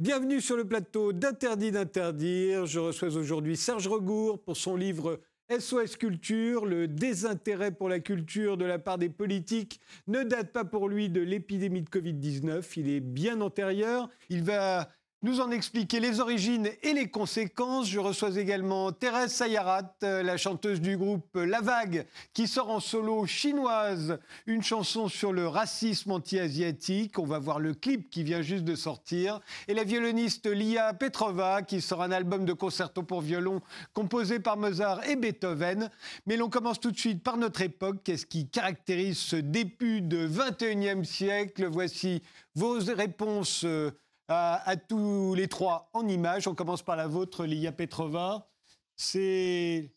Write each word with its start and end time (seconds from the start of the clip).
Bienvenue 0.00 0.40
sur 0.40 0.56
le 0.56 0.64
plateau 0.64 1.12
d'Interdit 1.12 1.72
d'interdire. 1.72 2.64
Je 2.64 2.78
reçois 2.78 3.14
aujourd'hui 3.14 3.54
Serge 3.54 3.86
Regour 3.86 4.42
pour 4.42 4.56
son 4.56 4.74
livre 4.74 5.20
SOS 5.50 5.96
Culture. 5.96 6.64
Le 6.64 6.88
désintérêt 6.88 7.70
pour 7.70 7.90
la 7.90 8.00
culture 8.00 8.56
de 8.56 8.64
la 8.64 8.78
part 8.78 8.96
des 8.96 9.10
politiques 9.10 9.78
ne 10.06 10.22
date 10.22 10.54
pas 10.54 10.64
pour 10.64 10.88
lui 10.88 11.10
de 11.10 11.20
l'épidémie 11.20 11.82
de 11.82 11.90
Covid-19. 11.90 12.64
Il 12.76 12.88
est 12.88 13.00
bien 13.00 13.42
antérieur. 13.42 14.08
Il 14.30 14.42
va 14.42 14.88
nous 15.22 15.40
en 15.40 15.50
expliquer 15.50 16.00
les 16.00 16.20
origines 16.20 16.70
et 16.82 16.94
les 16.94 17.10
conséquences. 17.10 17.88
Je 17.88 17.98
reçois 17.98 18.38
également 18.38 18.90
Thérèse 18.90 19.32
Sayarat, 19.32 19.94
euh, 20.02 20.22
la 20.22 20.38
chanteuse 20.38 20.80
du 20.80 20.96
groupe 20.96 21.34
La 21.34 21.60
Vague, 21.60 22.06
qui 22.32 22.46
sort 22.46 22.70
en 22.70 22.80
solo 22.80 23.26
chinoise, 23.26 24.18
une 24.46 24.62
chanson 24.62 25.08
sur 25.08 25.32
le 25.32 25.46
racisme 25.46 26.12
anti-asiatique. 26.12 27.18
On 27.18 27.26
va 27.26 27.38
voir 27.38 27.60
le 27.60 27.74
clip 27.74 28.08
qui 28.08 28.22
vient 28.22 28.40
juste 28.40 28.64
de 28.64 28.74
sortir. 28.74 29.40
Et 29.68 29.74
la 29.74 29.84
violoniste 29.84 30.46
Lia 30.46 30.94
Petrova, 30.94 31.60
qui 31.60 31.82
sort 31.82 32.02
un 32.02 32.12
album 32.12 32.46
de 32.46 32.54
concerto 32.54 33.02
pour 33.02 33.20
violon 33.20 33.60
composé 33.92 34.40
par 34.40 34.56
Mozart 34.56 35.06
et 35.06 35.16
Beethoven. 35.16 35.90
Mais 36.24 36.36
l'on 36.38 36.48
commence 36.48 36.80
tout 36.80 36.90
de 36.90 36.98
suite 36.98 37.22
par 37.22 37.36
notre 37.36 37.60
époque. 37.60 37.98
Qu'est-ce 38.04 38.24
qui 38.24 38.48
caractérise 38.48 39.18
ce 39.18 39.36
début 39.36 40.00
de 40.00 40.26
21e 40.26 41.04
siècle? 41.04 41.66
Voici 41.66 42.22
vos 42.54 42.78
réponses. 42.78 43.64
Euh, 43.64 43.90
à, 44.30 44.76
tous 44.76 45.34
les 45.34 45.48
trois 45.48 45.90
en 45.92 46.06
images. 46.06 46.46
On 46.46 46.54
commence 46.54 46.82
par 46.82 46.96
la 46.96 47.06
vôtre, 47.06 47.44
Lia 47.44 47.72
Petrova. 47.72 48.48
C'est 48.96 49.92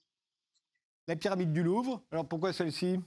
la 1.08 1.16
pyramide 1.16 1.54
du 1.54 1.64
Louvre. 1.64 2.04
Alors 2.12 2.28
pourquoi 2.28 2.54
celle-ci? 2.54 3.00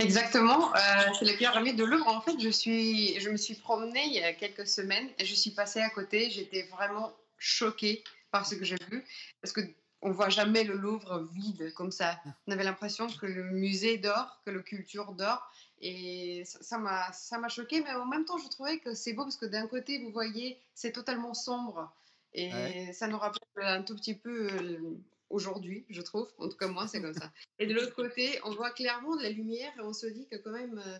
Exactement, 0.00 0.74
euh, 0.74 0.78
c'est 1.16 1.24
la 1.24 1.34
pyramide 1.34 1.76
de 1.76 1.84
Louvre. 1.84 2.08
En 2.08 2.20
fait, 2.20 2.38
je, 2.40 2.48
suis, 2.48 3.18
je 3.20 3.30
me 3.30 3.36
suis 3.36 3.54
promenée 3.54 4.04
il 4.06 4.14
y 4.14 4.22
a 4.22 4.32
quelques 4.32 4.66
semaines 4.66 5.08
je 5.20 5.34
suis 5.34 5.52
passée 5.52 5.80
à 5.80 5.90
côté. 5.90 6.30
J'étais 6.30 6.64
vraiment 6.64 7.12
choquée 7.38 8.02
par 8.32 8.44
ce 8.46 8.56
que 8.56 8.64
j'ai 8.64 8.76
vu 8.90 9.04
parce 9.40 9.52
que 9.52 9.60
on 10.02 10.10
voit 10.10 10.28
jamais 10.28 10.64
le 10.64 10.74
Louvre 10.74 11.26
vide 11.32 11.72
comme 11.74 11.90
ça. 11.90 12.20
On 12.46 12.52
avait 12.52 12.64
l'impression 12.64 13.06
que 13.06 13.24
le 13.24 13.44
musée 13.44 13.96
dort, 13.96 14.40
que 14.44 14.50
la 14.50 14.62
culture 14.62 15.12
dort. 15.12 15.50
Et 15.80 16.44
ça 16.44 16.78
m'a 16.78 17.12
ça 17.12 17.38
m'a 17.38 17.48
choqué, 17.48 17.82
mais 17.82 17.92
en 17.92 18.06
même 18.06 18.24
temps, 18.24 18.38
je 18.38 18.48
trouvais 18.48 18.78
que 18.78 18.94
c'est 18.94 19.12
beau 19.12 19.24
parce 19.24 19.36
que 19.36 19.46
d'un 19.46 19.66
côté, 19.66 19.98
vous 19.98 20.10
voyez, 20.10 20.58
c'est 20.74 20.92
totalement 20.92 21.34
sombre. 21.34 21.92
Et 22.34 22.92
ça 22.92 23.06
nous 23.06 23.18
rappelle 23.18 23.42
un 23.56 23.82
tout 23.82 23.94
petit 23.94 24.14
peu 24.14 24.48
euh, 24.50 24.98
aujourd'hui, 25.30 25.84
je 25.88 26.02
trouve. 26.02 26.28
En 26.38 26.48
tout 26.48 26.56
cas, 26.56 26.66
moi, 26.66 26.88
c'est 26.88 27.00
comme 27.00 27.14
ça. 27.14 27.32
Et 27.60 27.66
de 27.66 27.74
l'autre 27.74 27.94
côté, 27.94 28.40
on 28.44 28.50
voit 28.54 28.72
clairement 28.72 29.16
de 29.16 29.22
la 29.22 29.30
lumière 29.30 29.72
et 29.78 29.82
on 29.82 29.92
se 29.92 30.06
dit 30.06 30.26
que 30.26 30.36
quand 30.36 30.50
même, 30.50 30.82
euh, 30.84 30.98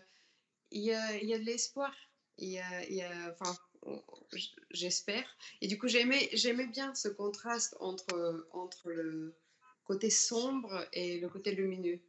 il 0.71 0.81
y, 0.81 0.93
a, 0.93 1.17
y, 1.21 1.33
a, 1.33 1.37
de 1.37 1.43
l'espoir. 1.43 1.93
Il 2.37 2.49
y 2.49 2.59
a, 2.59 2.89
y 2.89 3.01
a, 3.01 3.31
enfin, 3.31 3.53
j'espère. 4.71 5.25
Et 5.61 5.67
du 5.67 5.77
coup, 5.77 5.89
j'aimais, 5.89 6.29
j'aimais 6.33 6.67
bien 6.67 6.95
ce 6.95 7.09
contraste 7.09 7.75
entre, 7.81 8.47
entre 8.51 8.91
le 8.91 9.35
côté 9.83 10.09
sombre 10.09 10.87
et 10.93 11.19
le 11.19 11.29
côté 11.29 11.53
lumineux. 11.53 11.99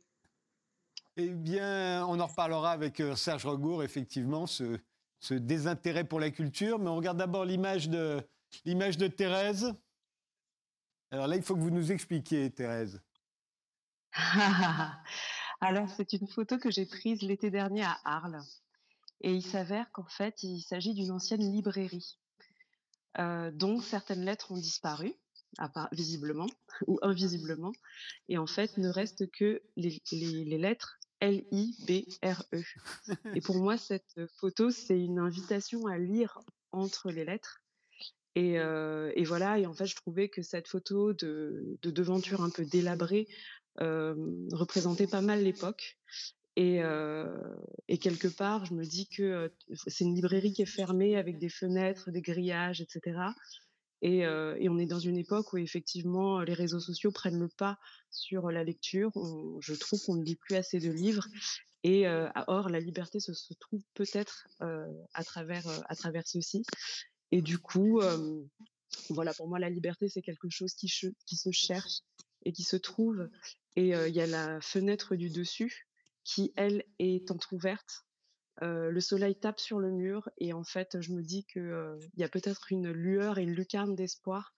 Eh 1.18 1.30
bien, 1.30 2.06
on 2.08 2.20
en 2.20 2.26
reparlera 2.26 2.72
avec 2.72 3.00
euh, 3.00 3.16
Serge 3.16 3.46
Regour, 3.46 3.82
effectivement, 3.82 4.46
ce, 4.46 4.78
désintérêt 5.30 6.04
pour 6.04 6.20
la 6.20 6.30
culture. 6.30 6.78
Mais 6.78 6.90
on 6.90 6.96
regarde 6.96 7.16
d'abord 7.16 7.46
l'image 7.46 7.88
de, 7.88 8.22
l'image 8.66 8.98
de 8.98 9.06
Thérèse. 9.06 9.72
Alors 11.10 11.26
là, 11.26 11.36
il 11.36 11.42
faut 11.42 11.54
que 11.54 11.60
vous 11.60 11.70
nous 11.70 11.90
expliquiez, 11.90 12.50
Thérèse. 12.50 13.00
Alors, 15.62 15.88
c'est 15.88 16.12
une 16.12 16.28
photo 16.28 16.58
que 16.58 16.70
j'ai 16.70 16.84
prise 16.84 17.22
l'été 17.22 17.50
dernier 17.50 17.84
à 17.84 17.98
Arles. 18.04 18.42
Et 19.22 19.32
il 19.32 19.42
s'avère 19.42 19.90
qu'en 19.92 20.08
fait, 20.08 20.42
il 20.42 20.60
s'agit 20.60 20.92
d'une 20.92 21.12
ancienne 21.12 21.50
librairie 21.50 22.18
euh, 23.18 23.50
dont 23.54 23.80
certaines 23.80 24.26
lettres 24.26 24.52
ont 24.52 24.58
disparu, 24.58 25.14
visiblement 25.92 26.48
ou 26.86 26.98
invisiblement. 27.00 27.72
Et 28.28 28.36
en 28.36 28.46
fait, 28.46 28.76
ne 28.76 28.90
reste 28.90 29.30
que 29.30 29.62
les 29.76 30.58
lettres 30.58 30.98
L-I-B-R-E. 31.20 32.62
Et 33.34 33.40
pour 33.40 33.56
moi, 33.56 33.76
cette 33.78 34.20
photo, 34.38 34.70
c'est 34.70 35.00
une 35.00 35.18
invitation 35.18 35.86
à 35.86 35.98
lire 35.98 36.40
entre 36.72 37.10
les 37.10 37.24
lettres. 37.24 37.62
Et, 38.34 38.58
euh, 38.60 39.10
voilà, 39.24 39.58
et 39.58 39.66
en 39.66 39.72
fait, 39.72 39.86
je 39.86 39.96
trouvais 39.96 40.28
que 40.28 40.42
cette 40.42 40.68
photo 40.68 41.14
de, 41.14 41.78
devanture 41.82 42.42
un 42.42 42.50
peu 42.50 42.66
délabrée 42.66 43.26
euh, 43.80 44.14
représentait 44.52 45.06
pas 45.06 45.22
mal 45.22 45.42
l'époque. 45.42 45.98
Et, 46.56 46.82
euh, 46.82 47.34
et, 47.88 47.98
quelque 47.98 48.28
part, 48.28 48.66
je 48.66 48.74
me 48.74 48.84
dis 48.84 49.08
que 49.08 49.50
c'est 49.86 50.04
une 50.04 50.14
librairie 50.14 50.52
qui 50.52 50.62
est 50.62 50.66
fermée 50.66 51.16
avec 51.16 51.38
des 51.38 51.48
fenêtres, 51.48 52.10
des 52.10 52.22
grillages, 52.22 52.82
etc. 52.82 53.18
Et, 54.02 54.26
on 54.26 54.78
est 54.78 54.86
dans 54.86 54.98
une 54.98 55.16
époque 55.16 55.52
où 55.52 55.58
effectivement 55.58 56.40
les 56.40 56.54
réseaux 56.54 56.80
sociaux 56.80 57.10
prennent 57.10 57.38
le 57.38 57.48
pas 57.48 57.78
sur 58.10 58.50
la 58.50 58.64
lecture. 58.64 59.10
je 59.60 59.74
trouve 59.74 60.02
qu'on 60.04 60.16
ne 60.16 60.24
lit 60.24 60.36
plus 60.36 60.56
assez 60.56 60.78
de 60.78 60.90
livres. 60.90 61.26
Et 61.82 62.08
euh, 62.08 62.28
or, 62.48 62.68
la 62.68 62.80
liberté 62.80 63.20
se, 63.20 63.32
trouve 63.54 63.82
peut-être 63.94 64.48
à 64.60 65.24
travers 65.24 65.66
à 65.88 65.94
travers 65.94 66.26
ceci. 66.26 66.64
Et 67.32 67.42
du 67.42 67.58
coup, 67.58 68.00
voilà, 69.10 69.32
pour 69.34 69.48
moi, 69.48 69.58
la 69.58 69.70
liberté 69.70 70.08
c'est 70.08 70.22
quelque 70.22 70.50
chose 70.50 70.74
qui, 70.74 70.92
qui 71.26 71.36
se 71.36 71.50
cherche 71.50 72.00
et 72.44 72.52
qui 72.52 72.62
se 72.62 72.76
trouve. 72.76 73.28
Et 73.76 73.90
il 73.90 74.14
y 74.14 74.20
a 74.20 74.26
la 74.26 74.60
fenêtre 74.60 75.16
du 75.16 75.30
dessus 75.30 75.86
qui, 76.26 76.52
elle, 76.56 76.84
est 76.98 77.30
entrouverte 77.30 78.05
euh, 78.62 78.90
le 78.90 79.00
soleil 79.00 79.36
tape 79.36 79.60
sur 79.60 79.78
le 79.78 79.90
mur 79.90 80.30
et 80.38 80.52
en 80.52 80.64
fait, 80.64 81.00
je 81.00 81.12
me 81.12 81.22
dis 81.22 81.44
que 81.44 81.60
euh, 81.60 81.98
il 82.14 82.20
y 82.20 82.24
a 82.24 82.28
peut-être 82.28 82.72
une 82.72 82.90
lueur 82.90 83.38
et 83.38 83.42
une 83.42 83.54
lucarne 83.54 83.94
d'espoir. 83.94 84.54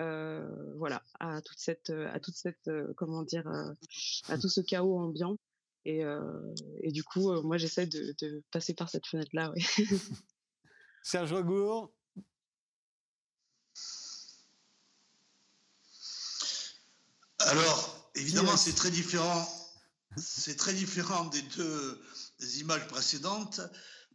Euh, 0.00 0.46
voilà, 0.76 1.02
à 1.20 1.40
toute 1.40 1.58
cette, 1.58 1.90
à 1.90 2.20
toute 2.20 2.34
cette, 2.34 2.70
comment 2.96 3.22
dire, 3.22 3.48
à 4.28 4.38
tout 4.38 4.48
ce 4.48 4.60
chaos 4.60 4.98
ambiant. 4.98 5.38
Et, 5.84 6.02
et 6.80 6.90
du 6.90 7.04
coup, 7.04 7.40
moi, 7.42 7.58
j'essaie 7.58 7.86
de, 7.86 8.14
de, 8.20 8.42
passer 8.50 8.74
par 8.74 8.90
cette 8.90 9.06
fenêtre-là. 9.06 9.54
Serge 11.04 11.32
Regour. 11.32 11.94
Alors, 17.38 18.10
évidemment, 18.16 18.56
c'est 18.56 18.74
très 18.74 18.90
différent. 18.90 19.48
C'est 20.16 20.56
très 20.56 20.72
différent 20.72 21.26
des 21.26 21.42
deux 21.42 22.00
des 22.40 22.60
images 22.60 22.86
précédentes, 22.88 23.60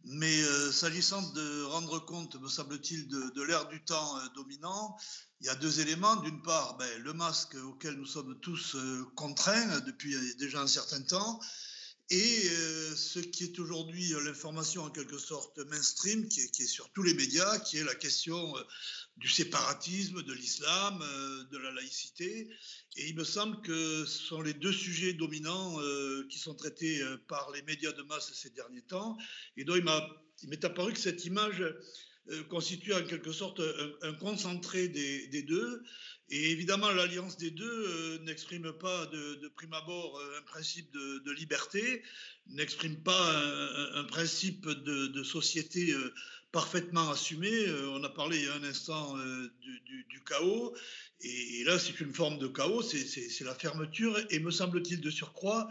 mais 0.04 0.42
euh, 0.42 0.72
s'agissant 0.72 1.22
de 1.32 1.62
rendre 1.64 2.00
compte, 2.00 2.34
me 2.36 2.48
semble-t-il, 2.48 3.08
de, 3.08 3.42
l'ère 3.42 3.68
du 3.68 3.82
temps 3.84 4.18
euh, 4.18 4.28
dominant, 4.34 4.96
il 5.40 5.46
y 5.46 5.50
a 5.50 5.54
deux 5.54 5.80
éléments. 5.80 6.16
D'une 6.16 6.42
part, 6.42 6.76
ben, 6.76 7.02
le 7.02 7.12
masque 7.12 7.54
auquel 7.54 7.94
nous 7.94 8.06
sommes 8.06 8.38
tous 8.40 8.74
euh, 8.74 9.04
contraints 9.14 9.80
depuis 9.80 10.16
déjà 10.38 10.60
un 10.60 10.66
certain 10.66 11.02
temps, 11.02 11.40
et 12.10 12.48
ce 12.94 13.20
qui 13.20 13.44
est 13.44 13.58
aujourd'hui 13.58 14.12
l'information 14.24 14.82
en 14.84 14.90
quelque 14.90 15.18
sorte 15.18 15.58
mainstream, 15.58 16.28
qui 16.28 16.40
est, 16.40 16.66
sur 16.66 16.90
tous 16.92 17.02
les 17.02 17.14
médias, 17.14 17.58
qui 17.60 17.78
est 17.78 17.84
la 17.84 17.94
question 17.94 18.54
du 19.16 19.28
séparatisme, 19.28 20.22
de 20.22 20.32
l'islam, 20.32 20.98
de 21.50 21.58
la 21.58 21.70
laïcité. 21.72 22.48
Et 22.96 23.08
il 23.08 23.16
me 23.16 23.24
semble 23.24 23.60
que 23.62 24.04
ce 24.04 24.18
sont 24.24 24.42
les 24.42 24.54
deux 24.54 24.72
sujets 24.72 25.14
dominants 25.14 25.80
euh, 25.80 26.26
qui 26.28 26.38
sont 26.38 26.54
traités 26.54 27.00
euh, 27.00 27.16
par 27.28 27.50
les 27.52 27.62
médias 27.62 27.92
de 27.92 28.02
masse 28.02 28.32
ces 28.34 28.50
derniers 28.50 28.82
temps. 28.82 29.16
Et 29.56 29.64
donc, 29.64 29.82
il 30.42 30.48
m'est 30.48 30.64
apparu 30.64 30.92
que 30.92 30.98
cette 30.98 31.24
image 31.24 31.64
euh, 32.30 32.42
constitue 32.44 32.94
en 32.94 33.02
quelque 33.02 33.32
sorte 33.32 33.60
un, 34.02 34.12
concentré 34.14 34.88
des, 34.88 35.42
deux. 35.42 35.82
Et 36.30 36.50
évidemment, 36.50 36.90
l'alliance 36.90 37.36
des 37.36 37.50
deux 37.50 38.18
n'exprime 38.24 38.72
pas 38.72 39.06
de, 39.06 39.48
prime 39.56 39.74
abord 39.74 40.20
un 40.38 40.42
principe 40.42 40.90
de, 40.92 41.32
liberté, 41.32 42.02
n'exprime 42.48 42.96
pas 43.02 43.42
un, 43.94 44.04
principe 44.04 44.68
de, 44.68 45.22
société 45.22 45.94
parfaitement 46.52 47.10
assumé. 47.10 47.50
on 47.88 48.02
a 48.04 48.08
parlé 48.08 48.38
il 48.38 48.44
y 48.44 48.48
a 48.48 48.54
un 48.54 48.64
instant 48.64 49.14
du, 49.60 50.22
chaos. 50.24 50.74
Et, 51.24 51.64
là, 51.64 51.78
c'est 51.78 52.00
une 52.00 52.12
forme 52.12 52.38
de 52.38 52.48
chaos, 52.48 52.82
c'est 52.82 53.44
la 53.44 53.54
fermeture. 53.54 54.18
Et 54.30 54.38
me 54.38 54.50
semble-t-il 54.50 55.00
de 55.00 55.10
surcroît, 55.10 55.68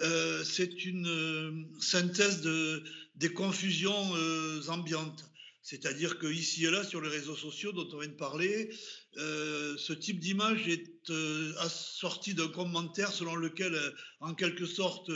euh, 0.00 0.44
c'est 0.44 0.84
une 0.84 1.08
euh, 1.08 1.80
synthèse 1.80 2.40
de, 2.42 2.84
des 3.16 3.32
confusions 3.32 4.14
euh, 4.16 4.62
ambiantes. 4.68 5.29
C'est-à-dire 5.62 6.18
qu'ici 6.18 6.64
et 6.64 6.70
là, 6.70 6.84
sur 6.84 7.00
les 7.00 7.08
réseaux 7.08 7.36
sociaux 7.36 7.72
dont 7.72 7.88
on 7.92 7.98
vient 7.98 8.08
de 8.08 8.14
parler, 8.14 8.70
ce 9.16 9.92
type 9.92 10.18
d'image 10.18 10.66
est 10.68 11.10
assorti 11.58 12.34
d'un 12.34 12.48
commentaire 12.48 13.12
selon 13.12 13.34
lequel, 13.34 13.78
en 14.20 14.34
quelque 14.34 14.66
sorte, 14.66 15.10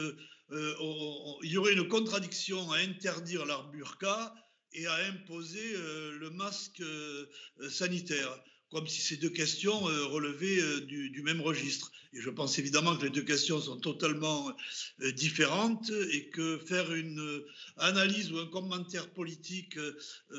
il 0.53 1.51
y 1.51 1.57
aurait 1.57 1.73
une 1.73 1.89
contradiction 1.89 2.71
à 2.73 2.79
interdire 2.79 3.47
l'arburqa 3.47 4.35
et 4.73 4.87
à 4.87 4.95
imposer 5.07 5.73
le 5.77 6.31
masque 6.31 6.83
sanitaire 7.71 8.39
comme 8.71 8.87
si 8.89 9.01
ces 9.01 9.17
deux 9.17 9.31
questions 9.31 9.89
euh, 9.89 10.07
relevaient 10.07 10.61
euh, 10.61 10.81
du, 10.81 11.23
même 11.23 11.41
registre. 11.41 11.93
Et 12.13 12.21
je 12.21 12.31
pense 12.31 12.59
évidemment 12.59 12.97
que 12.97 13.05
les 13.05 13.11
deux 13.11 13.23
questions 13.23 13.61
sont 13.61 13.79
totalement 13.79 14.53
euh, 15.01 15.13
différentes 15.13 15.91
et 16.11 16.29
que 16.31 16.59
faire 16.59 16.93
une 16.93 17.43
analyse 17.77 18.33
ou 18.33 18.39
un 18.39 18.47
commentaire 18.47 19.11
politique 19.11 19.79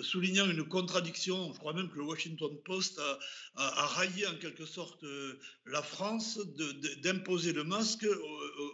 soulignant 0.01 0.49
une 0.49 0.63
contradiction, 0.67 1.53
je 1.53 1.59
crois 1.59 1.73
même 1.73 1.89
que 1.89 1.97
le 1.97 2.03
Washington 2.03 2.51
Post 2.65 2.99
a, 3.55 3.87
raillé 3.87 4.27
en 4.27 4.35
quelque 4.35 4.65
sorte 4.65 5.03
la 5.65 5.81
France 5.81 6.39
d'imposer 7.03 7.53
le 7.53 7.63
masque 7.63 8.05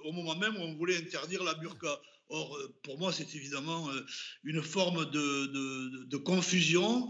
au, 0.03 0.11
moment 0.11 0.35
même 0.35 0.55
où 0.57 0.61
on 0.61 0.75
voulait 0.75 0.97
interdire 0.97 1.43
la 1.43 1.53
burqa. 1.55 2.01
Or, 2.29 2.57
pour 2.83 2.97
moi, 2.97 3.11
c'est 3.11 3.35
évidemment 3.35 3.89
une 4.43 4.61
forme 4.61 5.09
de 5.09 6.17
confusion 6.17 7.09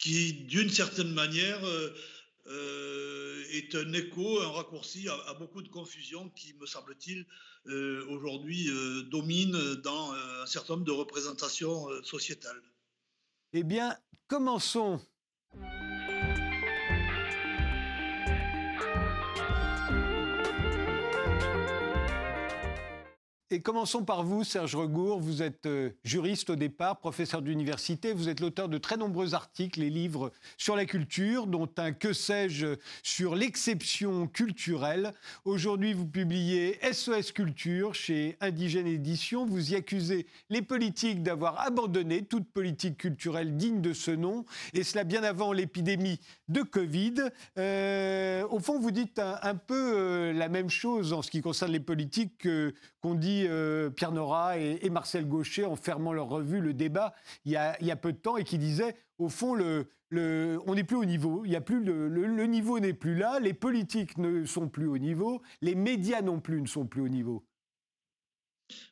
qui, 0.00 0.32
d'une 0.32 0.70
certaine 0.70 1.12
manière, 1.12 1.64
euh, 1.64 1.94
euh, 2.46 3.44
est 3.52 3.74
un 3.74 3.92
écho, 3.92 4.40
un 4.40 4.50
raccourci 4.50 5.06
à, 5.08 5.34
beaucoup 5.34 5.62
de 5.62 5.68
confusion 5.68 6.30
qui, 6.30 6.54
me 6.54 6.66
semble-t-il, 6.66 7.26
euh, 7.66 8.06
aujourd'hui 8.08 8.68
domine 9.10 9.74
dans 9.84 10.12
un 10.12 10.46
certain 10.46 10.74
nombre 10.74 10.86
de 10.86 10.92
représentations 10.92 11.86
sociétales. 12.02 12.62
Eh 13.52 13.62
bien, 13.62 13.96
commençons. 14.26 15.00
Et 23.52 23.62
commençons 23.62 24.04
par 24.04 24.22
vous, 24.22 24.44
Serge 24.44 24.76
Regour. 24.76 25.18
Vous 25.18 25.42
êtes 25.42 25.66
euh, 25.66 25.90
juriste 26.04 26.50
au 26.50 26.54
départ, 26.54 27.00
professeur 27.00 27.42
d'université. 27.42 28.12
Vous 28.12 28.28
êtes 28.28 28.38
l'auteur 28.38 28.68
de 28.68 28.78
très 28.78 28.96
nombreux 28.96 29.34
articles 29.34 29.82
et 29.82 29.90
livres 29.90 30.30
sur 30.56 30.76
la 30.76 30.84
culture, 30.84 31.48
dont 31.48 31.68
un 31.76 31.90
Que 31.90 32.12
sais-je 32.12 32.76
sur 33.02 33.34
l'exception 33.34 34.28
culturelle. 34.28 35.14
Aujourd'hui, 35.44 35.94
vous 35.94 36.06
publiez 36.06 36.78
SOS 36.92 37.32
Culture 37.32 37.92
chez 37.92 38.36
Indigène 38.40 38.86
Édition. 38.86 39.46
Vous 39.46 39.72
y 39.72 39.74
accusez 39.74 40.28
les 40.48 40.62
politiques 40.62 41.24
d'avoir 41.24 41.60
abandonné 41.60 42.22
toute 42.22 42.48
politique 42.52 42.98
culturelle 42.98 43.56
digne 43.56 43.80
de 43.80 43.92
ce 43.92 44.12
nom, 44.12 44.44
et 44.74 44.84
cela 44.84 45.02
bien 45.02 45.24
avant 45.24 45.52
l'épidémie 45.52 46.20
de 46.46 46.62
Covid. 46.62 47.14
Euh, 47.58 48.46
au 48.48 48.60
fond, 48.60 48.78
vous 48.78 48.92
dites 48.92 49.18
un, 49.18 49.56
peu 49.56 49.94
euh, 49.96 50.32
la 50.32 50.48
même 50.48 50.70
chose 50.70 51.12
en 51.12 51.22
ce 51.22 51.32
qui 51.32 51.40
concerne 51.40 51.72
les 51.72 51.80
politiques 51.80 52.46
qu'on 53.00 53.14
dit 53.14 53.44
euh, 53.46 53.90
Pierre 53.90 54.12
Nora 54.12 54.58
et, 54.58 54.90
Marcel 54.90 55.26
Gaucher 55.26 55.64
en 55.64 55.76
fermant 55.76 56.12
leur 56.12 56.28
revue 56.28 56.60
Le 56.60 56.74
Débat 56.74 57.14
il 57.44 57.52
y 57.52 57.56
a, 57.56 57.96
peu 57.96 58.12
de 58.12 58.18
temps 58.18 58.36
et 58.36 58.44
qui 58.44 58.58
disaient, 58.58 58.96
au 59.18 59.28
fond, 59.28 59.56
on 60.12 60.74
n'est 60.74 60.84
plus 60.84 60.96
au 60.96 61.04
niveau, 61.04 61.44
il 61.44 61.52
y 61.52 61.56
a 61.56 61.60
plus 61.60 61.82
le, 61.82 62.46
niveau 62.46 62.78
n'est 62.78 62.94
plus 62.94 63.16
là, 63.16 63.38
les 63.40 63.54
politiques 63.54 64.18
ne 64.18 64.44
sont 64.44 64.68
plus 64.68 64.86
au 64.86 64.98
niveau, 64.98 65.42
les 65.62 65.74
médias 65.74 66.22
non 66.22 66.40
plus 66.40 66.60
ne 66.60 66.66
sont 66.66 66.86
plus 66.86 67.00
au 67.00 67.08
niveau. 67.08 67.46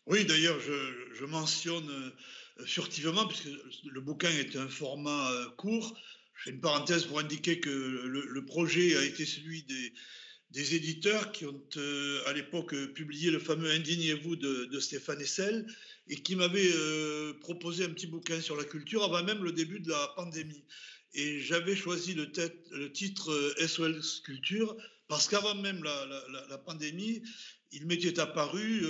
Oui, 0.06 0.25
d'ailleurs, 0.25 0.58
je, 0.61 1.25
mentionne 1.25 1.88
euh, 1.88 2.64
furtivement, 2.64 3.26
puisque 3.26 3.49
le 3.84 4.00
bouquin 4.00 4.31
est 4.31 4.56
un 4.56 4.69
format 4.69 5.31
euh, 5.31 5.50
court, 5.56 5.96
je 6.34 6.44
fais 6.44 6.50
une 6.50 6.61
parenthèse 6.61 7.04
pour 7.04 7.20
indiquer 7.20 7.61
que 7.61 7.69
le 7.69 8.44
projet 8.44 8.96
a 8.96 9.04
été 9.04 9.25
celui 9.26 9.64
des 9.64 9.93
des 10.50 10.75
éditeurs 10.75 11.31
qui 11.33 11.45
ont 11.45 11.61
euh, 11.77 12.23
à 12.27 12.33
l'époque 12.33 12.75
publié 12.95 13.31
le 13.31 13.39
fameux 13.39 13.71
Indignez-vous 13.71 14.37
de, 14.37 14.81
Stéphane 14.81 15.21
Essel 15.21 15.67
et 16.09 16.17
qui 16.23 16.37
m'avaient 16.37 16.73
euh, 16.73 17.35
proposé 17.41 17.85
un 17.85 17.91
petit 17.91 18.06
bouquin 18.06 18.41
sur 18.41 18.56
la 18.56 18.65
culture 18.65 19.05
avant 19.05 19.23
même 19.23 19.45
le 19.45 19.53
début 19.53 19.81
de 19.81 19.91
la 19.91 20.12
pandémie. 20.17 20.65
Et 21.15 21.41
j'avais 21.41 21.77
choisi 21.77 22.15
le, 22.15 22.31
titre 22.93 23.55
SOL 23.67 23.97
euh, 23.97 24.23
Culture 24.25 24.77
parce 25.06 25.29
qu'avant 25.29 25.55
même 25.55 25.83
la, 25.83 26.59
pandémie, 26.59 27.23
il 27.73 27.87
m'était 27.87 28.19
apparu 28.19 28.85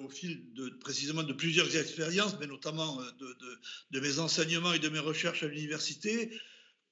au 0.00 0.08
fil 0.10 0.52
de, 0.52 0.68
précisément 0.80 1.22
de 1.22 1.32
plusieurs 1.32 1.74
expériences, 1.76 2.36
mais 2.38 2.46
notamment 2.46 3.00
de 3.90 4.00
mes 4.00 4.18
enseignements 4.18 4.74
et 4.74 4.78
de 4.78 4.90
mes 4.90 4.98
recherches 4.98 5.42
à 5.44 5.48
l'université, 5.48 6.30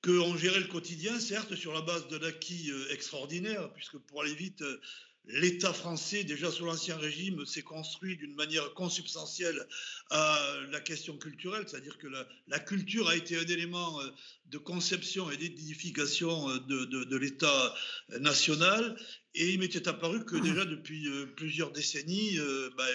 qu'on 0.02 0.37
gérait 0.37 0.61
le 0.61 0.67
quotidien, 0.67 1.19
certes, 1.20 1.55
sur 1.55 1.73
la 1.73 1.82
base 1.82 2.08
d'un 2.08 2.23
acquis 2.26 2.70
euh, 2.70 2.93
extraordinaire, 2.93 3.70
puisque 3.75 3.99
pour 3.99 4.23
aller 4.23 4.35
vite, 4.35 4.62
euh, 4.62 4.81
l'État 5.26 5.75
français, 5.75 6.25
déjà 6.25 6.50
sous 6.50 6.64
l'Ancien 6.64 6.97
Régime, 6.97 7.44
s'est 7.44 7.62
construit 7.62 8.17
d'une 8.17 8.35
manière 8.35 8.73
consubstantielle 8.73 9.67
à 10.08 10.41
la 10.70 10.81
question 10.81 11.19
culturelle, 11.19 11.64
c'est-à-dire 11.69 11.99
que 11.99 12.08
la, 12.49 12.58
culture 12.58 13.08
a 13.08 13.17
été 13.17 13.37
un 13.37 13.47
élément 13.47 14.00
euh, 14.00 14.08
de 14.47 14.58
conception 14.58 15.31
et 15.31 15.37
d'édification 15.37 16.56
de, 16.56 17.17
l'État 17.17 17.75
national. 18.20 18.99
Et 19.35 19.50
il 19.50 19.61
m'était 19.61 19.87
apparu 19.87 20.25
que 20.25 20.37
déjà 20.37 20.64
depuis 20.64 21.06
plusieurs 21.37 21.70
décennies, 21.70 22.37
bah, 22.76 22.87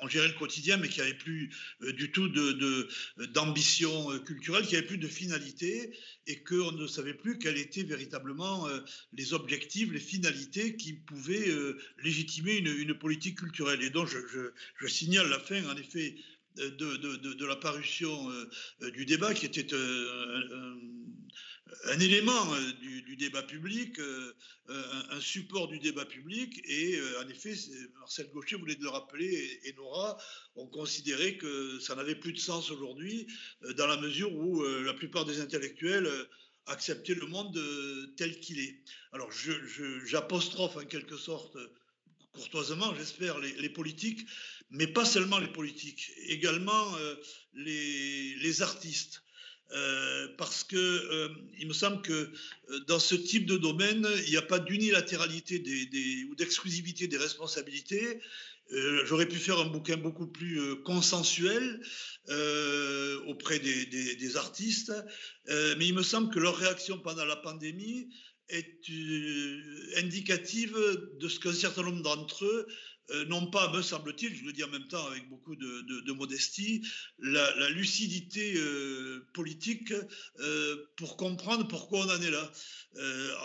on 0.00 0.08
gérait 0.08 0.28
le 0.28 0.34
quotidien, 0.34 0.76
mais 0.76 0.88
qui 0.88 1.00
avait 1.00 1.14
plus 1.14 1.50
euh, 1.82 1.92
du 1.92 2.10
tout 2.10 2.28
d'ambition 2.28 4.10
de, 4.10 4.16
euh, 4.16 4.18
culturelle, 4.18 4.66
qui 4.66 4.76
avait 4.76 4.86
plus 4.86 4.98
de 4.98 5.08
finalité, 5.08 5.96
et 6.26 6.42
qu'on 6.42 6.72
ne 6.72 6.86
savait 6.86 7.14
plus 7.14 7.38
quels 7.38 7.58
étaient 7.58 7.82
véritablement 7.82 8.68
euh, 8.68 8.80
les 9.12 9.32
objectifs, 9.32 9.90
les 9.90 10.00
finalités 10.00 10.76
qui 10.76 10.92
pouvaient 10.94 11.52
légitimer 12.02 12.56
une, 12.56 12.94
politique 12.94 13.38
culturelle. 13.38 13.82
Et 13.82 13.90
donc, 13.90 14.08
je, 14.08 14.86
signale 14.86 15.28
la 15.28 15.38
fin, 15.38 15.64
en 15.68 15.76
effet, 15.76 16.16
de, 16.56 16.70
de, 16.70 17.46
la 17.46 17.56
parution 17.56 18.30
du 18.94 19.04
débat, 19.04 19.34
qui 19.34 19.44
était 19.46 19.66
un 21.84 21.98
élément 22.00 22.54
euh, 22.54 22.72
du, 22.80 23.16
débat 23.16 23.42
public, 23.42 23.98
euh, 23.98 24.34
un, 24.68 25.20
support 25.20 25.68
du 25.68 25.78
débat 25.78 26.04
public. 26.04 26.60
Et 26.64 26.96
euh, 26.96 27.22
en 27.22 27.28
effet, 27.28 27.54
Marcel 27.98 28.28
Gaucher 28.32 28.56
voulait 28.56 28.76
le 28.80 28.88
rappeler 28.88 29.60
et, 29.64 29.72
Nora 29.74 30.18
ont 30.54 30.66
considéré 30.66 31.36
que 31.38 31.78
ça 31.80 31.94
n'avait 31.94 32.14
plus 32.14 32.32
de 32.32 32.38
sens 32.38 32.70
aujourd'hui, 32.70 33.26
dans 33.76 33.86
la 33.86 33.96
mesure 33.96 34.34
où 34.34 34.62
la 34.62 34.94
plupart 34.94 35.24
des 35.24 35.40
intellectuels 35.40 36.10
acceptaient 36.66 37.14
le 37.14 37.26
monde 37.26 37.58
tel 38.16 38.40
qu'il 38.40 38.58
est. 38.58 38.82
Alors 39.12 39.30
j'apostrophe 39.32 40.76
en 40.76 40.84
quelque 40.84 41.16
sorte, 41.16 41.56
courtoisement, 42.32 42.94
j'espère, 42.94 43.38
les, 43.38 43.68
politiques, 43.68 44.26
mais 44.70 44.86
pas 44.86 45.04
seulement 45.04 45.38
les 45.38 45.52
politiques, 45.52 46.10
également 46.26 46.96
les 47.54 48.62
artistes. 48.62 49.22
Euh, 49.72 50.28
parce 50.38 50.62
que 50.62 50.76
euh, 50.76 51.28
il 51.58 51.66
me 51.66 51.72
semble 51.72 52.00
que 52.00 52.12
euh, 52.12 52.80
dans 52.86 53.00
ce 53.00 53.16
type 53.16 53.46
de 53.46 53.56
domaine, 53.56 54.06
il 54.24 54.30
n'y 54.30 54.36
a 54.36 54.42
pas 54.42 54.60
d'unilatéralité 54.60 55.56
ou 56.30 56.34
d'exclusivité 56.36 57.08
des 57.08 57.16
responsabilités. 57.16 58.20
J'aurais 59.04 59.28
pu 59.28 59.36
faire 59.36 59.60
un 59.60 59.66
bouquin 59.66 59.96
beaucoup 59.96 60.26
plus 60.26 60.82
consensuel 60.82 61.80
auprès 63.28 63.60
des, 63.60 63.86
des 63.86 64.36
artistes, 64.36 64.92
mais 65.48 65.86
il 65.86 65.94
me 65.94 66.02
semble 66.02 66.34
que 66.34 66.40
leur 66.40 66.56
réaction 66.56 66.98
pendant 66.98 67.24
la 67.24 67.36
pandémie 67.36 68.08
est 68.48 68.82
indicative 69.98 70.76
de 71.20 71.28
ce 71.28 71.38
qu'un 71.38 71.52
certain 71.52 71.84
nombre 71.84 72.02
d'entre 72.02 72.44
eux 72.44 72.66
non 73.28 73.46
pas, 73.46 73.72
me 73.72 73.82
semble-t-il, 73.82 74.34
je 74.34 74.44
le 74.44 74.52
dis 74.52 74.64
en 74.64 74.68
même 74.68 74.88
temps 74.88 75.06
avec 75.06 75.28
beaucoup 75.28 75.54
de, 75.56 76.12
modestie, 76.12 76.86
la, 77.18 77.70
lucidité 77.70 78.54
euh, 78.56 79.26
politique 79.32 79.92
euh, 80.40 80.86
pour 80.96 81.16
comprendre 81.16 81.68
pourquoi 81.68 82.06
on 82.06 82.10
en 82.10 82.20
est 82.20 82.30
là. 82.30 82.52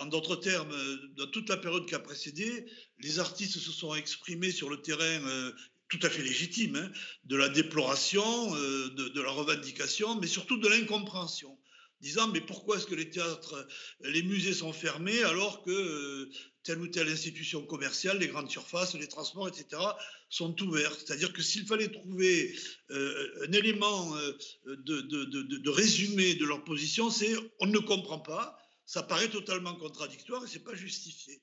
en 0.01 0.05
d'autres 0.07 0.35
termes, 0.35 0.73
dans 1.17 1.27
toute 1.27 1.49
la 1.49 1.57
période 1.57 1.85
qui 1.85 1.95
a 1.95 1.99
précédé, 1.99 2.65
les 2.99 3.19
artistes 3.19 3.59
se 3.59 3.71
sont 3.71 3.93
exprimés 3.95 4.51
sur 4.51 4.69
le 4.69 4.81
terrain 4.81 5.51
tout 5.89 5.99
à 6.03 6.09
fait 6.09 6.23
légitime, 6.23 6.77
hein, 6.77 6.91
de 7.25 7.35
la 7.35 7.49
déploration, 7.49 8.51
de, 8.51 9.21
la 9.21 9.31
revendication, 9.31 10.19
mais 10.19 10.27
surtout 10.27 10.57
de 10.57 10.69
l'incompréhension 10.69 11.57
disant 12.01 12.27
mais 12.29 12.41
pourquoi 12.41 12.77
est-ce 12.77 12.87
que 12.87 12.95
les 12.95 13.09
théâtres, 13.09 13.67
les 14.01 14.23
musées 14.23 14.53
sont 14.53 14.73
fermés 14.73 15.21
alors 15.23 15.63
que 15.63 16.29
telle 16.63 16.79
ou 16.79 16.87
telle 16.87 17.09
institution 17.09 17.65
commerciale, 17.65 18.19
les 18.19 18.27
grandes 18.27 18.49
surfaces, 18.49 18.93
les 18.95 19.07
transports, 19.07 19.47
etc., 19.47 19.81
sont 20.29 20.59
ouverts. 20.61 20.93
C'est-à-dire 20.93 21.33
que 21.33 21.41
s'il 21.41 21.65
fallait 21.65 21.89
trouver 21.89 22.55
euh, 22.91 23.45
un 23.47 23.51
élément 23.51 24.15
euh, 24.15 24.37
de, 24.65 25.69
résumé 25.69 26.35
de 26.35 26.45
leur 26.45 26.63
position, 26.63 27.09
c'est 27.09 27.33
on 27.59 27.67
ne 27.67 27.79
comprend 27.79 28.19
pas, 28.19 28.57
ça 28.85 29.03
paraît 29.03 29.29
totalement 29.29 29.75
contradictoire 29.75 30.43
et 30.43 30.47
c'est 30.47 30.63
pas 30.63 30.75
justifié. 30.75 31.41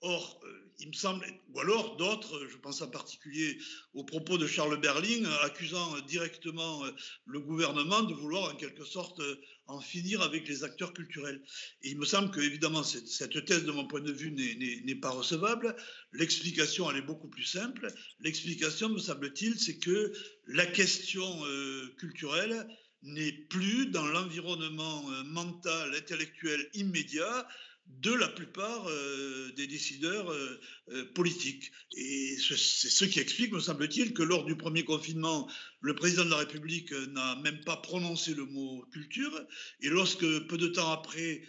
Or, 0.00 0.40
euh, 0.44 0.72
il 0.78 0.88
me 0.88 0.92
semble, 0.92 1.26
ou 1.48 1.60
alors 1.60 1.96
d'autres, 1.96 2.46
je 2.48 2.56
pense 2.56 2.82
en 2.82 2.88
particulier 2.88 3.58
aux 3.94 4.04
propos 4.04 4.38
de 4.38 4.46
Charles 4.46 4.80
Berling, 4.80 5.26
accusant 5.42 5.98
directement 6.02 6.84
le 7.26 7.40
gouvernement 7.40 8.02
de 8.02 8.14
vouloir 8.14 8.52
en 8.52 8.56
quelque 8.56 8.84
sorte 8.84 9.20
en 9.66 9.80
finir 9.80 10.22
avec 10.22 10.46
les 10.46 10.62
acteurs 10.62 10.92
culturels. 10.92 11.42
Il 11.82 11.98
me 11.98 12.04
semble 12.04 12.30
que, 12.30 12.40
évidemment, 12.40 12.84
cette, 12.84 13.44
thèse, 13.44 13.64
de 13.64 13.72
mon 13.72 13.88
point 13.88 14.00
de 14.00 14.12
vue, 14.12 14.30
n'est 14.30 14.94
pas 14.94 15.10
recevable. 15.10 15.74
L'explication, 16.12 16.88
elle 16.90 16.98
est 16.98 17.02
beaucoup 17.02 17.28
plus 17.28 17.44
simple. 17.44 17.92
L'explication, 18.20 18.88
me 18.88 18.98
semble-t-il, 18.98 19.58
c'est 19.58 19.78
que 19.78 20.12
la 20.46 20.66
question 20.66 21.44
euh, 21.44 21.92
culturelle 21.98 22.68
n'est 23.02 23.32
plus 23.32 23.86
dans 23.86 24.06
l'environnement 24.06 25.02
mental, 25.24 25.94
intellectuel 25.94 26.68
immédiat 26.74 27.46
de 27.88 28.12
la 28.12 28.28
plupart 28.28 28.88
euh, 28.88 29.52
des 29.56 29.66
décideurs 29.66 30.30
euh, 30.30 30.60
euh, 30.90 31.04
politiques. 31.14 31.72
Et 31.96 32.36
c'est 32.38 32.56
ce 32.56 33.04
qui 33.04 33.18
explique, 33.18 33.52
me 33.52 33.60
semble-t-il, 33.60 34.14
que 34.14 34.22
lors 34.22 34.44
du 34.44 34.56
premier 34.56 34.84
confinement, 34.84 35.50
le 35.80 35.94
président 35.94 36.24
de 36.24 36.30
la 36.30 36.36
République 36.36 36.92
n'a 36.92 37.36
même 37.36 37.60
pas 37.64 37.76
prononcé 37.76 38.34
le 38.34 38.44
mot 38.44 38.84
culture. 38.92 39.32
Et 39.80 39.88
lorsque, 39.88 40.26
peu 40.46 40.58
de 40.58 40.68
temps 40.68 40.92
après, 40.92 41.42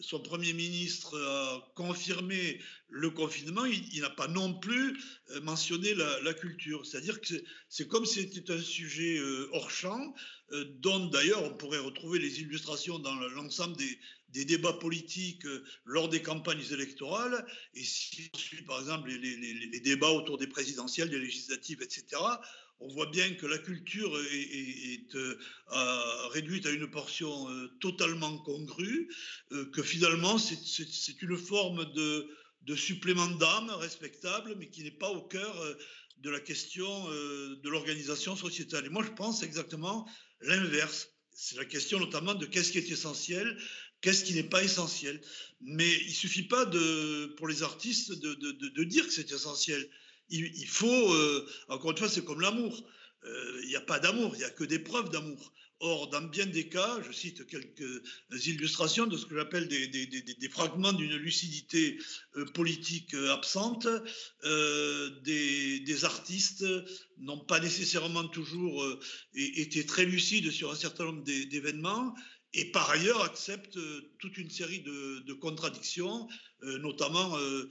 son 0.00 0.20
Premier 0.20 0.52
ministre 0.52 1.16
a 1.16 1.72
confirmé 1.76 2.60
le 2.88 3.10
confinement, 3.10 3.64
il, 3.64 4.00
n'a 4.00 4.10
pas 4.10 4.26
non 4.26 4.52
plus 4.52 4.98
mentionné 5.42 5.94
la, 5.94 6.34
culture. 6.34 6.84
C'est-à-dire 6.84 7.20
que 7.20 7.34
c'est 7.68 7.86
comme 7.86 8.04
si 8.04 8.22
c'était 8.22 8.52
un 8.52 8.60
sujet 8.60 9.20
hors 9.52 9.70
champ, 9.70 10.12
dont 10.80 11.06
d'ailleurs 11.06 11.44
on 11.44 11.54
pourrait 11.54 11.78
retrouver 11.78 12.18
les 12.18 12.40
illustrations 12.40 12.98
dans 12.98 13.14
l'ensemble 13.14 13.76
des, 13.76 13.98
des 14.30 14.44
débats 14.44 14.72
politiques 14.72 15.46
euh, 15.46 15.64
lors 15.84 16.08
des 16.08 16.22
campagnes 16.22 16.64
électorales, 16.70 17.46
et 17.74 17.84
si 17.84 18.30
on 18.34 18.38
suit 18.38 18.62
par 18.62 18.80
exemple 18.80 19.08
les, 19.08 19.80
débats 19.80 20.10
autour 20.10 20.38
des 20.38 20.46
présidentielles, 20.46 21.10
des 21.10 21.18
législatives, 21.18 21.82
etc., 21.82 22.04
on 22.78 22.88
voit 22.88 23.06
bien 23.06 23.32
que 23.34 23.46
la 23.46 23.56
culture 23.56 24.14
est, 24.32 25.14
euh, 25.14 25.38
réduite 26.28 26.66
à 26.66 26.70
une 26.70 26.90
portion 26.90 27.48
euh, 27.48 27.68
totalement 27.80 28.36
congrue, 28.38 29.08
que 29.72 29.82
finalement 29.82 30.36
c'est 30.36 31.22
une 31.22 31.38
forme 31.38 31.90
de, 31.94 32.28
de 32.62 32.76
supplément 32.76 33.28
d'âme 33.28 33.70
respectable, 33.70 34.56
mais 34.58 34.68
qui 34.68 34.82
n'est 34.82 34.90
pas 34.90 35.10
au 35.10 35.22
cœur 35.22 35.76
de 36.18 36.30
la 36.30 36.40
question 36.40 37.08
de 37.08 37.68
l'organisation 37.68 38.36
sociétale. 38.36 38.86
Et 38.86 38.88
moi, 38.88 39.04
je 39.04 39.12
pense 39.12 39.42
exactement 39.42 40.06
l'inverse. 40.40 41.08
C'est 41.38 41.56
la 41.56 41.66
question 41.66 42.00
notamment 42.00 42.34
de 42.34 42.46
qu'est-ce 42.46 42.72
qui 42.72 42.78
est 42.78 42.90
essentiel 42.90 43.58
qu'est-ce 44.00 44.24
qui 44.24 44.34
n'est 44.34 44.42
pas 44.42 44.62
essentiel. 44.62 45.20
Mais 45.60 45.90
il 46.06 46.14
suffit 46.14 46.44
pas 46.44 46.64
de, 46.64 47.26
pour 47.36 47.48
les 47.48 47.62
artistes 47.62 48.12
de, 48.12 48.34
de, 48.34 48.68
de 48.68 48.84
dire 48.84 49.06
que 49.06 49.12
c'est 49.12 49.32
essentiel. 49.32 49.88
Il, 50.28 50.66
faut, 50.66 51.14
euh, 51.14 51.48
encore 51.68 51.92
une 51.92 51.98
fois, 51.98 52.08
c'est 52.08 52.24
comme 52.24 52.40
l'amour. 52.40 52.84
Euh, 53.24 53.60
il 53.62 53.68
n'y 53.68 53.76
a 53.76 53.80
pas 53.80 53.98
d'amour, 53.98 54.32
il 54.34 54.38
n'y 54.38 54.44
a 54.44 54.50
que 54.50 54.64
des 54.64 54.78
preuves 54.78 55.10
d'amour. 55.10 55.52
Or, 55.80 56.08
dans 56.08 56.22
bien 56.22 56.46
des 56.46 56.68
cas, 56.68 57.00
je 57.06 57.12
cite 57.12 57.46
quelques 57.46 58.02
illustrations 58.46 59.06
de 59.06 59.16
ce 59.16 59.26
que 59.26 59.36
j'appelle 59.36 59.68
des, 59.68 59.88
des, 59.88 60.06
des, 60.06 60.22
des, 60.22 60.48
fragments 60.48 60.94
d'une 60.94 61.16
lucidité 61.16 61.98
euh, 62.36 62.46
politique 62.46 63.14
absente. 63.14 63.86
des, 64.42 66.04
artistes 66.04 66.64
n'ont 67.18 67.44
pas 67.44 67.60
nécessairement 67.60 68.26
toujours 68.28 68.84
été 69.34 69.84
très 69.86 70.04
lucides 70.04 70.50
sur 70.50 70.70
un 70.70 70.76
certain 70.76 71.04
nombre 71.04 71.24
d'événements 71.24 72.14
et 72.56 72.64
par 72.64 72.88
ailleurs 72.90 73.22
accepte 73.22 73.76
euh, 73.76 74.00
toute 74.18 74.38
une 74.38 74.50
série 74.50 74.80
de, 74.80 75.32
contradictions, 75.34 76.26
euh, 76.62 76.78
notamment 76.78 77.36
euh, 77.36 77.68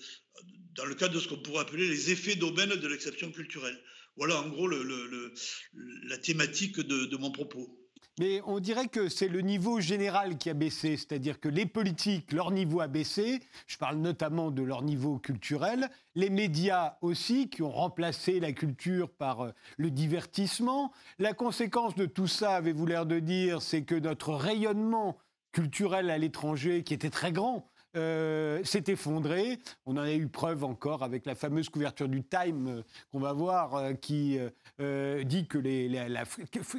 dans 0.75 0.86
le 0.86 0.94
cadre 0.94 1.15
de 1.15 1.20
ce 1.20 1.27
qu'on 1.27 1.38
pourrait 1.38 1.62
appeler 1.62 1.88
les 1.88 2.12
effets 2.12 2.36
d'aubaine 2.36 2.70
de 2.70 2.88
l'exception 2.88 3.32
culturelle. 3.32 3.77
Voilà 4.15 4.39
en 4.39 4.48
gros 4.48 4.68
la 4.68 6.18
thématique 6.20 6.80
de 6.80 7.18
mon 7.18 7.32
propos. 7.32 7.85
Mais 8.17 8.41
on 8.45 8.62
dirait 8.62 8.88
que 8.88 9.10
c'est 9.10 9.27
le 9.27 9.41
niveau 9.41 9.81
général 9.81 10.38
qui 10.38 10.50
a 10.50 10.53
baissé, 10.53 10.95
c'est-à-dire 10.95 11.41
que 11.41 11.50
les 11.50 11.65
politiques, 11.65 12.31
leur 12.31 12.51
niveau 12.51 12.79
a 12.79 12.88
baissé, 12.88 13.41
je 13.67 13.77
parle 13.77 13.98
notamment 13.98 14.51
de 14.51 14.63
leur 14.63 14.84
niveau 14.84 15.19
culturel, 15.19 15.89
les 16.15 16.29
médias 16.29 16.98
aussi, 17.01 17.50
qui 17.50 17.62
ont 17.62 17.72
remplacé 17.72 18.39
la 18.39 18.53
culture 18.53 19.10
par 19.10 19.41
euh, 19.41 19.51
le 19.75 19.91
divertissement. 19.91 20.93
La 21.19 21.34
conséquence 21.34 21.95
de 21.95 22.05
tout 22.05 22.27
ça, 22.27 22.55
avez-vous 22.55 22.86
l'air 22.86 23.05
de 23.05 23.19
dire, 23.19 23.62
c'est 23.62 23.84
que 23.84 23.95
notre 23.95 24.34
rayonnement 24.34 25.17
culturel 25.51 26.10
à 26.10 26.17
l'étranger, 26.17 26.84
qui 26.84 26.93
était 26.93 27.10
très 27.10 27.34
grand, 27.34 27.69
euh, 27.96 28.64
s'est 28.64 28.84
effondré. 28.88 29.60
On 29.86 29.94
en 29.94 30.02
a 30.02 30.12
eu 30.12 30.28
preuve 30.28 30.64
encore 30.64 31.04
avec 31.04 31.25
la 31.25 31.36
fameuse 31.36 31.70
couverture 31.70 32.10
du 32.10 32.24
Time 32.24 32.68
euh, 32.68 32.82
qu'on 33.12 33.20
va 33.20 33.34
voir, 33.34 33.75
euh, 33.75 33.94
qui 33.94 34.40
dit 34.80 35.48
que 35.48 35.58
la, 35.58 36.25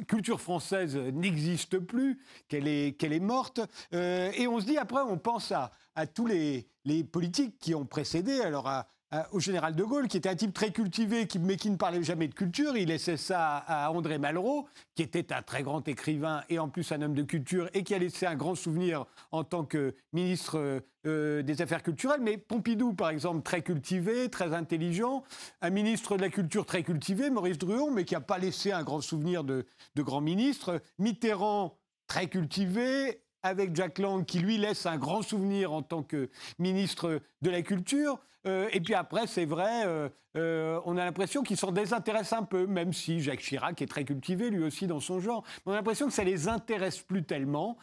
culture 0.07 0.39
française 0.39 0.95
n'existe 0.95 1.79
plus, 1.79 2.19
qu'elle 2.47 2.67
est, 2.67 3.19
morte. 3.19 3.59
et 3.91 4.47
on 4.47 4.59
se 4.59 4.65
dit 4.65 4.77
après, 4.77 5.01
on 5.01 5.17
pense 5.17 5.51
à, 5.51 5.71
à 5.95 6.05
tous 6.05 6.27
les, 6.27 6.67
les 6.85 7.03
politiques 7.03 7.57
qui 7.59 7.73
ont 7.73 7.85
précédé, 7.85 8.39
alors 8.41 8.67
à, 8.67 8.87
euh, 9.13 9.21
au 9.31 9.39
général 9.39 9.75
de 9.75 9.83
Gaulle, 9.83 10.07
qui 10.07 10.17
était 10.17 10.27
un 10.27 10.35
type 10.35 10.53
très 10.53 10.71
cultivé, 10.71 11.27
mais 11.39 11.55
qui 11.55 11.69
ne 11.69 11.77
parlait 11.77 12.03
jamais 12.03 12.27
de 12.27 12.33
culture. 12.33 12.75
Il 12.75 12.89
laissait 12.89 13.15
ça 13.17 13.57
à 13.57 13.89
André 13.91 14.17
Malraux, 14.17 14.67
qui 14.95 15.01
était 15.01 15.31
un 15.31 15.41
très 15.41 15.63
grand 15.63 15.87
écrivain 15.87 16.43
et 16.49 16.59
en 16.59 16.67
plus 16.67 16.91
un 16.91 17.01
homme 17.01 17.13
de 17.13 17.23
culture, 17.23 17.69
et 17.73 17.83
qui 17.83 17.93
a 17.95 17.99
laissé 17.99 18.25
un 18.25 18.35
grand 18.35 18.55
souvenir 18.55 19.05
en 19.31 19.43
tant 19.43 19.63
que 19.63 19.95
ministre 20.11 20.81
euh, 21.05 21.41
des 21.41 21.61
Affaires 21.61 21.83
culturelles. 21.83 22.21
Mais 22.21 22.37
Pompidou, 22.37 22.93
par 22.93 23.09
exemple, 23.09 23.43
très 23.43 23.61
cultivé, 23.61 24.29
très 24.29 24.53
intelligent. 24.53 25.23
Un 25.61 25.69
ministre 25.69 26.17
de 26.17 26.21
la 26.21 26.29
Culture 26.29 26.65
très 26.65 26.83
cultivé, 26.83 27.29
Maurice 27.29 27.57
Druon, 27.57 27.91
mais 27.91 28.03
qui 28.03 28.13
n'a 28.13 28.21
pas 28.21 28.39
laissé 28.39 28.71
un 28.73 28.83
grand 28.83 28.99
souvenir 28.99 29.45
de, 29.45 29.65
de 29.95 30.01
grand 30.01 30.21
ministre. 30.21 30.81
Mitterrand, 30.99 31.77
très 32.07 32.27
cultivé, 32.27 33.21
avec 33.43 33.75
Jack 33.75 33.99
Lang, 33.99 34.25
qui 34.25 34.39
lui 34.39 34.57
laisse 34.57 34.85
un 34.85 34.97
grand 34.97 35.21
souvenir 35.21 35.71
en 35.71 35.81
tant 35.81 36.03
que 36.03 36.29
ministre 36.59 37.21
de 37.41 37.49
la 37.49 37.61
Culture. 37.61 38.19
Euh, 38.47 38.69
et 38.71 38.79
puis 38.79 38.93
après, 38.93 39.27
c'est 39.27 39.45
vrai, 39.45 39.85
euh, 39.85 40.09
euh, 40.37 40.79
on 40.85 40.97
a 40.97 41.03
l'impression 41.03 41.43
qu'ils 41.43 41.57
s'en 41.57 41.71
désintéressent 41.71 42.39
un 42.39 42.43
peu, 42.43 42.65
même 42.65 42.93
si 42.93 43.19
Jacques 43.19 43.41
Chirac 43.41 43.81
est 43.81 43.87
très 43.87 44.05
cultivé 44.05 44.49
lui 44.49 44.63
aussi 44.63 44.87
dans 44.87 44.99
son 44.99 45.19
genre. 45.19 45.43
On 45.65 45.71
a 45.71 45.75
l'impression 45.75 46.07
que 46.07 46.13
ça 46.13 46.23
les 46.23 46.47
intéresse 46.47 46.99
plus 46.99 47.23
tellement 47.23 47.77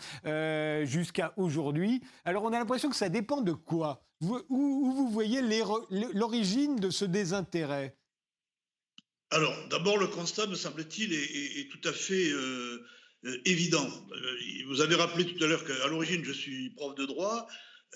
jusqu'à 0.85 1.33
aujourd'hui. 1.37 2.03
Alors 2.25 2.45
on 2.45 2.53
a 2.53 2.59
l'impression 2.59 2.89
que 2.89 2.97
ça 2.97 3.09
dépend 3.09 3.41
de 3.41 3.53
quoi? 3.53 4.03
Où, 4.23 4.41
vous 4.49 5.09
voyez 5.11 5.43
l'origine 5.91 6.77
de 6.77 6.91
ce 6.91 7.05
désintérêt? 7.05 7.97
Alors 9.31 9.55
d'abord, 9.69 9.99
le 9.99 10.07
constat, 10.07 10.47
me 10.47 10.55
semble-t-il, 10.55 11.13
est, 11.13 11.69
tout 11.71 11.89
à 11.89 11.93
fait... 11.93 12.31
évident. 13.45 13.89
Vous 14.67 14.81
avez 14.81 14.95
rappelé 14.95 15.25
tout 15.25 15.43
à 15.43 15.47
l'heure 15.47 15.65
qu'à 15.65 15.87
l'origine, 15.89 16.25
je 16.25 16.33
suis 16.33 16.71
prof 16.71 16.95
de 16.95 17.07
droit. 17.07 17.47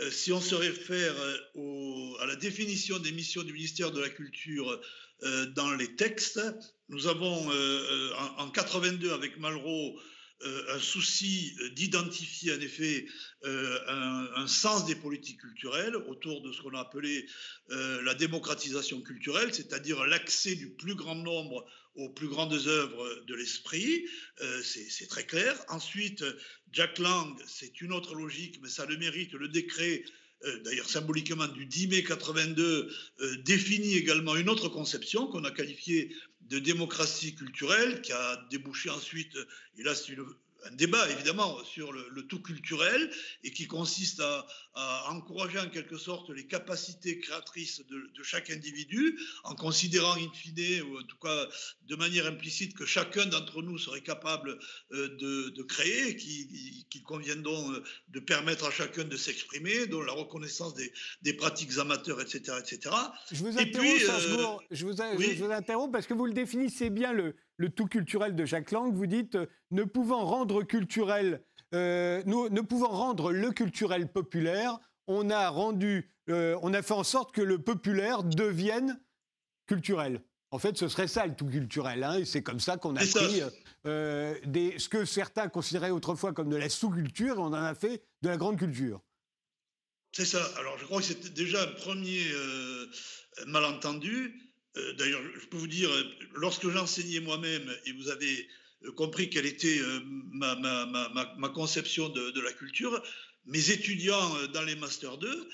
Euh, 0.00 0.11
si 0.11 0.32
on 0.32 0.40
se 0.40 0.54
réfère 0.54 1.14
euh, 1.56 2.12
à 2.20 2.26
la 2.26 2.37
définition 2.37 2.99
des 2.99 3.12
missions 3.12 3.42
du 3.42 3.52
ministère 3.52 3.90
de 3.90 4.00
la 4.00 4.08
Culture 4.08 4.80
euh, 5.25 5.47
dans 5.47 5.75
les 5.75 5.97
textes, 5.97 6.40
nous 6.88 7.06
avons 7.06 7.50
en, 8.38 8.50
82 8.50 9.12
avec 9.12 9.38
Malraux 9.38 9.99
un 10.45 10.78
souci 10.78 11.57
d'identifier 11.75 12.52
en 12.52 12.61
effet 12.61 13.07
un, 13.45 14.47
sens 14.47 14.87
des 14.87 14.95
politiques 14.95 15.40
culturelles 15.40 15.97
autour 15.97 16.42
de 16.42 16.52
ce 16.52 16.62
qu'on 16.62 16.75
a 16.75 16.80
appelé 16.80 17.26
la 17.68 18.14
démocratisation 18.14 19.00
culturelle, 19.00 19.52
c'est-à-dire 19.52 20.04
l'accès 20.07 20.54
du 20.54 20.71
plus 20.71 20.95
grand 20.95 21.16
nombre 21.16 21.66
aux 21.99 22.09
plus 22.09 22.28
grandes 22.28 22.54
œuvres 22.66 23.25
de 23.26 23.35
l'esprit, 23.35 24.07
euh, 24.40 24.62
c'est 24.62 25.09
très 25.09 25.26
clair. 25.26 25.59
Ensuite, 25.68 26.25
Jack 26.73 26.99
Lang, 26.99 27.37
c'est 27.47 27.80
une 27.80 27.92
autre 27.92 28.14
logique, 28.14 28.61
mais 28.62 28.68
ça 28.68 28.87
le 28.87 28.97
mérite. 28.97 29.33
Le 29.33 29.49
décret, 29.49 30.04
euh, 30.45 30.62
d'ailleurs 30.62 30.88
symboliquement 30.88 31.49
du 31.49 31.66
10 31.66 31.88
mai 31.88 32.02
82, 32.04 32.92
euh, 33.21 33.37
définit 33.42 33.95
également 33.95 34.37
une 34.37 34.49
autre 34.49 34.68
conception 34.68 35.26
qu'on 35.26 35.45
a 35.45 35.50
qualifiée 35.50 36.14
de 36.42 36.59
démocratie 36.59 37.35
culturelle, 37.35 38.00
qui 38.02 38.12
a 38.12 38.47
débouché 38.50 38.90
ensuite, 38.90 39.37
et 39.76 39.83
là 39.83 39.95
c'est 39.95 40.12
une 40.12 40.25
un 40.66 40.74
débat 40.74 41.08
évidemment 41.10 41.62
sur 41.64 41.92
le, 41.92 42.22
tout 42.26 42.42
culturel 42.42 43.10
et 43.44 43.50
qui 43.50 43.66
consiste 43.66 44.20
à, 44.20 44.46
encourager 45.10 45.58
en 45.58 45.68
quelque 45.68 45.96
sorte 45.96 46.30
les 46.30 46.46
capacités 46.46 47.18
créatrices 47.18 47.82
de, 47.88 48.22
chaque 48.22 48.50
individu 48.50 49.18
en 49.42 49.54
considérant 49.56 50.14
in 50.14 50.30
fine 50.32 50.82
ou 50.82 50.98
en 50.98 51.02
tout 51.02 51.18
cas 51.18 51.48
de 51.82 51.96
manière 51.96 52.26
implicite 52.26 52.76
que 52.76 52.86
chacun 52.86 53.26
d'entre 53.26 53.62
nous 53.62 53.78
serait 53.78 54.02
capable 54.02 54.58
euh, 54.92 55.16
de, 55.16 55.62
créer, 55.62 56.16
qu'il 56.16 57.02
convient 57.02 57.36
donc 57.36 57.72
euh, 57.72 57.82
de 58.08 58.20
permettre 58.20 58.66
à 58.66 58.70
chacun 58.70 59.04
de 59.04 59.16
s'exprimer, 59.16 59.86
dont 59.86 60.02
la 60.02 60.12
reconnaissance 60.12 60.74
des, 61.22 61.32
pratiques 61.34 61.76
amateurs, 61.78 62.20
etc. 62.20 62.58
etc. 62.60 62.94
Je 63.32 63.42
vous 63.42 63.58
interromps, 63.58 64.02
euh, 64.02 64.18
je, 64.70 64.84
vous, 64.86 64.96
je 65.18 65.44
vous 65.44 65.50
interromps 65.50 65.92
parce 65.92 66.06
que 66.06 66.14
vous 66.14 66.26
le 66.26 66.34
définissez 66.34 66.90
bien 66.90 67.12
le 67.12 67.34
le 67.58 67.68
tout 67.68 67.86
culturel 67.86 68.34
de 68.34 68.44
Jacques 68.44 68.70
Lang, 68.70 68.94
vous 68.94 69.06
dites 69.06 69.34
euh, 69.34 69.46
ne 69.70 69.84
pouvant 69.84 70.24
rendre 70.24 70.62
culturel, 70.62 71.44
euh, 71.74 72.22
ne 72.24 72.60
pouvant 72.62 72.88
rendre 72.88 73.32
le 73.32 73.50
culturel 73.50 74.10
populaire, 74.10 74.78
on 75.06 75.28
a 75.28 75.48
rendu, 75.48 76.10
euh, 76.30 76.58
on 76.62 76.72
a 76.72 76.82
fait 76.82 76.94
en 76.94 77.04
sorte 77.04 77.34
que 77.34 77.42
le 77.42 77.58
populaire 77.58 78.22
devienne 78.22 79.00
culturel. 79.66 80.22
En 80.50 80.58
fait, 80.58 80.78
ce 80.78 80.88
serait 80.88 81.08
ça 81.08 81.26
le 81.26 81.34
tout 81.34 81.46
culturel, 81.46 82.02
hein, 82.04 82.14
et 82.14 82.24
c'est 82.24 82.42
comme 82.42 82.60
ça 82.60 82.78
qu'on 82.78 82.96
a 82.96 83.00
pris 83.00 83.42
des, 83.84 84.78
ce 84.78 84.88
que 84.88 85.04
certains 85.04 85.48
considéraient 85.48 85.90
autrefois 85.90 86.32
comme 86.32 86.48
de 86.48 86.56
la 86.56 86.70
sous-culture, 86.70 87.34
et 87.34 87.38
on 87.38 87.46
en 87.46 87.52
a 87.52 87.74
fait 87.74 88.02
de 88.22 88.30
la 88.30 88.38
grande 88.38 88.58
culture. 88.58 89.02
C'est 90.12 90.24
ça. 90.24 90.42
Alors, 90.58 90.78
je 90.78 90.86
crois 90.86 91.00
que 91.00 91.06
c'était 91.06 91.28
déjà 91.28 91.62
un 91.62 91.72
premier 91.72 92.22
malentendu. 93.46 94.47
Euh, 94.76 94.92
d'ailleurs, 94.94 95.22
je 95.40 95.46
peux 95.46 95.56
vous 95.56 95.66
dire, 95.66 95.90
lorsque 96.34 96.68
j'enseignais 96.68 97.20
moi-même, 97.20 97.68
et 97.87 97.92
vous 97.92 98.08
avez 98.08 98.48
compris 98.96 99.28
quelle 99.28 99.46
était 99.46 99.80
ma, 100.04 100.54
ma, 100.54 101.48
conception 101.48 102.08
de, 102.10 102.30
de, 102.30 102.40
la 102.40 102.52
culture, 102.52 103.02
mes 103.44 103.70
étudiants 103.70 104.46
dans 104.52 104.62
les 104.62 104.76
Master 104.76 105.18
2 105.18 105.48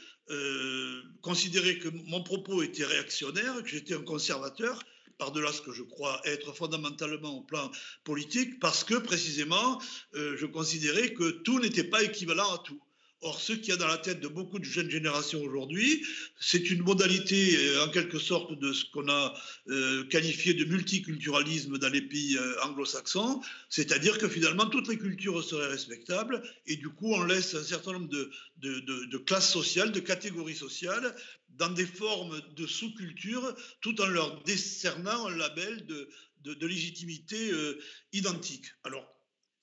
considéraient 1.23 1.79
que 1.79 1.89
mon 1.89 2.23
propos 2.23 2.63
était 2.63 2.85
réactionnaire, 2.85 3.63
que 3.63 3.69
j'étais 3.69 3.95
un 3.95 4.03
conservateur, 4.03 4.79
par-delà 5.17 5.53
ce 5.53 5.63
que 5.63 5.73
je 5.73 5.83
crois 5.83 6.21
être 6.25 6.53
fondamentalement 6.53 7.39
au 7.39 7.43
plan 7.43 7.71
politique, 8.03 8.59
parce 8.61 8.85
que 8.85 8.97
précisément, 8.97 9.81
je 10.13 10.45
considérais 10.45 11.15
que 11.15 11.31
tout 11.31 11.61
n'était 11.61 11.85
pas 11.85 12.03
équivalent 12.03 12.53
à 12.53 12.59
tout. 12.59 12.83
Or, 13.21 13.41
ce 13.41 13.55
qu'il 13.55 13.69
y 13.69 13.73
a 13.73 13.77
dans 13.77 13.87
la 13.87 13.97
tête 13.97 14.21
de 14.21 14.29
beaucoup 14.29 14.59
de 14.59 14.65
jeunes 14.65 14.91
générations 14.91 15.41
aujourd'hui, 15.43 16.05
c'est 16.39 16.71
une 16.71 16.83
modalité 16.83 17.57
euh, 17.57 17.87
en 17.87 17.89
quelque 17.89 18.19
sorte 18.19 18.53
de 18.59 18.73
ce 18.73 18.85
qu'on 18.93 19.09
a 19.09 19.35
euh, 19.69 20.05
qualifié 20.09 20.53
de 20.53 20.65
multiculturalisme 20.67 21.79
dans 21.79 21.89
les 21.89 22.03
pays 22.03 22.37
euh, 22.37 22.63
anglo-saxons, 22.65 23.41
c'est-à-dire 23.71 24.19
que 24.19 24.29
finalement 24.29 24.67
toutes 24.67 24.89
les 24.89 24.99
cultures 24.99 25.43
seraient 25.43 25.69
respectables 25.69 26.43
et 26.67 26.77
du 26.77 26.91
coup 26.91 27.15
on 27.15 27.25
laisse 27.25 27.55
un 27.55 27.63
certain 27.63 27.95
nombre 27.95 28.09
de, 28.09 29.19
classes 29.25 29.51
sociales, 29.51 29.91
de 29.91 30.01
catégories 30.01 30.57
sociales 30.57 31.15
dans 31.49 31.71
des 31.71 31.87
formes 31.87 32.43
de 32.57 32.67
sous-culture 32.67 33.55
tout 33.81 33.99
en 34.03 34.07
leur 34.07 34.43
décernant 34.43 35.29
un 35.29 35.37
label 35.37 35.87
de, 35.87 36.09
de 36.43 36.67
légitimité 36.67 37.53
identique. 38.13 38.67
Alors, 38.83 39.14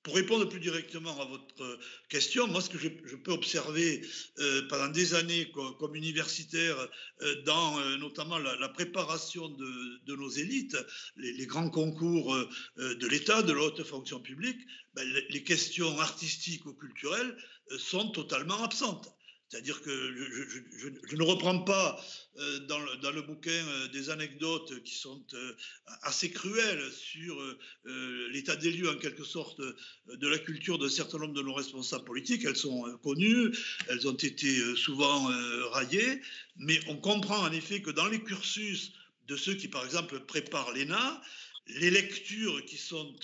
pour 0.03 0.15
répondre 0.15 0.45
plus 0.49 0.59
directement 0.59 1.19
à 1.21 1.25
votre 1.25 1.79
question, 2.09 2.47
moi, 2.47 2.61
ce 2.61 2.69
que 2.69 2.77
je, 2.77 2.87
peux 2.87 3.31
observer 3.31 4.01
euh, 4.39 4.67
pendant 4.67 4.87
des 4.87 5.13
années 5.13 5.51
comme, 5.51 5.95
universitaire, 5.95 6.75
euh, 7.21 7.41
dans 7.43 7.79
euh, 7.79 7.97
notamment 7.97 8.39
la, 8.39 8.69
préparation 8.69 9.49
de, 9.49 10.15
nos 10.15 10.29
élites, 10.29 10.77
les, 11.17 11.45
grands 11.45 11.69
concours 11.69 12.35
de 12.77 13.07
l'État, 13.07 13.43
de 13.43 13.53
la 13.53 13.61
haute 13.61 13.83
fonction 13.83 14.19
publique, 14.19 14.59
ben, 14.93 15.07
les 15.29 15.43
questions 15.43 15.99
artistiques 15.99 16.65
ou 16.65 16.73
culturelles 16.73 17.35
sont 17.77 18.09
totalement 18.11 18.63
absentes. 18.63 19.09
C'est-à-dire 19.51 19.81
que 19.81 19.91
je, 21.09 21.15
ne 21.17 21.23
reprends 21.23 21.59
pas 21.59 22.01
euh, 22.37 22.59
dans, 22.59 23.11
le, 23.11 23.21
bouquin 23.21 23.51
euh, 23.51 23.89
des 23.89 24.09
anecdotes 24.09 24.81
qui 24.83 24.95
sont 24.95 25.21
euh, 25.33 25.53
assez 26.03 26.31
cruelles 26.31 26.89
sur 26.93 27.37
l'état 28.31 28.55
des 28.55 28.71
lieux, 28.71 28.89
en 28.89 28.95
quelque 28.95 29.25
sorte, 29.25 29.59
de 29.59 30.27
la 30.27 30.37
culture 30.39 30.77
d'un 30.77 30.87
certain 30.87 31.17
nombre 31.17 31.33
de 31.33 31.41
nos 31.41 31.53
responsables 31.53 32.05
politiques. 32.05 32.45
Elles 32.45 32.55
sont 32.55 32.97
connues, 33.03 33.51
elles 33.89 34.07
ont 34.07 34.13
été 34.13 34.75
souvent 34.77 35.25
raillées, 35.71 36.21
mais 36.55 36.79
on 36.87 36.95
comprend 36.95 37.39
en 37.39 37.51
effet 37.51 37.81
que 37.81 37.91
dans 37.91 38.07
les 38.07 38.21
cursus 38.23 38.93
de 39.27 39.35
ceux 39.35 39.55
qui, 39.55 39.67
par 39.67 39.83
exemple, 39.83 40.21
préparent 40.21 40.71
l'ENA, 40.71 41.21
les 41.67 41.91
lectures 41.91 42.63
qui 42.65 42.77
sont 42.77 43.15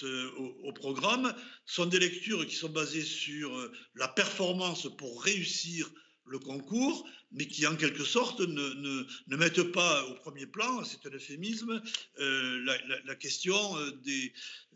au, 0.63 0.73
programme 0.73 1.33
sont 1.65 1.85
des 1.85 1.99
lectures 1.99 2.45
qui 2.45 2.55
sont 2.55 2.69
basées 2.69 3.03
sur 3.03 3.71
la 3.95 4.09
performance 4.09 4.87
pour 4.97 5.23
réussir 5.23 5.89
le 6.27 6.39
concours, 6.39 7.07
mais 7.31 7.47
qui 7.47 7.65
en 7.67 7.75
quelque 7.75 8.03
sorte 8.03 8.39
ne, 8.39 9.05
ne, 9.27 9.35
mettent 9.37 9.71
pas 9.71 10.05
au 10.07 10.15
premier 10.15 10.45
plan, 10.45 10.83
c'est 10.83 11.05
un 11.05 11.13
euphémisme, 11.13 11.81
euh, 12.19 12.77
la, 13.05 13.15
question 13.15 13.55
euh, 13.77 13.91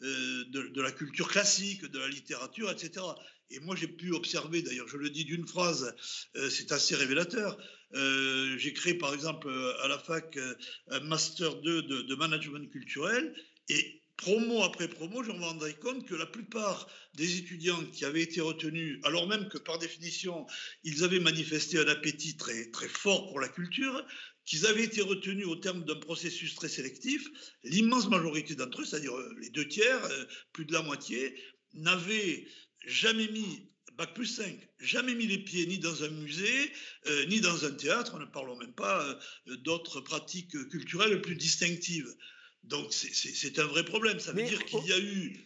euh, 0.03 0.45
de, 0.49 0.81
la 0.81 0.91
culture 0.91 1.27
classique, 1.27 1.85
de 1.85 1.99
la 1.99 2.07
littérature, 2.07 2.69
etc. 2.71 3.05
Et 3.49 3.59
moi 3.59 3.75
j'ai 3.75 3.87
pu 3.87 4.11
observer, 4.13 4.61
d'ailleurs 4.61 4.87
je 4.87 4.97
le 4.97 5.09
dis 5.09 5.25
d'une 5.25 5.45
phrase, 5.45 5.93
c'est 6.49 6.71
assez 6.71 6.95
révélateur, 6.95 7.57
j'ai 7.93 8.73
créé 8.73 8.93
par 8.93 9.13
exemple 9.13 9.49
à 9.83 9.89
la 9.89 9.99
fac 9.99 10.39
un 10.87 10.99
master 11.01 11.55
2 11.55 11.81
de, 11.81 12.01
de 12.03 12.15
management 12.15 12.71
culturel, 12.71 13.35
et 13.67 14.00
promo 14.17 14.63
après 14.63 14.87
promo, 14.87 15.23
je 15.23 15.31
me 15.31 15.43
rendais 15.43 15.73
compte 15.73 16.05
que 16.05 16.15
la 16.15 16.25
plupart 16.25 16.87
des 17.15 17.37
étudiants 17.37 17.83
qui 17.91 18.05
avaient 18.05 18.21
été 18.21 18.41
retenus, 18.41 18.99
alors 19.03 19.27
même 19.27 19.47
que 19.49 19.57
par 19.57 19.79
définition, 19.79 20.45
ils 20.83 21.03
avaient 21.03 21.19
manifesté 21.19 21.79
un 21.79 21.87
appétit 21.87 22.37
très, 22.37 22.69
très 22.71 22.87
fort 22.87 23.29
pour 23.29 23.39
la 23.39 23.47
culture, 23.47 24.05
qu'ils 24.45 24.65
avaient 24.65 24.83
été 24.83 25.01
retenus 25.01 25.45
au 25.45 25.55
terme 25.55 25.85
d'un 25.85 25.95
processus 25.95 26.55
très 26.55 26.69
sélectif, 26.69 27.27
l'immense 27.63 28.09
majorité 28.09 28.55
d'entre 28.55 28.81
eux, 28.81 28.85
c'est-à-dire 28.85 29.15
euh, 29.15 29.35
les 29.39 29.49
deux 29.49 29.67
tiers, 29.67 30.03
euh, 30.05 30.25
plus 30.53 30.65
de 30.65 30.73
la 30.73 30.81
moitié, 30.81 31.35
n'avaient 31.73 32.45
jamais 32.85 33.27
mis 33.27 33.67
Bac 33.97 34.13
plus 34.13 34.25
5, 34.25 34.57
jamais 34.79 35.13
mis 35.15 35.27
les 35.27 35.37
pieds 35.37 35.67
ni 35.67 35.77
dans 35.77 36.03
un 36.03 36.09
musée, 36.09 36.71
euh, 37.07 37.25
ni 37.25 37.41
dans 37.41 37.65
un 37.65 37.71
théâtre, 37.71 38.17
ne 38.19 38.25
parlons 38.25 38.55
même 38.55 38.73
pas 38.73 39.19
d'autres 39.47 39.99
pratiques 39.99 40.57
culturelles 40.69 41.21
plus 41.21 41.35
distinctives. 41.35 42.07
Donc 42.63 42.93
c'est 42.93 43.59
un 43.59 43.65
vrai 43.65 43.83
problème. 43.83 44.19
Ça 44.19 44.33
veut 44.33 44.43
dire 44.43 44.63
qu'il 44.65 44.85
y 44.85 44.93
a 44.93 44.99
eu, 44.99 45.39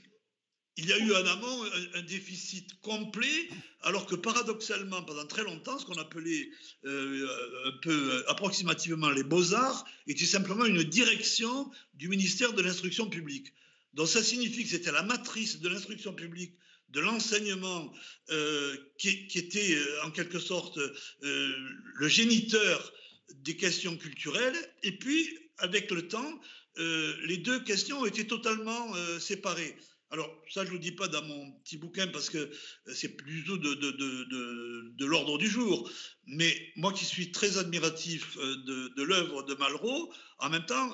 il 0.77 0.85
y 0.85 0.93
a 0.93 0.97
eu 0.97 1.13
en 1.13 1.25
amont 1.25 1.63
un, 1.95 2.01
déficit 2.03 2.79
complet, 2.81 3.49
alors 3.81 4.05
que 4.05 4.15
paradoxalement, 4.15 5.01
pendant 5.03 5.25
très 5.25 5.43
longtemps, 5.43 5.79
ce 5.79 5.85
qu'on 5.85 5.97
appelait 5.97 6.49
euh, 6.85 7.27
un 7.65 7.77
peu 7.81 8.13
euh, 8.13 8.29
approximativement 8.29 9.09
les 9.09 9.23
beaux-arts 9.23 9.85
était 10.07 10.25
simplement 10.25 10.65
une 10.65 10.83
direction 10.83 11.71
du 11.93 12.09
ministère 12.09 12.53
de 12.53 12.61
l'instruction 12.61 13.09
publique. 13.09 13.53
Donc 13.93 14.09
ça 14.09 14.21
signifie 14.21 14.63
que 14.63 14.69
c'était 14.69 14.91
la 14.91 15.03
matrice 15.03 15.61
de 15.61 15.69
l'instruction 15.69 16.13
publique 16.13 16.53
de 16.89 16.99
l'enseignement 16.99 17.91
euh, 18.29 18.75
qui, 18.97 19.27
qui, 19.27 19.39
était 19.39 19.77
en 20.03 20.11
quelque 20.11 20.39
sorte 20.39 20.79
le 21.21 22.07
géniteur 22.07 22.93
des 23.37 23.55
questions 23.55 23.97
culturelles, 23.97 24.55
et 24.83 24.91
puis 24.91 25.29
avec 25.57 25.89
le 25.91 26.07
temps, 26.07 26.39
euh, 26.77 27.15
les 27.25 27.37
deux 27.37 27.63
questions 27.63 28.05
été 28.05 28.27
totalement 28.27 28.95
euh, 28.95 29.19
séparées. 29.19 29.75
Alors, 30.11 30.29
ça, 30.49 30.63
je 30.63 30.69
ne 30.69 30.73
le 30.73 30.79
dis 30.79 30.91
pas 30.91 31.07
dans 31.07 31.23
mon 31.23 31.51
petit 31.63 31.77
bouquin 31.77 32.07
parce 32.07 32.29
que 32.29 32.37
euh, 32.37 32.93
c'est 32.93 33.15
plutôt 33.15 33.57
de, 33.57 33.73
de, 33.73 35.05
l'ordre 35.05 35.37
du 35.37 35.47
jour. 35.47 35.89
Mais 36.27 36.53
moi 36.75 36.91
qui 36.93 37.05
suis 37.05 37.31
très 37.31 37.57
admiratif 37.57 38.37
de, 38.37 39.03
l'œuvre 39.03 39.43
de 39.43 39.55
Malraux, 39.55 40.13
en 40.39 40.49
même 40.49 40.65
temps, 40.65 40.91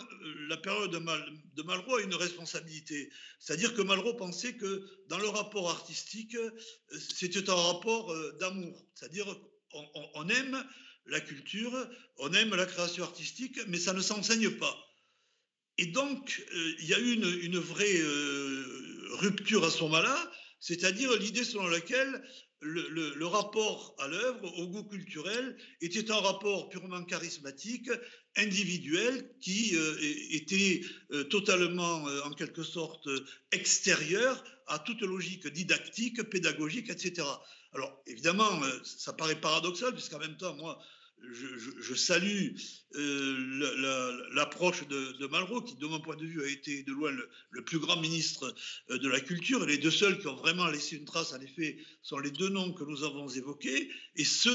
la 0.48 0.58
période 0.58 0.92
de, 0.92 1.64
Malraux 1.64 1.96
a 1.96 2.02
une 2.02 2.16
responsabilité. 2.16 3.12
C'est-à-dire 3.40 3.74
que 3.74 3.82
Malraux 3.82 4.14
pensait 4.14 4.54
que 4.54 4.88
dans 5.10 5.18
le 5.18 5.28
rapport 5.28 5.70
artistique, 5.70 6.38
c'était 6.92 7.50
un 7.50 7.56
rapport 7.56 8.14
d'amour. 8.40 8.86
C'est-à-dire 8.94 9.28
on, 9.74 9.86
on 10.16 10.30
aime 10.30 10.64
la 11.08 11.20
culture, 11.22 11.74
on 12.18 12.32
aime 12.34 12.56
la 12.56 12.66
création 12.66 13.04
artistique, 13.04 13.60
mais 13.68 13.80
ça 13.80 13.94
ne 13.94 14.02
s'enseigne 14.02 14.52
pas. 14.52 14.91
Et 15.78 15.88
donc, 15.88 16.44
euh, 16.54 16.74
il 16.80 16.88
y 16.88 16.94
a 16.94 17.00
eu 17.00 17.14
une, 17.14 17.58
vraie 17.58 18.02
euh, 18.02 18.66
rupture 19.14 19.64
à 19.64 19.72
ce 19.72 19.82
moment-là, 19.84 20.32
c'est-à-dire 20.60 21.12
l'idée 21.18 21.44
selon 21.44 21.68
laquelle 21.68 22.24
le, 22.64 23.26
rapport 23.26 23.96
à 23.98 24.08
l'œuvre, 24.08 24.54
au 24.60 24.68
goût 24.68 24.84
culturel, 24.84 25.58
était 25.82 26.12
un 26.12 26.20
rapport 26.20 26.70
purement 26.70 27.04
charismatique, 27.04 27.90
individuel, 28.38 29.34
qui 29.40 29.76
euh, 29.76 29.98
était 30.30 30.82
totalement, 31.32 32.04
en 32.24 32.32
quelque 32.32 32.64
sorte, 32.64 33.10
extérieur 33.52 34.44
à 34.68 34.78
toute 34.78 35.02
logique 35.02 35.48
didactique, 35.48 36.22
pédagogique, 36.30 36.92
etc. 36.92 37.28
Alors, 37.74 38.04
évidemment, 38.06 38.62
ça 38.84 39.14
paraît 39.14 39.42
paradoxal, 39.42 39.94
puisqu'en 39.94 40.20
même 40.20 40.38
temps, 40.38 40.56
moi, 40.56 40.80
je, 41.30 41.94
salue 41.94 42.56
euh, 42.96 44.30
l'approche 44.34 44.88
de, 44.88 45.28
Malraux, 45.28 45.62
qui, 45.62 45.76
de 45.76 45.86
mon 45.86 46.00
point 46.00 46.16
de 46.16 46.26
vue, 46.26 46.44
a 46.44 46.48
été 46.48 46.84
de 46.84 46.92
loin 46.92 47.12
le, 47.12 47.64
plus 47.64 47.80
grand 47.80 48.00
ministre 48.00 48.54
euh, 48.90 48.98
de 48.98 49.08
la 49.08 49.20
Culture. 49.20 49.64
Et 49.64 49.68
les 49.68 49.78
deux 49.78 49.92
seuls 49.92 50.20
qui 50.20 50.28
ont 50.28 50.36
vraiment 50.36 50.68
laissé 50.68 50.98
une 50.98 51.06
trace, 51.06 51.34
en 51.34 51.42
effet, 51.42 51.78
sont 52.02 52.20
les 52.20 52.32
deux 52.32 52.50
noms 52.50 52.74
que 52.74 52.84
nous 52.84 53.04
avons 53.04 53.28
évoqués. 53.30 53.90
Et 54.16 54.26
ce 54.26 54.50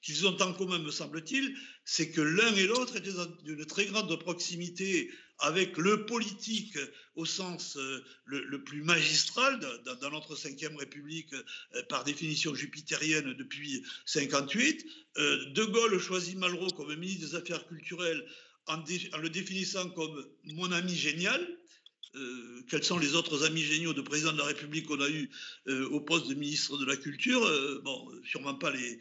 qu'ils 0.00 0.26
ont 0.26 0.40
en 0.40 0.52
commun, 0.52 0.78
me 0.78 0.90
semble-t-il, 0.90 1.56
c'est 1.84 2.10
que 2.10 2.20
l'un 2.20 2.54
et 2.54 2.66
l'autre 2.66 2.96
étaient 2.96 3.10
d'une 3.44 3.66
très 3.66 3.86
grande 3.86 4.14
proximité 4.18 5.10
avec 5.38 5.76
le 5.76 6.06
politique 6.06 6.78
au 7.16 7.24
sens 7.24 7.76
euh, 7.76 8.04
le, 8.24 8.62
plus 8.62 8.82
magistral 8.82 9.60
dans, 10.00 10.10
notre 10.10 10.36
cinquième 10.36 10.76
République, 10.76 11.32
euh, 11.34 11.82
par 11.88 12.04
définition 12.04 12.54
jupitérienne 12.54 13.34
depuis 13.34 13.84
58. 14.06 14.86
Euh, 15.18 15.50
de 15.50 15.64
Gaulle 15.64 15.98
choisit 15.98 16.36
Malraux 16.36 16.70
comme 16.70 16.94
ministre 16.94 17.28
des 17.28 17.34
Affaires 17.34 17.66
culturelles 17.66 18.24
en, 18.66 18.76
le 19.18 19.28
définissant 19.28 19.90
comme 19.90 20.24
mon 20.44 20.70
ami 20.72 20.94
génial. 20.94 21.46
Quels 22.68 22.84
sont 22.84 22.98
les 22.98 23.14
autres 23.14 23.44
amis 23.44 23.62
géniaux 23.62 23.94
de 23.94 24.02
président 24.02 24.32
de 24.32 24.38
la 24.38 24.44
République 24.44 24.86
qu'on 24.86 25.00
a 25.00 25.08
eu 25.08 25.30
au 25.90 26.00
poste 26.00 26.28
de 26.28 26.34
ministre 26.34 26.76
de 26.78 26.84
la 26.84 26.96
Culture 26.96 27.40
Bon, 27.84 28.10
sûrement 28.24 28.54
pas 28.54 28.70
les, 28.70 28.98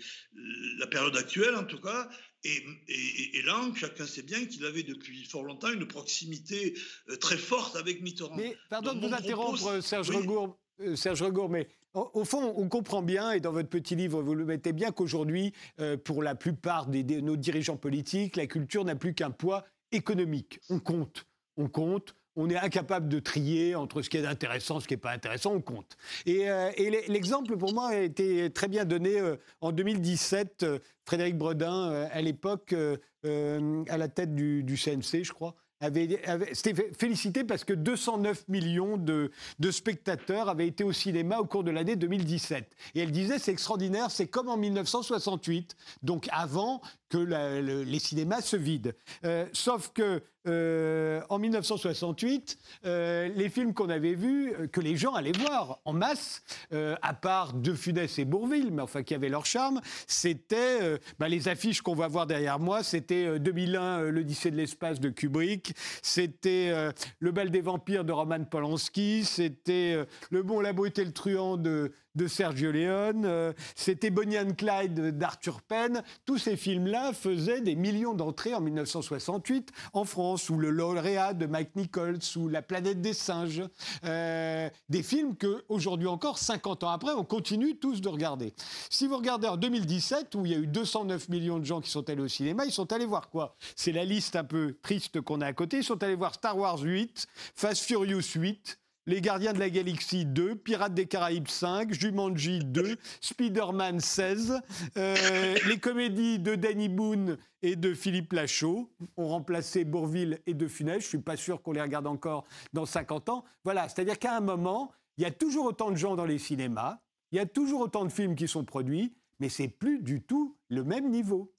la 0.79 0.87
période 0.87 1.15
actuelle 1.17 1.55
en 1.55 1.65
tout 1.65 1.79
cas. 1.79 2.09
Et, 2.43 3.41
là, 3.45 3.71
chacun 3.75 4.05
sait 4.05 4.23
bien 4.23 4.45
qu'il 4.45 4.65
avait 4.65 4.83
depuis 4.83 5.25
fort 5.25 5.43
longtemps 5.43 5.71
une 5.71 5.87
proximité 5.87 6.73
euh, 7.09 7.15
très 7.17 7.37
forte 7.37 7.75
avec 7.75 8.01
Mitterrand. 8.01 8.35
Mais 8.35 8.57
pardon 8.69 8.93
de 8.93 9.07
vous 9.07 9.13
interrompre, 9.13 9.81
Serge, 9.81 10.09
Regour, 10.09 10.57
euh, 10.81 10.95
Serge 10.95 11.21
Regour, 11.21 11.49
mais 11.49 11.67
au, 11.93 12.23
fond, 12.25 12.53
on 12.55 12.67
comprend 12.67 13.03
bien, 13.03 13.31
et 13.33 13.39
dans 13.39 13.51
votre 13.51 13.69
petit 13.69 13.95
livre, 13.95 14.23
vous 14.23 14.33
le 14.33 14.45
mettez 14.45 14.73
bien, 14.73 14.91
qu'aujourd'hui, 14.91 15.53
euh, 15.79 15.97
pour 15.97 16.23
la 16.23 16.35
plupart 16.35 16.87
de 16.87 17.19
nos 17.19 17.35
dirigeants 17.35 17.77
politiques, 17.77 18.37
la 18.37 18.47
culture 18.47 18.85
n'a 18.85 18.95
plus 18.95 19.13
qu'un 19.13 19.31
poids 19.31 19.65
économique. 19.91 20.61
On 20.69 20.79
compte, 20.79 21.27
on 21.57 21.67
compte, 21.67 22.15
on 22.35 22.49
est 22.49 22.57
incapable 22.57 23.09
de 23.09 23.19
trier 23.19 23.75
entre 23.75 24.01
ce 24.01 24.09
qui 24.09 24.17
est 24.17 24.25
intéressant, 24.25 24.79
ce 24.79 24.87
qui 24.87 24.93
n'est 24.93 24.99
pas 24.99 25.11
intéressant, 25.11 25.53
on 25.53 25.61
compte. 25.61 25.97
Et, 26.25 26.49
euh, 26.49 26.71
l'exemple 27.07 27.57
pour 27.57 27.73
moi 27.73 27.89
a 27.89 27.97
été 27.97 28.49
très 28.51 28.67
bien 28.67 28.85
donné 28.85 29.19
euh, 29.19 29.35
en 29.61 29.71
2017. 29.71 30.65
Frédéric 31.05 31.37
Bredin, 31.37 32.07
à 32.11 32.21
l'époque, 32.21 32.73
à 32.73 33.97
la 33.97 34.07
tête 34.07 34.33
du, 34.33 34.77
CNC, 34.77 35.23
je 35.23 35.33
crois, 35.33 35.55
avait, 35.81 36.21
c'était 36.53 36.93
félicité 36.97 37.43
parce 37.43 37.63
que 37.63 37.73
209 37.73 38.47
millions 38.47 38.97
de, 38.97 39.31
spectateurs 39.71 40.47
avaient 40.47 40.67
été 40.67 40.83
au 40.83 40.93
cinéma 40.93 41.39
au 41.39 41.45
cours 41.45 41.63
de 41.63 41.71
l'année 41.71 41.95
2017. 41.95 42.75
Et 42.95 43.01
elle 43.01 43.11
disait, 43.11 43.39
c'est 43.39 43.51
extraordinaire, 43.51 44.11
c'est 44.11 44.27
comme 44.27 44.49
en 44.49 44.57
1968, 44.57 45.75
donc 46.03 46.27
avant 46.31 46.81
que 47.09 47.17
les 47.17 47.99
cinémas 47.99 48.41
se 48.41 48.55
vident. 48.55 48.91
Euh, 49.25 49.45
sauf 49.53 49.91
que 49.93 50.21
euh, 50.47 51.21
en 51.29 51.39
1968, 51.39 52.57
euh, 52.85 53.29
les 53.35 53.49
films 53.49 53.73
qu'on 53.73 53.89
avait 53.89 54.15
vus, 54.15 54.53
que 54.71 54.81
les 54.81 54.95
gens 54.97 55.13
allaient 55.13 55.31
voir 55.31 55.79
en 55.85 55.93
masse, 55.93 56.43
à 56.71 57.13
part 57.13 57.53
De 57.53 57.73
Funès 57.73 58.17
et 58.19 58.25
Bourville, 58.25 58.71
mais 58.71 58.81
enfin 58.81 59.03
qui 59.03 59.13
avaient 59.13 59.29
leur 59.29 59.45
charme, 59.45 59.81
c'était 60.07 60.99
bah, 61.19 61.27
les 61.27 61.47
affiches 61.47 61.81
qu'on 61.81 61.95
va 61.95 62.07
voir 62.07 62.27
derrière 62.27 62.59
moi, 62.59 62.83
c'était 62.83 63.39
2001, 63.39 64.03
l'Odyssée 64.03 64.51
de 64.51 64.55
l'espace 64.55 64.99
de 64.99 65.09
Kubrick, 65.09 65.73
c'était 66.01 66.73
Le 67.19 67.31
bal 67.31 67.51
des 67.51 67.61
vampires 67.61 68.05
de 68.05 68.11
Roman 68.11 68.43
Polanski, 68.43 69.25
c'était 69.25 70.05
Le 70.29 70.43
bon, 70.43 70.59
la 70.61 70.73
beauté, 70.73 71.03
le 71.03 71.11
truand 71.11 71.57
de, 71.57 71.91
de 72.15 72.27
Sergio 72.27 72.71
Leone, 72.71 73.23
euh, 73.25 73.53
c'était 73.75 74.09
Bonnie 74.09 74.37
and 74.37 74.53
Clyde 74.57 75.17
d'Arthur 75.17 75.61
Penn. 75.61 76.03
Tous 76.25 76.37
ces 76.37 76.57
films-là 76.57 77.13
faisaient 77.13 77.61
des 77.61 77.75
millions 77.75 78.13
d'entrées 78.13 78.53
en 78.53 78.61
1968 78.61 79.71
en 79.93 80.03
France, 80.03 80.49
ou 80.49 80.57
Le 80.57 80.69
lauréat 80.69 81.33
de 81.33 81.45
Mike 81.45 81.75
Nichols, 81.75 82.19
ou 82.35 82.47
La 82.47 82.61
planète 82.61 83.01
des 83.01 83.13
singes. 83.13 83.63
Euh, 84.03 84.69
des 84.89 85.03
films 85.03 85.35
que, 85.35 85.63
aujourd'hui 85.69 86.07
encore, 86.07 86.37
50 86.37 86.83
ans 86.83 86.89
après, 86.89 87.13
on 87.13 87.23
continue 87.23 87.77
tous 87.77 88.01
de 88.01 88.09
regarder. 88.09 88.53
Si 88.89 89.07
vous 89.07 89.17
regardez 89.17 89.47
en 89.47 89.57
2017, 89.57 90.35
où 90.35 90.45
il 90.45 90.51
y 90.51 90.55
a 90.55 90.57
eu 90.57 90.67
209 90.67 91.29
millions 91.29 91.59
de 91.59 91.65
gens 91.65 91.81
qui 91.81 91.89
sont 91.89 92.09
allés 92.09 92.21
au 92.21 92.27
cinéma, 92.27 92.65
ils 92.65 92.71
sont 92.71 92.91
allés 92.91 93.05
voir 93.05 93.29
quoi? 93.29 93.55
C'est 93.75 93.91
la 93.91 94.05
liste 94.05 94.35
un 94.35 94.43
peu 94.43 94.75
triste 94.81 95.21
qu'on 95.21 95.41
a 95.41 95.47
à 95.47 95.53
côté. 95.53 95.77
Ils 95.77 95.83
sont 95.83 96.01
allés 96.03 96.15
voir 96.15 96.33
Star 96.33 96.57
Wars 96.57 96.79
8, 96.79 97.27
Fast 97.55 97.83
Furious 97.83 98.21
8, 98.35 98.80
les 99.07 99.21
Gardiens 99.21 99.53
de 99.53 99.59
la 99.59 99.69
Galaxie 99.69 100.25
2, 100.25 100.55
Pirates 100.55 100.93
des 100.93 101.07
Caraïbes 101.07 101.47
5, 101.47 101.93
Jumanji 101.93 102.59
2, 102.59 102.97
Spider-Man 103.21 103.99
16, 103.99 104.61
euh, 104.97 105.55
les 105.67 105.79
comédies 105.79 106.39
de 106.39 106.55
Danny 106.55 106.89
Boone 106.89 107.37
et 107.61 107.75
de 107.75 107.93
Philippe 107.93 108.33
Lachaud 108.33 108.91
ont 109.17 109.27
remplacé 109.27 109.85
Bourville 109.85 110.39
et 110.45 110.53
De 110.53 110.67
Funès. 110.67 110.99
Je 110.99 111.05
ne 111.05 111.09
suis 111.09 111.17
pas 111.17 111.37
sûr 111.37 111.61
qu'on 111.61 111.71
les 111.71 111.81
regarde 111.81 112.07
encore 112.07 112.45
dans 112.73 112.85
50 112.85 113.29
ans. 113.29 113.45
Voilà, 113.63 113.89
c'est-à-dire 113.89 114.19
qu'à 114.19 114.37
un 114.37 114.41
moment, 114.41 114.91
il 115.17 115.23
y 115.23 115.27
a 115.27 115.31
toujours 115.31 115.65
autant 115.65 115.91
de 115.91 115.97
gens 115.97 116.15
dans 116.15 116.25
les 116.25 116.39
cinémas, 116.39 116.99
il 117.31 117.37
y 117.37 117.39
a 117.39 117.45
toujours 117.45 117.81
autant 117.81 118.05
de 118.05 118.11
films 118.11 118.35
qui 118.35 118.47
sont 118.47 118.65
produits, 118.65 119.15
mais 119.39 119.49
c'est 119.49 119.67
plus 119.67 120.01
du 120.01 120.21
tout 120.21 120.57
le 120.69 120.83
même 120.83 121.09
niveau. 121.09 121.53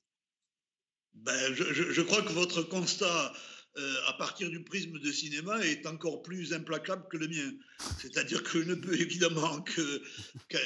Ben, 1.15 1.55
je 1.55 2.01
crois 2.03 2.23
que 2.23 2.33
votre 2.33 2.63
constat 2.63 3.33
euh, 3.79 3.95
à 4.07 4.13
partir 4.13 4.51
du 4.51 4.63
prisme 4.63 4.99
de 4.99 5.11
cinéma 5.11 5.65
est 5.65 5.87
encore 5.87 6.21
plus 6.21 6.53
implacable 6.53 7.05
que 7.11 7.17
le 7.17 7.27
mien. 7.27 7.55
C'est-à-dire 7.99 8.43
que 8.43 8.63
je 8.63 8.69
ne 8.69 8.75
peux 8.75 9.01
évidemment 9.01 9.65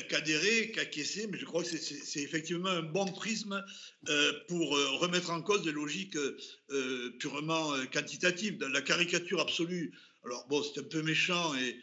qu'adhérer, 0.09 0.73
qu'acquiescer, 0.73 1.29
mais 1.29 1.39
je 1.39 1.45
crois 1.45 1.63
que 1.63 1.69
c'est 1.69 2.21
effectivement 2.21 2.69
un 2.69 2.83
bon 2.83 3.07
prisme 3.07 3.65
euh, 4.09 4.33
pour 4.49 4.77
euh, 4.77 4.97
remettre 4.97 5.31
en 5.31 5.41
cause 5.41 5.63
des 5.63 5.71
logiques 5.71 6.19
purement 7.21 7.75
quantitatives. 7.93 8.59
la 8.61 8.83
caricature 8.83 9.41
absolue, 9.41 9.93
alors 10.25 10.45
bon, 10.49 10.61
c'est 10.65 10.81
un 10.81 10.85
peu 10.85 11.03
méchant 11.03 11.55
et 11.55 11.79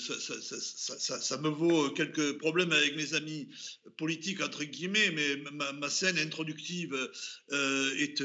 ça, 0.00 1.36
me 1.38 1.50
vaut 1.50 1.90
quelques 1.90 2.38
problèmes 2.38 2.72
avec 2.72 2.96
mes 2.96 3.14
amis 3.14 3.48
politiques, 3.96 4.40
entre 4.42 4.64
guillemets, 4.64 5.10
mais 5.12 5.36
ma, 5.52 5.88
scène 5.88 6.18
introductive 6.18 6.96
est 7.52 8.22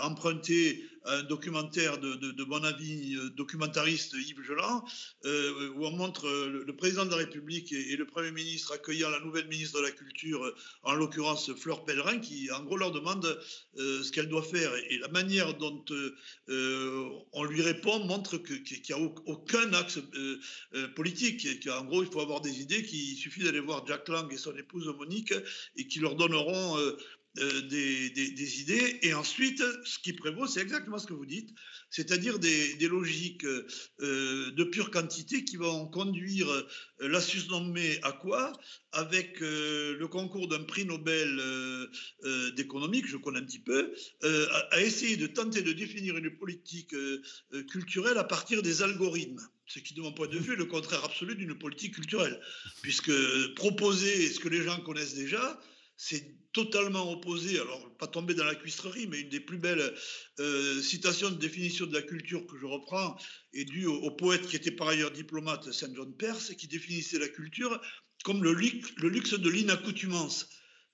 empruntée 0.00 0.88
un 1.08 1.22
documentaire 1.22 1.98
de, 1.98 2.14
de, 2.14 2.44
mon 2.44 2.62
avis 2.62 3.16
documentariste 3.36 4.14
Yves 4.14 4.42
Geland, 4.42 4.84
où 5.24 5.86
on 5.86 5.90
montre 5.90 6.28
le, 6.28 6.76
président 6.76 7.04
de 7.04 7.10
la 7.10 7.16
République 7.16 7.72
et, 7.72 7.96
le 7.96 8.06
Premier 8.06 8.30
ministre 8.30 8.72
accueillant 8.72 9.10
la 9.10 9.20
nouvelle 9.20 9.48
ministre 9.48 9.78
de 9.78 9.84
la 9.84 9.90
Culture, 9.90 10.54
en 10.82 10.94
l'occurrence 10.94 11.52
Fleur 11.54 11.84
Pellerin, 11.84 12.18
qui 12.18 12.50
en 12.50 12.62
gros 12.62 12.76
leur 12.76 12.92
demande 12.92 13.38
ce 13.76 14.10
qu'elle 14.12 14.28
doit 14.28 14.42
faire. 14.42 14.74
Et 14.90 14.98
la 14.98 15.08
manière 15.08 15.54
dont 15.54 15.84
on 16.48 17.44
lui 17.44 17.62
répond 17.62 18.04
montre 18.04 18.38
qu'il 18.38 18.82
n'y 18.88 18.94
a 18.94 18.98
aucun 19.26 19.72
axe 19.72 19.98
euh, 20.74 20.88
politique. 20.94 21.46
Et 21.46 21.70
en 21.70 21.84
gros, 21.84 22.02
il 22.02 22.10
faut 22.10 22.20
avoir 22.20 22.40
des 22.40 22.60
idées, 22.60 22.82
qu'il 22.82 23.16
suffit 23.16 23.44
d'aller 23.44 23.60
voir 23.60 23.86
Jack 23.86 24.08
Lang 24.08 24.32
et 24.32 24.36
son 24.36 24.56
épouse 24.56 24.86
Monique 24.98 25.34
et 25.76 25.86
qui 25.86 26.00
leur 26.00 26.14
donneront 26.14 26.78
euh, 27.40 27.62
euh, 27.62 27.68
des, 27.68 28.60
idées. 28.60 28.98
Et 29.02 29.14
ensuite, 29.14 29.62
ce 29.84 29.98
qui 29.98 30.12
prévaut, 30.12 30.46
c'est 30.46 30.60
exactement 30.60 30.98
ce 30.98 31.06
que 31.06 31.12
vous 31.12 31.26
dites, 31.26 31.50
c'est-à-dire 31.90 32.38
des, 32.38 32.76
logiques 32.88 33.44
de 33.44 34.64
pure 34.64 34.90
quantité 34.90 35.44
qui 35.44 35.56
vont 35.56 35.86
conduire 35.88 36.48
la 37.00 37.20
susnommée 37.20 37.98
à 38.02 38.12
quoi? 38.12 38.52
Avec 38.92 39.40
le 39.40 40.06
concours 40.06 40.48
d'un 40.48 40.64
prix 40.64 40.84
Nobel 40.84 41.40
d'économie, 42.56 43.02
que 43.02 43.08
je 43.08 43.16
connais 43.16 43.40
un 43.40 43.44
petit 43.44 43.58
peu, 43.58 43.92
à, 44.22 44.80
essayer 44.80 45.16
de 45.16 45.26
tenter 45.26 45.62
de 45.62 45.72
définir 45.72 46.16
une 46.16 46.30
politique 46.30 46.94
culturelle 47.70 48.18
à 48.18 48.24
partir 48.24 48.62
des 48.62 48.82
algorithmes 48.82 49.46
ce 49.68 49.80
qui, 49.80 49.92
de 49.94 50.00
mon 50.00 50.12
point 50.12 50.28
de 50.28 50.38
vue, 50.38 50.54
est 50.54 50.56
le 50.56 50.64
contraire 50.64 51.04
absolu 51.04 51.34
d'une 51.36 51.56
politique 51.56 51.94
culturelle. 51.94 52.40
Puisque 52.80 53.12
proposer 53.54 54.32
ce 54.32 54.40
que 54.40 54.48
les 54.48 54.62
gens 54.62 54.80
connaissent 54.80 55.14
déjà, 55.14 55.60
c'est 55.98 56.36
totalement 56.52 57.10
opposé, 57.12 57.58
alors 57.58 57.92
pas 57.98 58.06
tomber 58.06 58.32
dans 58.32 58.44
la 58.44 58.54
cuistrerie, 58.54 59.08
mais 59.08 59.20
une 59.20 59.28
des 59.28 59.40
plus 59.40 59.58
belles 59.58 59.92
euh, 60.38 60.80
citations 60.80 61.28
de 61.28 61.34
définition 61.34 61.86
de 61.86 61.92
la 61.92 62.02
culture 62.02 62.46
que 62.46 62.56
je 62.56 62.66
reprends 62.66 63.16
est 63.52 63.64
due 63.64 63.86
au, 63.86 64.10
poète 64.12 64.46
qui 64.46 64.54
était 64.54 64.70
par 64.70 64.88
ailleurs 64.88 65.10
diplomate, 65.10 65.70
Saint 65.72 65.92
John 65.94 66.16
Perse, 66.16 66.54
qui 66.54 66.68
définissait 66.68 67.18
la 67.18 67.28
culture 67.28 67.80
comme 68.24 68.44
le, 68.44 68.52
le 68.52 69.08
luxe 69.08 69.34
de 69.34 69.50
l'inaccoutumance. 69.50 70.48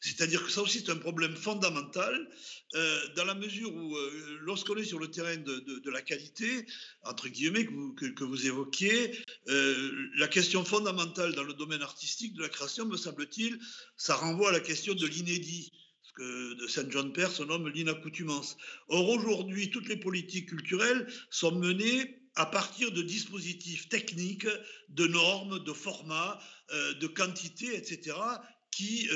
C'est-à-dire 0.04 0.44
que 0.44 0.50
ça 0.50 0.60
aussi, 0.60 0.80
c'est 0.80 0.92
un 0.92 0.96
problème 0.96 1.34
fondamental, 1.34 2.28
euh, 2.74 3.08
dans 3.16 3.24
la 3.24 3.34
mesure 3.34 3.74
où, 3.74 3.96
euh, 3.96 4.38
lorsqu'on 4.42 4.76
est 4.76 4.84
sur 4.84 4.98
le 4.98 5.10
terrain 5.10 5.36
de, 5.38 5.90
la 5.90 6.02
qualité, 6.02 6.66
entre 7.04 7.28
guillemets, 7.28 7.64
que 7.64 8.24
vous, 8.24 8.46
évoquiez, 8.46 9.18
euh, 9.48 10.08
la 10.16 10.28
question 10.28 10.62
fondamentale 10.62 11.34
dans 11.34 11.42
le 11.42 11.54
domaine 11.54 11.80
artistique 11.80 12.34
de 12.34 12.42
la 12.42 12.50
création, 12.50 12.84
me 12.84 12.98
semble-t-il, 12.98 13.58
ça 13.96 14.14
renvoie 14.14 14.50
à 14.50 14.52
la 14.52 14.60
question 14.60 14.92
de 14.92 15.06
l'inédit 15.06 15.72
ce 16.02 16.12
que 16.12 16.54
de 16.54 16.66
Saint 16.66 16.90
John 16.90 17.10
Père 17.14 17.30
se 17.30 17.42
nomme 17.42 17.70
l'inaccoutumance. 17.70 18.58
Or, 18.88 19.08
aujourd'hui, 19.08 19.70
toutes 19.70 19.88
les 19.88 19.96
politiques 19.96 20.50
culturelles 20.50 21.06
sont 21.30 21.58
menées 21.58 22.20
à 22.36 22.44
partir 22.44 22.92
de 22.92 23.00
dispositifs 23.00 23.88
techniques, 23.88 24.48
de 24.90 25.06
normes, 25.06 25.64
de 25.64 25.72
formats, 25.72 26.38
de 26.72 27.06
quantités, 27.06 27.74
etc., 27.76 28.16
qui 28.70 29.08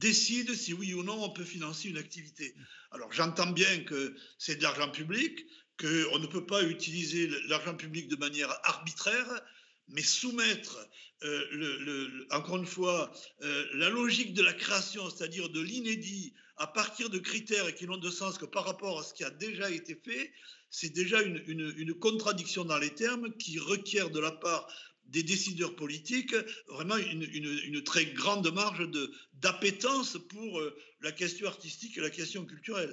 décide 0.00 0.54
si 0.54 0.72
oui 0.72 0.94
ou 0.94 1.02
non 1.02 1.22
on 1.22 1.30
peut 1.30 1.44
financer 1.44 1.88
une 1.88 1.98
activité. 1.98 2.54
Alors 2.90 3.12
j'entends 3.12 3.52
bien 3.52 3.84
que 3.84 4.16
c'est 4.38 4.56
de 4.56 4.62
l'argent 4.62 4.90
public, 4.90 5.46
qu'on 5.78 6.18
ne 6.18 6.26
peut 6.26 6.46
pas 6.46 6.62
utiliser 6.64 7.30
l'argent 7.48 7.76
public 7.76 8.08
de 8.08 8.16
manière 8.16 8.50
arbitraire, 8.64 9.40
mais 9.88 10.02
soumettre, 10.02 10.78
euh, 11.24 12.26
encore 12.30 12.56
une 12.56 12.66
fois, 12.66 13.12
euh, 13.42 13.66
la 13.74 13.90
logique 13.90 14.34
de 14.34 14.42
la 14.42 14.52
création, 14.52 15.08
c'est-à-dire 15.10 15.48
de 15.50 15.60
l'inédit, 15.60 16.34
à 16.56 16.66
partir 16.66 17.08
de 17.08 17.18
critères 17.18 17.74
qui 17.74 17.86
n'ont 17.86 17.96
de 17.96 18.10
sens 18.10 18.38
que 18.38 18.44
par 18.44 18.64
rapport 18.64 19.00
à 19.00 19.02
ce 19.02 19.14
qui 19.14 19.24
a 19.24 19.30
déjà 19.30 19.70
été 19.70 19.94
fait, 19.94 20.32
c'est 20.70 20.90
déjà 20.90 21.20
une, 21.22 21.94
contradiction 21.94 22.64
dans 22.64 22.78
les 22.78 22.94
termes 22.94 23.34
qui 23.36 23.58
requiert 23.58 24.10
de 24.10 24.20
la 24.20 24.30
part 24.30 24.68
des 25.10 25.22
décideurs 25.22 25.74
politiques 25.76 26.34
vraiment 26.68 26.96
une, 26.96 27.82
très 27.84 28.06
grande 28.06 28.52
marge 28.52 28.88
d'appétence 29.34 30.16
pour 30.28 30.60
euh, 30.60 30.76
la 31.00 31.12
question 31.12 31.46
artistique 31.46 31.98
et 31.98 32.00
la 32.00 32.10
question 32.10 32.44
culturelle. 32.44 32.90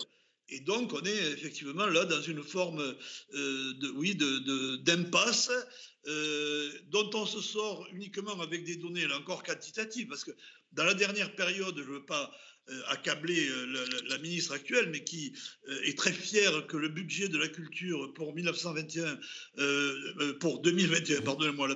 Et 0.50 0.62
donc, 0.62 0.94
on 0.94 1.02
est 1.02 1.32
effectivement 1.32 1.88
là 1.88 2.06
dans 2.06 2.22
une 2.22 2.42
forme, 2.42 2.80
euh, 2.80 3.74
de, 3.74 3.90
oui, 3.92 4.16
d'impasse 4.16 5.50
de, 5.50 6.10
euh, 6.10 6.72
dont 6.88 7.10
on 7.14 7.26
se 7.26 7.42
sort 7.42 7.86
uniquement 7.92 8.40
avec 8.40 8.64
des 8.64 8.78
données, 8.78 9.08
là 9.08 9.18
encore 9.18 9.44
quantitatives, 9.44 10.08
parce 10.08 10.24
que 10.24 10.32
dans 10.72 10.86
la 10.86 10.94
dernière 10.94 11.36
période, 11.36 11.76
je 11.76 11.82
ne 11.82 11.96
veux 11.96 12.06
pas 12.06 12.32
euh, 12.70 12.82
accabler 12.90 13.48
euh, 13.48 13.86
la, 14.10 14.18
ministre 14.18 14.52
actuelle, 14.52 14.90
mais 14.92 15.02
qui 15.02 15.32
euh, 15.70 15.82
est 15.84 15.98
très 15.98 16.12
fière 16.12 16.68
que 16.68 16.76
le 16.76 16.90
budget 16.90 17.30
de 17.30 17.38
la 17.38 17.48
culture 17.48 18.14
pour 18.14 18.36
1921, 18.36 19.18
pour 20.42 20.60
2021, 20.60 21.22
pardonnez-moi 21.22 21.70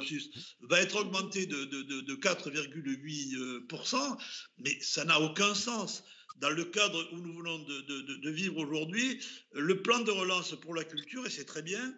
va 0.63 0.81
être 0.81 0.97
augmenté 0.97 1.45
de, 1.45 1.63
de 1.63 2.15
4,8%, 2.15 4.17
mais 4.57 4.77
ça 4.81 5.05
n'a 5.05 5.21
aucun 5.21 5.55
sens. 5.55 6.03
Dans 6.41 6.49
le 6.49 6.65
cadre 6.65 7.07
où 7.13 7.21
nous 7.21 7.37
venons 7.37 7.59
de, 7.59 8.29
vivre 8.29 8.57
aujourd'hui, 8.57 9.17
le 9.53 9.81
plan 9.81 9.99
de 9.99 10.11
relance 10.11 10.59
pour 10.59 10.75
la 10.75 10.83
culture, 10.83 11.25
et 11.25 11.29
c'est 11.29 11.45
très 11.45 11.61
bien, 11.61 11.95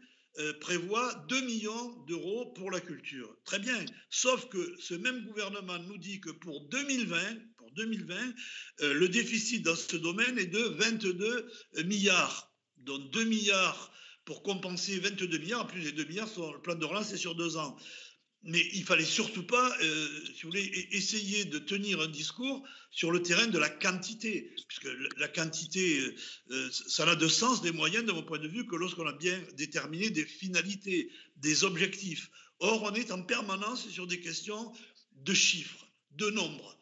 prévoit 0.59 1.13
2 1.29 1.41
millions 1.41 1.95
d'euros 2.07 2.53
pour 2.53 2.69
la 2.69 2.79
culture. 2.79 3.35
Très 3.45 3.59
bien. 3.59 3.85
Sauf 4.09 4.49
que 4.49 4.75
ce 4.79 4.93
même 4.93 5.25
gouvernement 5.25 5.79
nous 5.79 5.97
dit 5.97 6.19
que 6.19 6.29
pour 6.29 6.67
2020, 6.69 7.17
pour 7.52 7.52
2020 7.75 8.15
euh, 8.81 8.93
le 8.93 9.09
déficit 9.09 9.63
dans 9.63 9.75
ce 9.75 9.97
domaine 9.97 10.37
est 10.37 10.47
de 10.47 10.59
22 10.59 11.49
milliards. 11.85 12.51
Donc 12.77 13.11
2 13.11 13.23
milliards 13.25 13.91
pour 14.25 14.43
compenser 14.43 14.99
22 14.99 15.37
milliards, 15.37 15.61
en 15.61 15.65
plus 15.65 15.81
les 15.81 15.91
2 15.91 16.05
milliards 16.05 16.29
sur 16.29 16.53
le 16.53 16.61
plan 16.61 16.75
de 16.75 16.85
relance, 16.85 17.09
c'est 17.09 17.17
sur 17.17 17.35
deux 17.35 17.57
ans 17.57 17.77
mais 18.43 18.69
il 18.73 18.83
fallait 18.83 19.05
surtout 19.05 19.43
pas, 19.43 19.75
euh, 19.81 20.25
si 20.35 20.43
vous 20.43 20.49
voulez, 20.49 20.87
essayer 20.91 21.45
de 21.45 21.59
tenir 21.59 22.01
un 22.01 22.07
discours 22.07 22.67
sur 22.91 23.09
le 23.11 23.21
terrain 23.21 23.47
de 23.47 23.57
la 23.57 23.69
quantité, 23.69 24.53
puisque 24.67 24.89
la 25.17 25.29
quantité, 25.29 26.13
euh, 26.51 26.69
ça 26.71 27.05
n'a 27.05 27.15
de 27.15 27.27
sens 27.27 27.61
des 27.61 27.71
moyens, 27.71 28.05
de 28.05 28.11
mon 28.11 28.23
point 28.23 28.39
de 28.39 28.47
vue, 28.47 28.67
que 28.67 28.75
lorsqu'on 28.75 29.07
a 29.07 29.13
bien 29.13 29.41
déterminé 29.55 30.09
des 30.09 30.25
finalités, 30.25 31.09
des 31.37 31.63
objectifs. 31.63 32.29
Or, 32.59 32.83
on 32.83 32.93
est 32.93 33.11
en 33.11 33.23
permanence 33.23 33.87
sur 33.89 34.07
des 34.07 34.19
questions 34.19 34.73
de 35.13 35.33
chiffres, 35.33 35.87
de 36.11 36.29
nombres. 36.29 36.77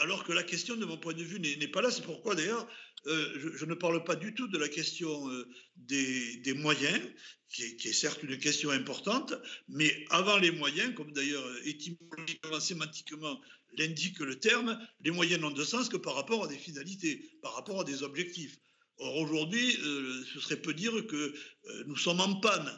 Alors 0.00 0.24
que 0.24 0.32
la 0.32 0.42
question, 0.42 0.76
de 0.76 0.84
mon 0.84 0.98
point 0.98 1.14
de 1.14 1.22
vue, 1.22 1.40
n'est 1.40 1.68
pas 1.68 1.80
là. 1.80 1.90
C'est 1.90 2.04
pourquoi, 2.04 2.34
d'ailleurs, 2.34 2.66
je, 3.06 3.64
ne 3.64 3.74
parle 3.74 4.04
pas 4.04 4.16
du 4.16 4.34
tout 4.34 4.48
de 4.48 4.58
la 4.58 4.68
question 4.68 5.28
des, 5.76 6.36
des, 6.38 6.54
moyens, 6.54 7.00
qui 7.48 7.62
est, 7.62 7.92
certes 7.92 8.22
une 8.22 8.38
question 8.38 8.70
importante, 8.70 9.34
mais 9.68 10.04
avant 10.10 10.38
les 10.38 10.50
moyens, 10.50 10.94
comme 10.94 11.12
d'ailleurs 11.12 11.44
étymologiquement, 11.64 12.60
sémantiquement 12.60 13.40
l'indique 13.78 14.20
le 14.20 14.38
terme, 14.38 14.78
les 15.00 15.10
moyens 15.10 15.40
n'ont 15.40 15.50
de 15.50 15.64
sens 15.64 15.88
que 15.88 15.96
par 15.96 16.14
rapport 16.14 16.44
à 16.44 16.48
des 16.48 16.58
finalités, 16.58 17.30
par 17.42 17.54
rapport 17.54 17.80
à 17.80 17.84
des 17.84 18.02
objectifs. 18.02 18.58
Or 18.98 19.16
aujourd'hui, 19.16 19.76
euh, 19.84 20.24
ce 20.32 20.40
serait 20.40 20.56
peu 20.56 20.72
dire 20.72 20.92
que 21.06 21.16
euh, 21.16 21.84
nous 21.86 21.96
sommes 21.96 22.20
en 22.20 22.36
panne 22.36 22.70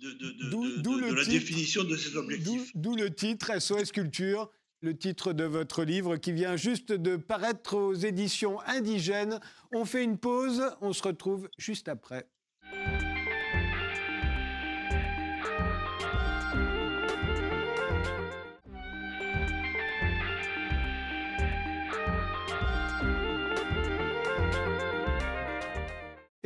de, 0.00 0.12
de, 0.12 1.14
la 1.14 1.24
définition 1.24 1.84
de 1.84 1.96
ces 1.96 2.16
objectifs. 2.16 2.70
D'où 2.74 2.96
le 2.96 3.14
titre 3.14 3.58
SOS 3.60 3.92
Culture, 3.92 4.50
le 4.80 4.96
titre 4.96 5.32
de 5.32 5.44
votre 5.44 5.82
livre 5.84 6.16
qui 6.16 6.32
vient 6.32 6.56
juste 6.56 6.92
de 6.92 7.16
paraître 7.16 7.76
aux 7.76 7.94
éditions 7.94 8.60
indigènes. 8.62 9.40
On 9.72 9.84
fait 9.84 10.04
une 10.04 10.18
pause, 10.18 10.62
on 10.80 10.92
se 10.92 11.02
retrouve 11.02 11.48
juste 11.58 11.88
après. 11.88 12.28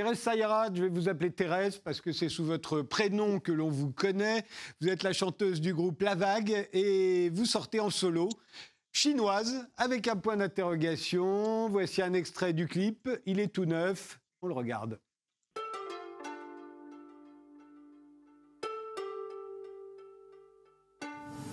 Thérèse 0.02 0.18
Sayara, 0.18 0.66
je 0.74 0.82
vais 0.82 0.88
vous 0.88 1.08
appeler 1.08 1.30
Thérèse 1.30 1.78
parce 1.78 2.00
que 2.00 2.10
c'est 2.10 2.28
sous 2.28 2.44
votre 2.44 2.82
prénom 2.82 3.38
que 3.38 3.52
l'on 3.52 3.68
vous 3.68 3.92
connaît. 3.92 4.44
Vous 4.80 4.88
êtes 4.88 5.04
la 5.04 5.12
chanteuse 5.12 5.60
du 5.60 5.74
groupe 5.74 6.02
La 6.02 6.16
Vague 6.16 6.68
et 6.72 7.30
vous 7.30 7.46
sortez 7.46 7.78
en 7.78 7.88
solo. 7.88 8.28
Chinoise, 8.90 9.64
avec 9.76 10.08
un 10.08 10.16
point 10.16 10.36
d'interrogation. 10.36 11.68
Voici 11.68 12.02
un 12.02 12.14
extrait 12.14 12.52
du 12.52 12.66
clip. 12.66 13.08
Il 13.26 13.38
est 13.38 13.46
tout 13.46 13.64
neuf. 13.64 14.18
On 14.40 14.48
le 14.48 14.54
regarde. 14.54 14.98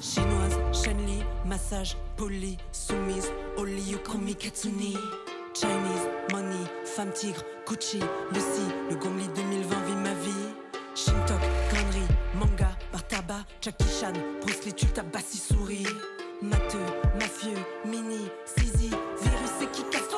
Chinoise, 0.01 0.57
Shenli, 0.73 1.21
massage, 1.45 1.97
poli, 2.17 2.57
soumise, 2.71 3.29
Katsuni. 4.39 4.97
Chinese, 5.53 6.08
money, 6.31 6.65
femme 6.85 7.11
tigre, 7.11 7.43
Gucci, 7.65 7.99
Lucy, 8.31 8.67
le 8.89 8.95
Gongli 8.95 9.27
2020 9.35 9.75
vit 9.85 9.95
ma 9.95 10.13
vie. 10.13 10.49
Shintok, 10.95 11.39
connerie, 11.69 12.07
manga, 12.35 12.69
bar 12.91 13.03
tabac, 13.07 13.45
Jackie 13.61 13.85
Chan, 13.99 14.13
Bruce 14.41 14.65
Lee, 14.65 14.73
tu 14.73 14.87
si 15.27 15.37
souris. 15.37 15.87
Matheux, 16.41 16.79
mafieux, 17.19 17.59
mini, 17.85 18.29
Sizi, 18.45 18.89
virus 18.89 19.61
et 19.61 19.67
qui 19.73 19.83
casse 19.89 20.08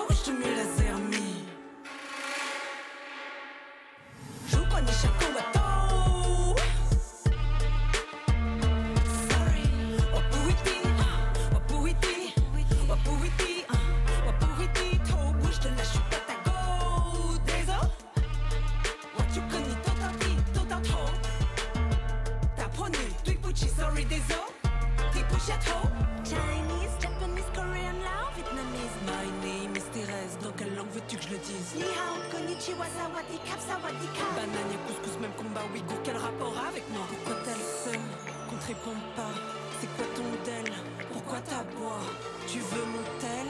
Banane 34.35 34.71
et 34.71 34.87
couscous, 34.87 35.19
même 35.19 35.31
combat, 35.37 35.61
oui, 35.73 35.83
quel 36.03 36.17
rapport 36.17 36.53
avec 36.67 36.89
moi? 36.89 37.01
Pourquoi 37.09 37.35
t'as 37.43 37.51
le 37.51 37.63
seum 37.83 38.01
qu'on 38.49 38.55
te 38.57 38.67
répond 38.67 38.97
pas. 39.15 39.33
C'est 39.79 39.87
quoi 39.95 40.05
ton 40.15 40.23
del? 40.45 40.73
Pourquoi 41.11 41.39
t'aboies 41.39 41.99
Tu 42.47 42.59
veux 42.59 42.85
mon 42.85 43.03
tel? 43.19 43.47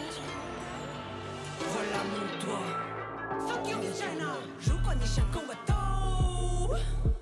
Voilà 1.60 2.04
mon 2.12 2.26
doigt 2.46 3.48
Fuck 3.48 3.70
you, 3.70 3.78
China. 3.94 4.38
Joue 4.60 4.80
quoi, 4.84 4.96
ni 4.96 5.06
chien 5.06 5.26
combattant 5.32 5.72
Sorry 6.72 7.21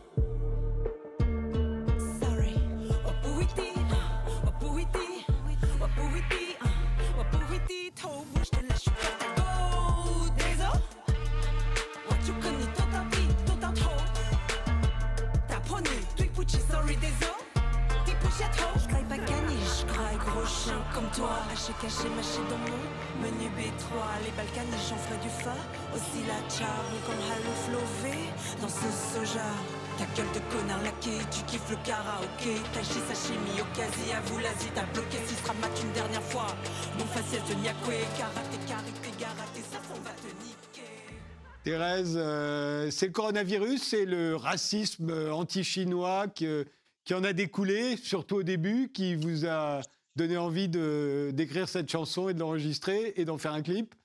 comme 20.94 21.10
toi, 21.16 21.40
haché, 21.52 21.74
caché, 21.82 22.10
mâché 22.16 22.42
dans 22.50 22.58
mon 22.58 22.80
menu 23.24 23.48
B3. 23.56 23.96
Les 24.26 24.32
Balkans, 24.32 24.68
j'en 24.90 24.98
ferai 24.98 25.18
du 25.22 25.30
fa. 25.30 25.56
Aussi 25.96 26.26
la 26.28 26.40
charme 26.50 26.96
comme 27.06 27.22
Halo 27.32 27.54
Flové. 27.64 28.18
Dans 28.62 28.68
ce 28.68 28.90
soja, 29.14 29.50
ta 29.98 30.06
gueule 30.16 30.32
de 30.34 30.42
connard 30.52 30.84
laqué, 30.84 31.18
tu 31.32 31.44
kiffes 31.46 31.70
le 31.70 31.78
karaoké. 31.86 32.60
Tachi 32.74 33.00
sashimi, 33.08 33.56
quasi 33.74 34.12
à 34.12 34.20
vous 34.22 34.40
l'Asie, 34.40 34.70
t'as 34.76 34.86
bloqué 34.94 35.18
si 35.26 35.36
mat 35.62 35.82
une 35.82 35.92
dernière 35.94 36.24
fois. 36.24 36.48
Mon 36.98 37.06
faciès 37.06 37.42
de 37.48 37.56
Nyakwe, 37.62 38.04
karaté, 38.18 38.58
karité, 38.68 39.12
garaté, 39.20 39.62
ça 39.72 39.80
on 39.92 40.02
va 40.02 40.12
te 40.12 40.28
niquer. 40.44 40.90
Thérèse, 41.64 42.16
euh, 42.16 42.90
c'est 42.92 43.08
le 43.08 43.12
coronavirus, 43.12 43.84
c'est 43.84 44.06
le 44.06 44.36
racisme 44.36 45.14
anti-chinois 45.32 46.28
qui, 46.28 46.48
qui 47.06 47.14
en 47.14 47.24
a 47.24 47.34
découlé, 47.34 47.98
surtout 47.98 48.38
au 48.38 48.44
début, 48.44 48.92
qui 48.94 49.16
vous 49.16 49.46
a 49.46 49.82
donné 50.20 50.38
envie 50.38 50.68
d'écrire 50.68 51.70
cette 51.70 51.90
chanson 51.90 52.28
et 52.30 52.34
de 52.34 52.40
l'enregistrer 52.40 53.14
et 53.16 53.26
d'en 53.26 53.38
faire 53.38 53.54
un 53.54 53.62
clip? 53.62 53.96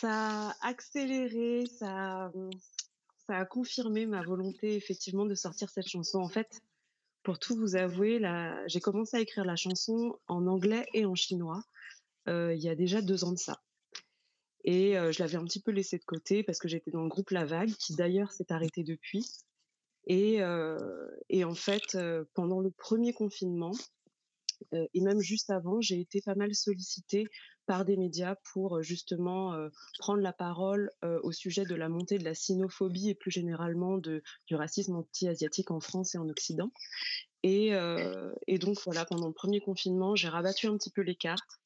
Ça 0.00 0.50
a 0.50 0.68
accéléré, 0.68 1.66
ça, 1.66 2.30
ça 3.26 3.38
a 3.38 3.44
confirmé 3.44 4.06
ma 4.06 4.22
volonté 4.22 4.76
effectivement 4.76 5.24
de 5.24 5.34
sortir 5.34 5.70
cette 5.70 5.88
chanson. 5.88 6.18
En 6.18 6.28
fait, 6.28 6.62
pour 7.24 7.38
tout 7.38 7.56
vous 7.56 7.74
avouer, 7.74 8.20
j'ai 8.66 8.80
commencé 8.80 9.16
à 9.16 9.20
écrire 9.20 9.44
la 9.44 9.56
chanson 9.56 10.18
en 10.28 10.46
anglais 10.46 10.86
et 10.92 11.04
en 11.04 11.14
chinois 11.14 11.64
euh, 12.28 12.54
il 12.54 12.62
y 12.62 12.68
a 12.68 12.74
déjà 12.74 13.02
deux 13.02 13.24
ans 13.24 13.32
de 13.32 13.38
ça. 13.38 13.62
Et 14.64 14.96
euh, 14.96 15.12
je 15.12 15.22
l'avais 15.22 15.36
un 15.36 15.44
petit 15.44 15.60
peu 15.60 15.72
laissé 15.72 15.98
de 15.98 16.04
côté 16.04 16.42
parce 16.42 16.58
que 16.58 16.68
j'étais 16.68 16.90
dans 16.90 17.02
le 17.02 17.08
groupe 17.08 17.30
La 17.30 17.44
Vague, 17.44 17.74
qui 17.74 17.94
d'ailleurs 17.94 18.32
s'est 18.32 18.50
arrêté 18.50 18.82
depuis. 18.82 19.26
Et, 20.06 20.40
et 21.30 21.44
en 21.44 21.54
fait, 21.54 21.96
pendant 22.34 22.60
le 22.60 22.70
premier 22.70 23.12
confinement, 23.12 23.72
et 24.72 25.00
même 25.00 25.20
juste 25.20 25.50
avant, 25.50 25.80
j'ai 25.80 26.00
été 26.00 26.20
pas 26.22 26.34
mal 26.34 26.54
sollicitée 26.54 27.26
par 27.66 27.84
des 27.84 27.96
médias 27.96 28.36
pour 28.52 28.82
justement 28.82 29.54
prendre 29.98 30.20
la 30.20 30.32
parole 30.32 30.90
au 31.02 31.32
sujet 31.32 31.64
de 31.64 31.74
la 31.74 31.88
montée 31.88 32.18
de 32.18 32.24
la 32.24 32.34
sinophobie 32.34 33.10
et 33.10 33.14
plus 33.14 33.30
généralement 33.30 33.98
de, 33.98 34.22
du 34.46 34.54
racisme 34.54 34.96
anti-asiatique 34.96 35.70
en 35.70 35.80
France 35.80 36.14
et 36.14 36.18
en 36.18 36.28
Occident. 36.28 36.70
Et, 37.42 37.72
et, 38.46 38.58
donc 38.58 38.78
voilà, 38.84 39.04
pendant 39.04 39.26
le 39.26 39.34
premier 39.34 39.60
confinement, 39.60 40.16
j'ai 40.16 40.28
rabattu 40.28 40.66
un 40.66 40.76
petit 40.76 40.90
peu 40.90 41.02
les 41.02 41.16
cartes. 41.16 41.60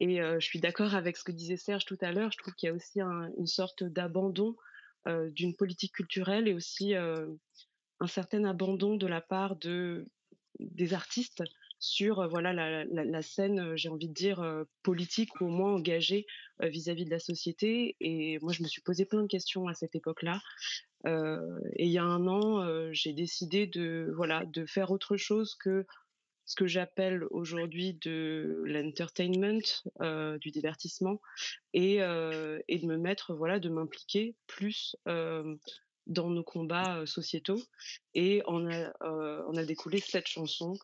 Et 0.00 0.18
je 0.18 0.44
suis 0.44 0.60
d'accord 0.60 0.94
avec 0.94 1.16
ce 1.16 1.24
que 1.24 1.32
disait 1.32 1.56
Serge 1.56 1.84
tout 1.84 1.98
à 2.00 2.12
l'heure. 2.12 2.32
Je 2.32 2.38
trouve 2.38 2.54
qu'il 2.54 2.68
y 2.68 2.70
a 2.70 2.74
aussi 2.74 3.00
une 3.00 3.46
sorte 3.46 3.84
d'abandon 3.84 4.56
d'une 5.06 5.54
politique 5.54 5.94
culturelle 5.94 6.48
et 6.48 6.54
aussi 6.54 6.94
un 8.00 8.06
certain 8.06 8.44
abandon 8.44 8.96
de 8.96 9.06
la 9.06 9.20
part 9.20 9.56
de, 9.56 10.06
des 10.58 10.94
artistes 10.94 11.42
sur 11.80 12.28
voilà 12.28 12.52
la, 12.52 13.22
scène, 13.22 13.76
j'ai 13.76 13.88
envie 13.88 14.08
de 14.08 14.14
dire 14.14 14.64
politique 14.82 15.40
ou 15.40 15.44
au 15.44 15.48
moins 15.48 15.74
engagée 15.74 16.26
vis-à-vis 16.60 17.04
de 17.04 17.10
la 17.10 17.20
société. 17.20 17.96
Et 18.00 18.38
moi, 18.40 18.52
je 18.52 18.64
me 18.64 18.68
suis 18.68 18.82
posé 18.82 19.04
plein 19.04 19.22
de 19.22 19.28
questions 19.28 19.68
à 19.68 19.74
cette 19.74 19.94
époque-là. 19.94 20.40
et 21.06 21.84
il 21.84 21.90
y 21.90 21.98
a 21.98 22.02
un 22.02 22.26
an, 22.26 22.92
j'ai 22.92 23.12
décidé 23.12 23.68
de 23.68 24.12
voilà 24.16 24.44
de 24.46 24.66
faire 24.66 24.90
autre 24.90 25.16
chose 25.16 25.54
que 25.54 25.86
ce 26.46 26.56
que 26.56 26.66
j'appelle 26.66 27.24
aujourd'hui 27.30 27.94
de 28.02 28.62
l'entertainment, 28.64 29.62
du 30.40 30.50
divertissement, 30.50 31.20
et, 31.74 31.98
et, 31.98 32.78
de 32.78 32.86
me 32.86 32.96
mettre, 32.96 33.34
voilà, 33.34 33.60
de 33.60 33.68
m'impliquer 33.68 34.34
plus 34.48 34.96
dans 36.08 36.30
nos 36.30 36.42
combats 36.42 37.06
sociétaux. 37.06 37.62
Et 38.14 38.42
on 38.46 38.66
a, 38.68 39.64
découlé 39.64 40.00
cette 40.00 40.26
chanson 40.26 40.74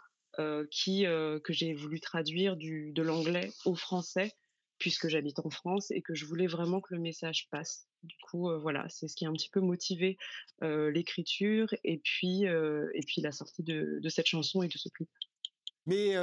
qui, 0.71 1.05
que 1.05 1.53
j'ai 1.53 1.75
voulu 1.75 2.01
traduire 2.01 2.57
du, 2.57 2.93
de 2.93 3.03
l'anglais 3.03 3.51
au 3.65 3.75
français, 3.75 4.33
puisque 4.79 5.09
j'habite 5.09 5.39
en 5.41 5.51
France 5.51 5.91
et 5.91 6.03
que 6.03 6.15
je 6.15 6.27
voulais 6.27 6.47
vraiment 6.47 6.81
que 6.81 6.95
le 6.95 7.01
message 7.01 7.49
passe. 7.51 7.87
Du 8.03 8.17
coup, 8.29 8.51
voilà, 8.61 8.87
c'est 8.89 9.09
ce 9.09 9.17
qui 9.17 9.25
a 9.25 9.29
un 9.29 9.33
petit 9.33 9.51
peu 9.51 9.61
motivé 9.61 10.19
l'écriture 10.61 11.69
et 11.85 11.99
puis, 11.99 12.43
et 12.45 13.01
puis 13.07 13.23
la 13.23 13.33
sortie 13.33 13.63
de, 13.63 14.01
cette 14.09 14.27
chanson 14.27 14.63
et 14.63 14.69
de 14.69 14.79
ce 14.79 14.89
clip. 14.91 15.09
Mais 15.87 16.15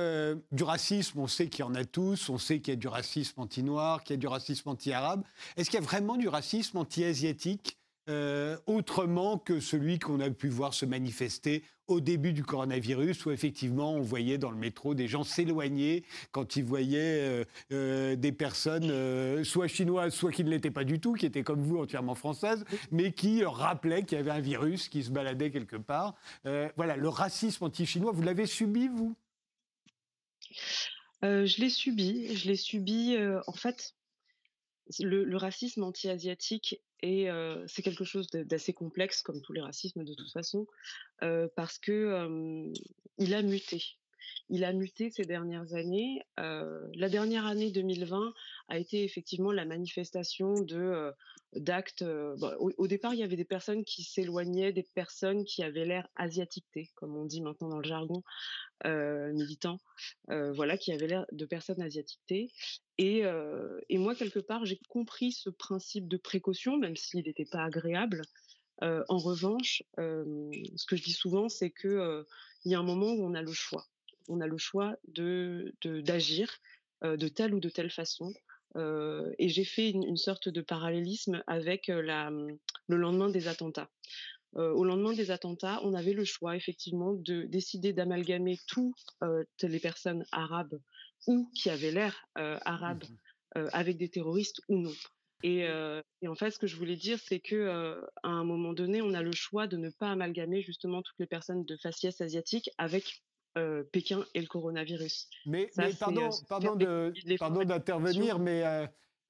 du 0.52 0.64
racisme, 0.64 1.20
on 1.20 1.28
sait 1.28 1.48
qu'il 1.48 1.60
y 1.60 1.68
en 1.68 1.76
a 1.76 1.86
tous, 1.86 2.30
on 2.30 2.38
sait 2.38 2.60
qu'il 2.60 2.74
y 2.74 2.78
a 2.78 2.80
du 2.80 2.88
racisme 2.88 3.40
anti-noir, 3.40 4.04
qu'il 4.04 4.16
y 4.16 4.18
a 4.18 4.20
du 4.20 4.28
racisme 4.28 4.70
anti-arabe. 4.70 5.24
Est-ce 5.56 5.70
qu'il 5.70 5.80
y 5.80 5.84
a 5.84 5.86
vraiment 5.86 6.18
du 6.18 6.28
racisme 6.28 6.78
anti-asiatique? 6.78 7.78
Euh, 8.10 8.58
autrement 8.66 9.38
que 9.38 9.60
celui 9.60 10.00
qu'on 10.00 10.20
a 10.22 10.32
pu 10.32 10.50
voir 10.50 10.74
se 10.74 10.86
manifester 10.88 11.64
au 11.88 12.02
début 12.02 12.34
du 12.34 12.44
coronavirus, 12.44 13.28
où 13.28 13.32
effectivement 13.32 13.94
on 13.94 14.02
voyait 14.02 14.40
dans 14.40 14.50
le 14.50 14.58
métro 14.58 14.96
des 14.96 15.08
gens 15.08 15.24
s'éloigner 15.24 16.04
quand 16.32 16.56
ils 16.56 16.64
voyaient 16.64 16.98
euh, 17.00 17.46
euh, 17.72 18.16
des 18.16 18.32
personnes 18.32 19.44
soit 19.44 19.68
chinoises, 19.68 20.16
soit 20.16 20.32
qui 20.32 20.44
ne 20.44 20.50
l'étaient 20.50 20.72
pas 20.72 20.84
du 20.84 21.00
tout, 21.00 21.14
qui 21.14 21.28
étaient 21.28 21.44
comme 21.44 21.62
vous 21.62 21.78
entièrement 21.78 22.16
françaises, 22.16 22.66
mais 22.90 23.12
qui 23.12 23.46
rappelaient 23.46 24.04
qu'il 24.04 24.18
y 24.18 24.22
avait 24.22 24.32
un 24.32 24.40
virus 24.40 24.90
qui 24.90 25.04
se 25.04 25.12
baladait 25.12 25.52
quelque 25.52 25.78
part. 25.78 26.16
voilà, 26.76 26.96
le 26.96 27.10
racisme 27.10 27.66
anti-chinois, 27.66 28.12
vous 28.12 28.24
l'avez 28.24 28.48
subi, 28.48 28.88
vous? 28.88 29.16
Je 31.22 31.62
l'ai 31.62 31.70
subi. 31.70 32.36
Je 32.36 32.48
l'ai 32.48 32.56
subi, 32.56 33.16
en 33.46 33.54
fait, 33.54 33.94
le, 35.00 35.24
le 35.24 35.38
racisme 35.38 35.84
anti-asiatique 35.84 36.82
et 37.02 37.30
c'est 37.68 37.82
quelque 37.82 38.04
chose 38.04 38.28
d'assez 38.28 38.74
complexe, 38.74 39.24
comme 39.24 39.42
tous 39.42 39.54
les 39.54 39.62
racismes 39.62 40.04
de 40.04 40.14
toute 40.14 40.32
façon, 40.32 40.68
parce 41.56 41.80
que 41.80 42.72
il 43.18 43.34
a 43.34 43.42
muté. 43.42 43.98
Il 44.50 44.64
a 44.64 44.74
muté 44.74 45.10
ces 45.12 45.24
dernières 45.24 45.74
années. 45.74 46.22
la 46.38 47.10
dernière 47.10 47.46
année 47.46 47.72
2020 47.72 48.34
a 48.68 48.78
été 48.78 49.04
effectivement 49.04 49.52
la 49.52 49.66
manifestation 49.66 50.62
de 50.62 51.14
d'actes. 51.54 52.04
au, 52.60 52.88
départ, 52.88 53.14
il 53.14 53.20
y 53.20 53.24
avait 53.24 53.36
des 53.36 53.46
personnes 53.46 53.84
qui 53.84 54.04
s'éloignaient 54.04 54.72
des 54.72 54.88
personnes 54.96 55.44
qui 55.44 55.64
avaient 55.64 55.86
l'air 55.86 56.08
asiatiquées, 56.16 56.90
comme 56.96 57.16
on 57.16 57.26
dit 57.26 57.42
maintenant 57.42 57.70
dans 57.70 57.80
le 57.80 57.88
jargon 57.88 58.24
militant, 58.86 59.80
voilà, 60.28 60.78
qui 60.78 60.92
avaient 60.92 61.08
l'air 61.08 61.26
de 61.32 61.46
personnes 61.46 61.82
asiatiquées. 61.82 62.52
Et, 62.98 63.24
moi, 63.92 64.16
quelque 64.16 64.40
part, 64.40 64.66
j'ai 64.66 64.80
compris 64.90 65.32
ce 65.32 65.50
principe 65.50 66.08
de 66.08 66.18
précaution, 66.18 66.78
même 66.78 66.96
s'il 66.96 67.26
n'était 67.26 67.46
pas 67.46 67.64
agréable. 67.64 68.22
en 68.82 69.18
revanche, 69.18 69.84
ce 69.98 70.86
que 70.88 70.96
je 70.96 71.04
dis 71.04 71.14
souvent, 71.14 71.50
c'est 71.50 71.72
que 71.72 72.26
il 72.66 72.72
y 72.72 72.76
a 72.76 72.80
un 72.80 72.84
moment 72.84 73.12
où 73.12 73.26
on 73.26 73.34
a 73.34 73.42
le 73.42 73.54
choix. 73.54 73.86
On 74.32 74.40
a 74.40 74.48
le 74.48 74.58
choix 74.58 74.96
de 75.10 75.74
d'agir 75.84 76.50
de, 77.04 77.28
telle 77.28 77.54
ou 77.54 77.60
de 77.60 77.70
telle 77.70 77.92
façon. 77.92 78.34
et 78.78 79.50
j'ai 79.50 79.66
fait 79.66 79.90
une, 79.90 80.18
sorte 80.18 80.48
de 80.48 80.62
parallélisme 80.62 81.44
avec 81.48 81.88
la, 81.88 82.32
le 82.88 82.98
lendemain 82.98 83.30
des 83.30 83.48
attentats. 83.50 83.90
au 84.56 84.84
lendemain 84.86 85.14
des 85.14 85.30
attentats, 85.32 85.82
on 85.84 85.94
avait 85.94 86.14
le 86.14 86.24
choix 86.24 86.56
effectivement 86.56 87.14
de 87.14 87.44
décider 87.44 87.92
d'amalgamer 87.92 88.58
toutes 88.68 89.06
les 89.62 89.80
personnes 89.80 90.24
arabes 90.32 90.80
ou 91.28 91.50
qui 91.54 91.70
avaient 91.70 91.92
l'air 91.92 92.16
arabes 92.36 93.04
mmh 93.04 93.18
avec 93.74 93.98
des 93.98 94.08
terroristes 94.08 94.62
ou 94.70 94.78
non. 94.78 94.94
Et, 95.44 95.66
et, 96.22 96.28
en 96.30 96.36
fait, 96.36 96.52
ce 96.52 96.58
que 96.58 96.68
je 96.68 96.78
voulais 96.78 96.96
dire, 96.96 97.20
c'est 97.20 97.42
que 97.42 98.00
à 98.24 98.30
un 98.30 98.46
moment 98.46 98.72
donné, 98.72 99.02
on 99.02 99.14
a 99.14 99.22
le 99.22 99.34
choix 99.34 99.68
de 99.68 99.76
ne 99.76 99.90
pas 99.90 100.10
amalgamer 100.10 100.62
justement 100.62 101.02
toutes 101.02 101.20
les 101.20 101.28
personnes 101.28 101.66
de 101.66 101.76
faciès 101.76 102.22
asiatique 102.22 102.70
avec 102.78 103.22
Pékin 103.92 104.26
et 104.34 104.42
le 104.42 104.48
coronavirus. 104.48 105.30
Mais, 105.46 105.70
pardon, 106.00 106.30
pardon, 106.48 106.76
de, 106.76 107.14
pardon 107.38 107.64
d'intervenir, 107.64 108.40
mais 108.40 108.64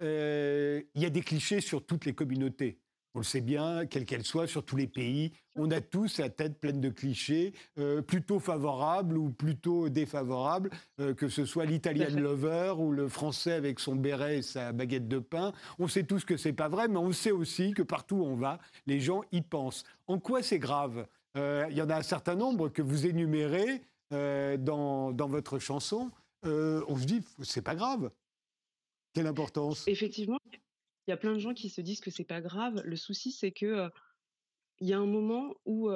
il 0.01 1.01
y 1.01 1.05
a 1.05 1.09
des 1.09 1.21
clichés 1.21 1.61
sur 1.61 1.85
toutes 1.85 2.05
les 2.05 2.13
communautés. 2.13 2.79
On 3.13 3.19
le 3.19 3.25
sait 3.25 3.41
bien, 3.41 3.85
quelle 3.87 4.05
qu'elle 4.05 4.23
soit, 4.23 4.47
sur 4.47 4.63
tous 4.63 4.77
les 4.77 4.87
pays, 4.87 5.33
on 5.55 5.69
a 5.69 5.81
tous 5.81 6.19
la 6.19 6.29
tête 6.29 6.61
pleine 6.61 6.79
de 6.79 6.87
clichés, 6.87 7.51
plutôt 8.07 8.39
favorables 8.39 9.17
ou 9.17 9.31
plutôt 9.31 9.89
défavorables, 9.89 10.69
que 11.17 11.27
ce 11.27 11.43
soit 11.43 11.65
l'Italian 11.65 12.17
lover 12.17 12.73
ou 12.77 12.93
le 12.93 13.09
Français 13.09 13.51
avec 13.51 13.81
son 13.81 13.97
béret 13.97 14.37
et 14.37 14.41
sa 14.41 14.71
baguette 14.71 15.09
de 15.09 15.19
pain. 15.19 15.51
On 15.77 15.89
sait 15.89 16.03
tous 16.03 16.23
que 16.23 16.37
c'est 16.37 16.53
pas 16.53 16.69
vrai, 16.69 16.87
mais 16.87 16.99
on 16.99 17.11
sait 17.11 17.31
aussi 17.31 17.73
que 17.73 17.81
partout 17.81 18.15
où 18.15 18.25
on 18.25 18.35
va, 18.35 18.59
les 18.87 19.01
gens 19.01 19.23
y 19.33 19.41
pensent. 19.41 19.83
En 20.07 20.17
quoi 20.17 20.41
c'est 20.41 20.59
grave? 20.59 21.05
Il 21.35 21.75
y 21.75 21.81
en 21.81 21.89
a 21.89 21.97
un 21.97 22.03
certain 22.03 22.35
nombre 22.35 22.69
que 22.69 22.81
vous 22.81 23.07
énumérez 23.07 23.81
euh, 24.13 24.57
dans, 24.57 25.13
votre 25.13 25.59
chanson, 25.59 26.11
euh, 26.45 26.83
on 26.87 26.97
se 26.97 27.05
dit, 27.05 27.21
c'est 27.43 27.61
pas 27.61 27.75
grave. 27.75 28.11
Quelle 29.13 29.27
importance? 29.27 29.87
Effectivement, 29.87 30.39
il 30.51 31.11
y 31.11 31.13
a 31.13 31.17
plein 31.17 31.33
de 31.33 31.39
gens 31.39 31.53
qui 31.53 31.69
se 31.69 31.81
disent 31.81 32.01
que 32.01 32.11
c'est 32.11 32.25
pas 32.25 32.41
grave. 32.41 32.81
Le 32.83 32.95
souci, 32.95 33.31
c'est 33.31 33.51
que 33.51 33.65
euh, 33.65 33.89
il 34.79 34.87
y 34.87 34.93
a 34.93 34.99
un 34.99 35.05
moment 35.05 35.55
où 35.65 35.91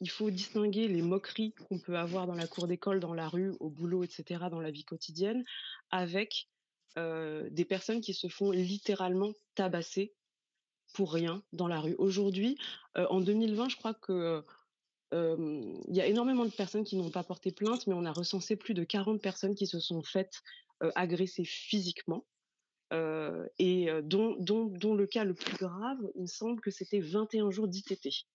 il 0.00 0.10
faut 0.10 0.30
distinguer 0.30 0.88
les 0.88 1.00
moqueries 1.00 1.52
qu'on 1.52 1.78
peut 1.78 1.96
avoir 1.96 2.26
dans 2.26 2.34
la 2.34 2.48
cour 2.48 2.66
d'école, 2.66 2.98
dans 2.98 3.14
la 3.14 3.28
rue, 3.28 3.54
au 3.60 3.70
boulot, 3.70 4.02
etc., 4.02 4.46
dans 4.50 4.60
la 4.60 4.72
vie 4.72 4.84
quotidienne, 4.84 5.44
avec 5.90 6.48
des 6.96 7.64
personnes 7.68 8.00
qui 8.00 8.14
se 8.14 8.26
font 8.26 8.50
littéralement 8.50 9.32
tabasser 9.54 10.12
pour 10.92 11.12
rien 11.12 11.44
dans 11.52 11.68
la 11.68 11.78
rue. 11.78 11.94
Aujourd'hui, 11.98 12.58
en 12.96 13.20
2020, 13.20 13.68
je 13.68 13.76
crois 13.76 13.94
que 13.94 14.44
il 15.12 15.94
y 15.94 16.00
a 16.00 16.06
énormément 16.06 16.44
de 16.44 16.50
personnes 16.50 16.84
qui 16.84 16.96
n'ont 16.96 17.10
pas 17.10 17.24
porté 17.24 17.52
plainte, 17.52 17.86
mais 17.86 17.94
on 17.94 18.04
a 18.04 18.12
recensé 18.12 18.56
plus 18.56 18.74
de 18.74 18.84
40 18.84 19.20
personnes 19.20 19.54
qui 19.54 19.66
se 19.66 19.80
sont 19.80 20.02
faites 20.02 20.42
agresser 20.94 21.44
physiquement. 21.44 22.26
et 22.92 23.88
dont, 24.02 24.36
le 24.38 25.06
cas 25.06 25.24
le 25.24 25.34
plus 25.34 25.56
grave, 25.56 25.98
il 26.16 26.22
me 26.22 26.26
semble 26.26 26.60
que 26.60 26.70
c'était 26.70 27.00
21 27.00 27.50
jours 27.50 27.68
d'ITT. 27.68 28.26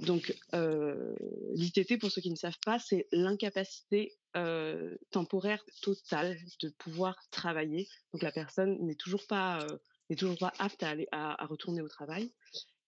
Donc, 0.00 0.34
l'ITT, 0.52 2.00
pour 2.00 2.10
ceux 2.10 2.20
qui 2.20 2.30
ne 2.30 2.36
savent 2.36 2.58
pas, 2.64 2.78
c'est 2.78 3.06
l'incapacité 3.12 4.16
temporaire 5.10 5.64
totale 5.82 6.36
de 6.60 6.68
pouvoir 6.70 7.16
travailler. 7.30 7.88
Donc, 8.12 8.22
la 8.22 8.32
personne 8.32 8.76
n'est 8.84 8.96
toujours 8.96 9.26
pas, 9.28 9.64
n'est 10.10 10.16
toujours 10.16 10.38
pas 10.38 10.52
apte 10.58 10.82
à, 10.82 10.90
aller, 10.90 11.06
à 11.12 11.46
retourner 11.46 11.80
au 11.80 11.88
travail. 11.88 12.32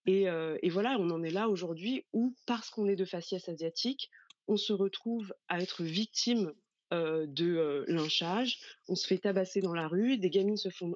Et, 0.06 0.70
voilà, 0.70 0.96
on 0.98 1.10
en 1.10 1.22
est 1.22 1.30
là 1.30 1.48
aujourd'hui 1.48 2.04
où, 2.12 2.34
parce 2.46 2.70
qu'on 2.70 2.88
est 2.88 2.96
de 2.96 3.04
faciès 3.04 3.48
asiatique, 3.48 4.10
on 4.48 4.56
se 4.56 4.72
retrouve 4.72 5.34
à 5.48 5.60
être 5.60 5.82
victime 5.82 6.52
de 6.92 7.84
lynchage, 7.88 8.60
on 8.88 8.94
se 8.94 9.06
fait 9.06 9.18
tabasser 9.18 9.60
dans 9.60 9.74
la 9.74 9.88
rue, 9.88 10.18
des 10.18 10.30
gamines 10.30 10.56
se 10.56 10.70
font 10.70 10.94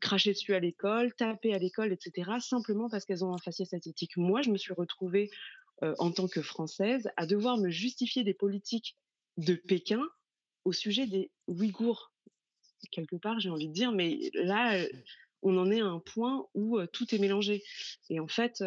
cracher 0.00 0.32
dessus 0.32 0.54
à 0.54 0.60
l'école, 0.60 1.14
taper 1.14 1.54
à 1.54 1.58
l'école, 1.58 1.92
etc., 1.92 2.32
simplement 2.40 2.90
parce 2.90 3.04
qu'elles 3.04 3.24
ont 3.24 3.32
un 3.32 3.38
faciès 3.38 3.72
asiatique. 3.72 4.16
Moi, 4.16 4.42
je 4.42 4.50
me 4.50 4.56
suis 4.56 4.74
retrouvée 4.74 5.30
en 5.80 6.10
tant 6.10 6.26
que 6.26 6.42
Française 6.42 7.08
à 7.16 7.26
devoir 7.26 7.58
me 7.58 7.70
justifier 7.70 8.24
des 8.24 8.34
politiques 8.34 8.96
de 9.36 9.54
Pékin 9.54 10.02
au 10.64 10.72
sujet 10.72 11.06
des 11.06 11.30
Ouïghours. 11.46 12.12
Quelque 12.90 13.16
part, 13.16 13.38
j'ai 13.38 13.50
envie 13.50 13.68
de 13.68 13.72
dire, 13.72 13.92
mais 13.92 14.30
là, 14.34 14.84
on 15.44 15.56
en 15.58 15.70
est 15.70 15.80
à 15.80 15.86
un 15.86 16.00
point 16.00 16.46
où 16.54 16.84
tout 16.86 17.14
est 17.14 17.18
mélangé. 17.18 17.62
Et 18.10 18.18
en 18.18 18.26
fait, 18.26 18.64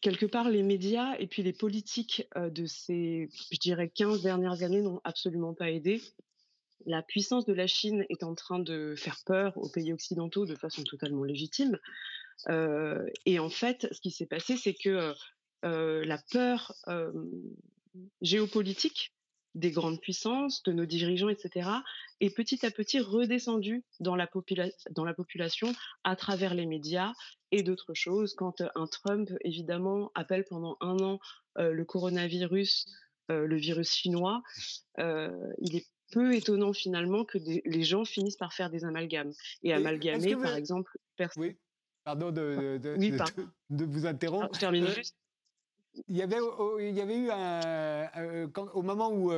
quelque 0.00 0.26
part, 0.26 0.48
les 0.48 0.62
médias 0.62 1.16
et 1.18 1.26
puis 1.26 1.42
les 1.42 1.52
politiques 1.52 2.28
de 2.36 2.66
ces, 2.66 3.28
je 3.50 3.58
dirais, 3.58 3.88
15 3.88 4.22
dernières 4.22 4.62
années 4.62 4.82
n'ont 4.82 5.00
absolument 5.04 5.54
pas 5.54 5.70
aidé. 5.70 6.00
La 6.86 7.02
puissance 7.02 7.44
de 7.44 7.52
la 7.52 7.66
Chine 7.66 8.06
est 8.08 8.22
en 8.22 8.34
train 8.34 8.58
de 8.58 8.94
faire 8.96 9.18
peur 9.26 9.56
aux 9.56 9.68
pays 9.68 9.92
occidentaux 9.92 10.46
de 10.46 10.54
façon 10.54 10.82
totalement 10.84 11.24
légitime. 11.24 11.78
et 12.48 13.38
en 13.38 13.50
fait, 13.50 13.88
ce 13.92 14.00
qui 14.00 14.10
s'est 14.10 14.26
passé, 14.26 14.56
c'est 14.56 14.74
que 14.74 15.14
la 15.62 16.18
peur 16.30 16.74
géopolitique 18.22 19.12
des 19.54 19.70
grandes 19.70 20.00
puissances, 20.00 20.62
de 20.62 20.72
nos 20.72 20.86
dirigeants, 20.86 21.28
etc., 21.28 21.68
est 22.20 22.34
petit 22.34 22.64
à 22.64 22.70
petit 22.70 23.00
redescendu 23.00 23.84
dans 23.98 24.16
la, 24.16 24.28
dans 24.90 25.04
la 25.04 25.14
population 25.14 25.72
à 26.04 26.16
travers 26.16 26.54
les 26.54 26.66
médias 26.66 27.12
et 27.50 27.62
d'autres 27.62 27.94
choses. 27.94 28.34
Quand 28.34 28.62
un 28.74 28.86
Trump, 28.86 29.30
évidemment, 29.44 30.10
appelle 30.14 30.44
pendant 30.48 30.76
un 30.80 30.98
an 30.98 31.18
le 31.56 31.84
coronavirus 31.84 32.86
le 33.28 33.56
virus 33.56 33.92
chinois, 33.92 34.42
il 34.98 35.76
est 35.76 35.86
peu 36.10 36.34
étonnant 36.34 36.72
finalement 36.72 37.24
que 37.24 37.38
les 37.38 37.82
gens 37.82 38.04
finissent 38.04 38.36
par 38.36 38.52
faire 38.52 38.70
des 38.70 38.84
amalgames. 38.84 39.32
Et, 39.62 39.72
amalgamer, 39.72 40.36
par 40.36 40.54
exemple, 40.54 40.90
Oui, 41.36 41.56
pardon 42.04 42.30
de, 42.30 42.78
de, 42.78 43.84
vous 43.84 44.06
interrompre. 44.06 44.54
je 44.54 44.60
termine 44.60 44.86
juste. 44.86 45.16
Il 46.08 46.16
y 46.16 46.22
avait, 46.22 46.38
il 46.80 46.94
y 46.94 47.00
avait 47.00 47.16
eu 47.16 47.30
un, 47.30 48.50
au 48.74 48.82
moment 48.82 49.12
où 49.12 49.32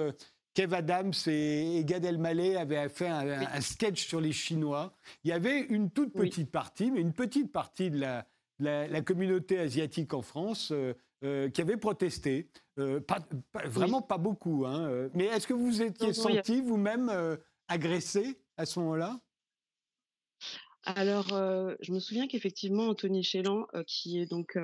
Kev 0.55 0.75
Adams 0.75 1.13
et, 1.27 1.83
Gad 1.85 2.05
Elmaleh 2.05 2.57
avaient 2.57 2.89
fait 2.89 3.09
un, 3.09 3.61
sketch 3.61 4.07
sur 4.07 4.21
les 4.21 4.33
Chinois. 4.33 4.95
Il 5.25 5.31
y 5.31 5.33
avait 5.33 5.61
une 5.61 5.91
toute 5.91 6.13
petite 6.13 6.51
partie, 6.51 6.91
mais 6.91 7.01
une 7.01 7.15
petite 7.15 7.53
partie 7.53 7.91
de 7.91 7.99
la, 7.99 8.27
la, 8.59 9.01
communauté 9.01 9.59
asiatique 9.59 10.13
en 10.15 10.23
France 10.23 10.71
euh, 10.73 10.95
euh, 11.25 11.49
qui 11.49 11.61
avait 11.61 11.77
protesté. 11.77 12.49
Euh, 12.79 13.01
pas, 13.01 13.21
vraiment 13.65 14.03
pas 14.03 14.19
beaucoup. 14.19 14.65
Hein, 14.67 15.09
mais 15.15 15.25
est-ce 15.25 15.47
que 15.47 15.55
vous 15.55 15.83
étiez 15.83 16.13
senti 16.13 16.61
vous-même 16.61 17.11
agressé 17.69 18.39
à 18.57 18.67
ce 18.67 18.79
moment-là? 18.81 19.21
Alors, 20.85 21.29
je 21.81 21.93
me 21.93 22.01
souviens 22.01 22.27
qu'effectivement, 22.27 22.89
Anthony 22.89 23.23
Chélan, 23.23 23.67
qui 23.87 24.19
est 24.19 24.27
donc 24.27 24.59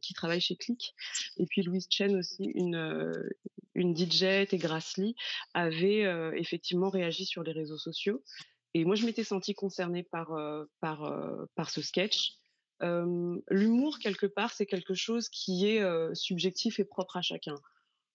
qui 0.00 0.14
travaille 0.14 0.40
chez 0.40 0.56
Click, 0.56 0.94
et 1.36 1.46
puis 1.46 1.62
Louise 1.62 1.86
Chen 1.90 2.16
aussi, 2.16 2.44
une 2.54 3.28
une 3.74 3.96
DJ, 3.96 4.46
Grassley, 4.54 5.14
avait 5.52 6.04
effectivement 6.36 6.88
réagi 6.88 7.26
sur 7.26 7.42
les 7.42 7.52
réseaux 7.52 7.76
sociaux. 7.76 8.22
Et 8.72 8.84
moi, 8.84 8.94
je 8.94 9.04
m'étais 9.04 9.24
sentie 9.24 9.54
concernée 9.54 10.04
par 10.04 10.34
par 10.80 11.12
par 11.54 11.68
ce 11.68 11.82
sketch. 11.82 12.32
L'humour 12.80 13.98
quelque 13.98 14.26
part, 14.26 14.52
c'est 14.54 14.66
quelque 14.66 14.94
chose 14.94 15.28
qui 15.28 15.66
est 15.66 16.14
subjectif 16.14 16.80
et 16.80 16.84
propre 16.84 17.18
à 17.18 17.22
chacun. 17.22 17.56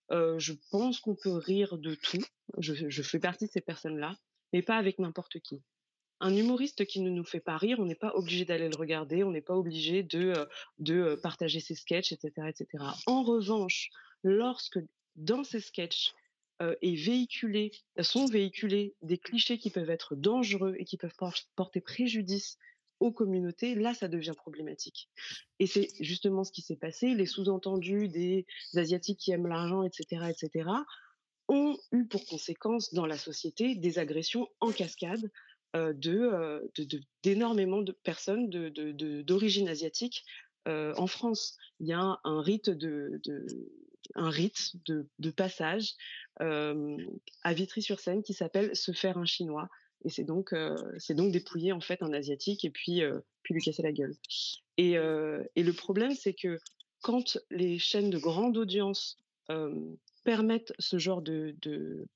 je 0.10 0.54
pense 0.72 1.00
qu'on 1.00 1.16
peut 1.16 1.36
rire 1.36 1.78
de 1.78 1.94
tout. 1.94 2.24
Je, 2.58 2.90
je 2.90 3.02
fais 3.04 3.20
partie 3.20 3.46
de 3.46 3.52
ces 3.52 3.62
personnes-là, 3.62 4.16
mais 4.54 4.64
pas 4.64 4.78
avec 4.78 4.98
n'importe 4.98 5.40
qui 5.40 5.62
un 6.20 6.36
humoriste 6.36 6.86
qui 6.86 7.02
ne 7.02 7.10
nous 7.10 7.24
fait 7.24 7.40
pas 7.40 7.58
rire, 7.58 7.80
on 7.80 7.86
n'est 7.86 7.96
pas 7.96 8.14
obligé 8.16 8.46
d'aller 8.46 8.70
le 8.70 8.76
regarder, 8.76 9.24
on 9.24 9.32
n'est 9.32 9.42
pas 9.42 9.56
obligé 9.56 10.04
de, 10.04 10.34
de 10.80 11.20
partager 11.22 11.60
ses 11.60 11.76
sketchs, 11.76 12.12
etc., 12.12 12.48
etc. 12.48 12.84
En 13.08 13.24
revanche, 13.24 13.90
lorsque 14.24 14.80
dans 15.16 15.44
ces 15.44 15.60
sketchs 15.60 16.14
est 16.82 16.96
véhiculé, 16.96 17.72
sont 18.00 18.26
véhiculés 18.26 18.96
des 19.02 19.18
clichés 19.18 19.58
qui 19.58 19.70
peuvent 19.70 19.90
être 19.90 20.16
dangereux 20.16 20.76
et 20.78 20.86
qui 20.86 20.96
peuvent 20.98 21.16
porter 21.56 21.82
préjudice 21.82 22.58
aux 23.00 23.12
communautés, 23.12 23.76
là, 23.76 23.94
ça 23.94 24.08
devient 24.08 24.34
problématique. 24.36 25.10
Et 25.60 25.68
c'est 25.68 25.90
justement 26.00 26.44
ce 26.44 26.52
qui 26.52 26.62
s'est 26.62 26.78
passé. 26.78 27.14
Les 27.16 27.26
sous-entendus 27.26 28.08
des 28.08 28.46
Asiatiques 28.76 29.20
qui 29.20 29.32
aiment 29.32 29.48
l'argent, 29.48 29.84
etc., 29.84 30.30
etc., 30.30 30.70
ont 31.50 31.78
eu 31.92 32.06
pour 32.06 32.26
conséquence 32.26 32.94
dans 32.94 33.06
la 33.06 33.18
société 33.18 33.76
des 33.76 34.00
agressions 34.00 34.48
en 34.62 34.72
cascade 34.72 35.30
de, 35.74 36.72
d'énormément 37.24 37.82
de, 37.82 37.92
personnes 37.92 38.50
d'origine 38.50 39.68
asiatique 39.70 40.26
en 40.66 41.08
France. 41.08 41.58
Il 41.80 41.88
y 41.88 41.94
a 41.94 42.20
un, 42.24 42.42
rite 42.42 42.70
de, 42.70 43.22
un 44.16 44.30
rite 44.30 44.74
de, 44.86 45.32
passage 45.32 45.94
à 46.40 47.54
Vitry-sur-Seine 47.54 48.24
qui 48.24 48.34
s'appelle 48.34 48.76
se 48.76 48.92
faire 48.92 49.18
un 49.18 49.26
chinois. 49.26 49.70
Et 50.06 50.10
c'est 50.10 50.26
donc, 50.26 50.54
donc 50.54 51.32
dépouiller 51.32 51.72
en 51.72 51.82
fait 51.82 52.04
un 52.04 52.14
asiatique 52.14 52.66
et 52.66 52.70
puis, 52.70 53.02
puis 53.42 53.54
lui 53.54 53.62
casser 53.62 53.84
la 53.84 53.92
gueule. 53.92 54.16
Et, 54.78 54.92
et 54.92 55.64
le 55.64 55.74
problème, 55.74 56.14
c'est 56.14 56.34
que 56.34 56.60
quand 57.02 57.38
les 57.52 57.80
chaînes 57.80 58.10
de 58.10 58.18
grande 58.18 58.58
audience 58.58 59.18
permettent 60.24 60.74
ce 60.80 60.98
genre 60.98 61.22
de, 61.22 61.56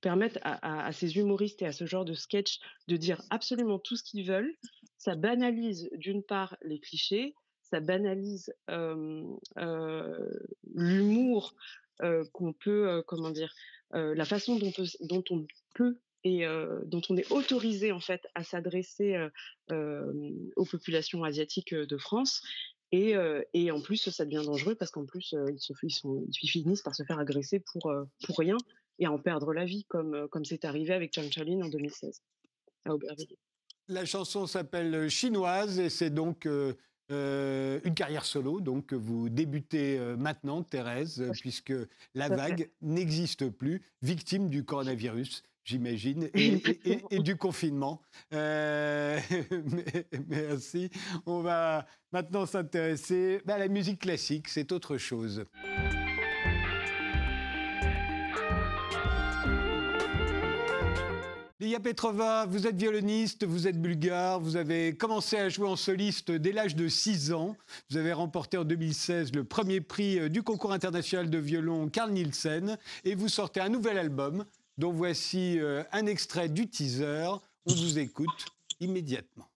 permettent 0.02 0.40
à, 0.44 0.92
ces 0.92 1.18
humoristes 1.18 1.62
et 1.62 1.66
à 1.66 1.72
ce 1.72 1.86
genre 1.86 2.06
de 2.06 2.14
sketch 2.14 2.60
de 2.88 2.98
dire 2.98 3.22
absolument 3.30 3.80
tout 3.80 3.96
ce 3.96 4.04
qu'ils 4.04 4.26
veulent. 4.26 4.56
Ça 4.98 5.16
banalise 5.16 5.90
d'une 5.94 6.24
part 6.24 6.58
les 6.64 6.80
clichés, 6.80 7.36
ça 7.62 7.80
banalise 7.80 8.54
l'humour 10.74 11.54
qu'on 12.32 12.54
peut, 12.54 13.04
comment 13.08 13.32
dire, 13.32 13.54
la 13.92 14.26
façon 14.26 14.58
dont, 14.58 14.72
dont 15.02 15.24
on 15.30 15.46
peut 15.76 16.00
et 16.24 16.46
dont 16.86 17.02
on 17.10 17.18
est 17.18 17.32
autorisé 17.32 17.92
en 17.92 18.00
fait 18.00 18.28
à 18.36 18.44
s'adresser 18.44 19.18
aux 19.70 20.66
populations 20.66 21.24
asiatiques 21.24 21.74
de 21.74 21.98
France 21.98 22.42
et, 22.92 23.16
et, 23.54 23.72
en 23.72 23.82
plus, 23.82 24.10
ça 24.10 24.26
devient 24.26 24.46
dangereux 24.46 24.76
parce 24.76 24.92
qu'en 24.92 25.06
plus, 25.06 25.36
ils, 25.50 25.60
se, 25.60 25.74
ils, 25.84 25.92
sont, 25.92 26.24
ils, 26.42 26.50
finissent 26.50 26.82
par 26.82 26.96
se 26.96 27.04
faire 27.04 27.20
agresser 27.20 27.60
pour, 27.60 27.94
pour 28.26 28.38
rien 28.38 28.58
et 29.00 29.06
à 29.06 29.12
en 29.12 29.20
perdre 29.20 29.54
la 29.54 29.66
vie, 29.66 29.86
comme 29.86 30.28
comme 30.30 30.46
c'est 30.46 30.66
arrivé 30.66 30.94
avec 30.94 31.14
Chang 31.14 31.30
Chalin 31.30 31.62
en 31.62 31.70
2016 31.70 32.22
à 32.86 32.94
Aubervilliers. 32.94 33.38
La 33.90 34.06
chanson 34.06 34.48
s'appelle 34.48 35.10
Chinoise 35.10 35.80
et 35.80 35.90
c'est 35.90 36.10
donc 36.10 36.46
une 37.10 37.94
carrière 37.96 38.26
solo. 38.26 38.62
Donc 38.62 38.94
vous 38.94 39.30
débutez 39.30 40.00
maintenant, 40.18 40.64
Thérèse, 40.64 41.30
puisque 41.42 41.74
la 42.16 42.30
vague 42.30 42.70
n'existe 42.82 43.50
plus, 43.50 43.82
victime 44.02 44.50
du 44.50 44.64
coronavirus 44.64 45.44
j'imagine, 45.68 46.30
et, 46.34 47.20
du 47.20 47.36
confinement. 47.36 48.02
Euh, 48.34 49.20
merci. 50.28 50.90
On 51.26 51.42
va 51.42 51.86
maintenant 52.12 52.46
s'intéresser 52.46 53.42
à 53.48 53.58
la 53.58 53.68
musique 53.68 54.00
classique, 54.00 54.48
c'est 54.48 54.72
autre 54.72 54.98
chose. 54.98 55.46
Lia 61.60 61.80
Petrova, 61.80 62.46
vous 62.46 62.68
êtes 62.68 62.78
violoniste, 62.78 63.44
vous 63.44 63.68
êtes 63.68 63.82
bulgare, 63.82 64.40
vous 64.40 64.56
avez 64.56 64.96
commencé 64.96 65.38
à 65.38 65.50
jouer 65.50 65.68
en 65.68 65.76
soliste 65.76 66.32
dès 66.32 66.52
l'âge 66.52 66.76
de 66.76 66.88
6 66.88 67.34
ans. 67.34 67.58
Vous 67.90 67.98
avez 67.98 68.14
remporté 68.14 68.58
en 68.58 68.64
2016 68.64 69.34
le 69.34 69.44
premier 69.44 69.82
prix 69.82 70.20
euh, 70.20 70.30
du 70.30 70.44
concours 70.44 70.72
international 70.72 71.30
de 71.30 71.38
violon 71.40 71.90
Carl 71.90 72.12
Nielsen 72.12 72.78
et 73.04 73.16
vous 73.16 73.28
sortez 73.28 73.60
un 73.60 73.70
nouvel 73.70 73.98
album 73.98 74.46
dont 74.78 74.92
voici 74.92 75.60
euh, 75.60 75.84
un 75.92 76.06
extrait 76.06 76.50
du 76.50 76.70
teaser. 76.70 77.30
On 77.66 77.74
vous 77.74 78.00
écoute 78.00 78.46
immédiatement. 78.80 79.50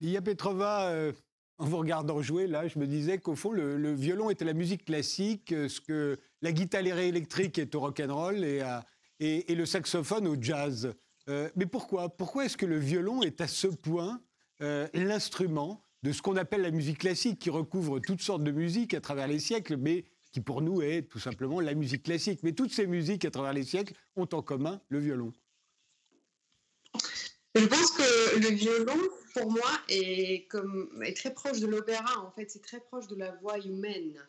Lia 0.00 0.22
Petrova, 0.22 0.88
euh, 0.88 1.12
en 1.58 1.66
vous 1.66 1.76
regardant 1.76 2.22
jouer, 2.22 2.46
là, 2.46 2.66
je 2.68 2.78
me 2.78 2.86
disais 2.86 3.18
qu'au 3.18 3.34
fond, 3.34 3.52
le, 3.52 3.92
violon 3.92 4.30
était 4.30 4.46
la 4.46 4.54
musique 4.54 4.86
classique, 4.86 5.52
euh, 5.52 5.68
ce 5.68 5.80
que 5.80 6.18
la 6.40 6.52
guitare 6.52 6.86
électrique 6.86 7.58
est 7.58 7.74
au 7.74 7.80
rock'n'roll 7.80 8.44
et, 8.44 8.62
et, 9.18 9.52
et 9.52 9.54
le 9.54 9.66
saxophone 9.66 10.26
au 10.26 10.36
jazz. 10.40 10.94
Euh, 11.28 11.50
mais 11.54 11.66
pourquoi? 11.66 12.08
Pourquoi 12.08 12.46
est-ce 12.46 12.56
que 12.56 12.66
le 12.66 12.78
violon 12.78 13.22
est 13.22 13.40
à 13.40 13.46
ce 13.46 13.66
point 13.66 14.20
l'instrument 14.92 15.82
de 16.02 16.12
ce 16.12 16.20
qu'on 16.20 16.36
appelle 16.36 16.60
la 16.60 16.70
musique 16.70 16.98
classique, 16.98 17.38
qui 17.38 17.48
recouvre 17.48 17.98
toutes 17.98 18.20
sortes 18.20 18.44
de 18.44 18.50
musiques 18.50 18.92
à 18.92 19.00
travers 19.00 19.26
les 19.26 19.38
siècles, 19.38 19.78
mais 19.78 20.04
qui 20.32 20.40
pour 20.40 20.60
nous 20.60 20.82
est 20.82 21.08
tout 21.08 21.18
simplement 21.18 21.60
la 21.60 21.72
musique 21.72 22.02
classique? 22.02 22.40
Mais 22.42 22.52
toutes 22.52 22.72
ces 22.72 22.86
musiques 22.86 23.24
à 23.24 23.30
travers 23.30 23.54
les 23.54 23.64
siècles 23.64 23.94
ont 24.16 24.28
en 24.32 24.42
commun 24.42 24.82
le 24.90 24.98
violon. 24.98 25.32
Je 27.56 27.66
pense 27.66 27.90
que 27.90 28.38
le 28.38 28.48
violon, 28.50 28.98
pour 29.34 29.50
moi, 29.50 29.70
est, 29.88 30.48
très 31.16 31.34
proche 31.34 31.58
de 31.58 31.66
l'opéra. 31.66 32.20
En 32.20 32.30
fait, 32.30 32.48
c'est 32.48 32.62
très 32.62 32.80
proche 32.80 33.08
de 33.08 33.16
la 33.16 33.32
voix 33.42 33.58
humaine. 33.58 34.24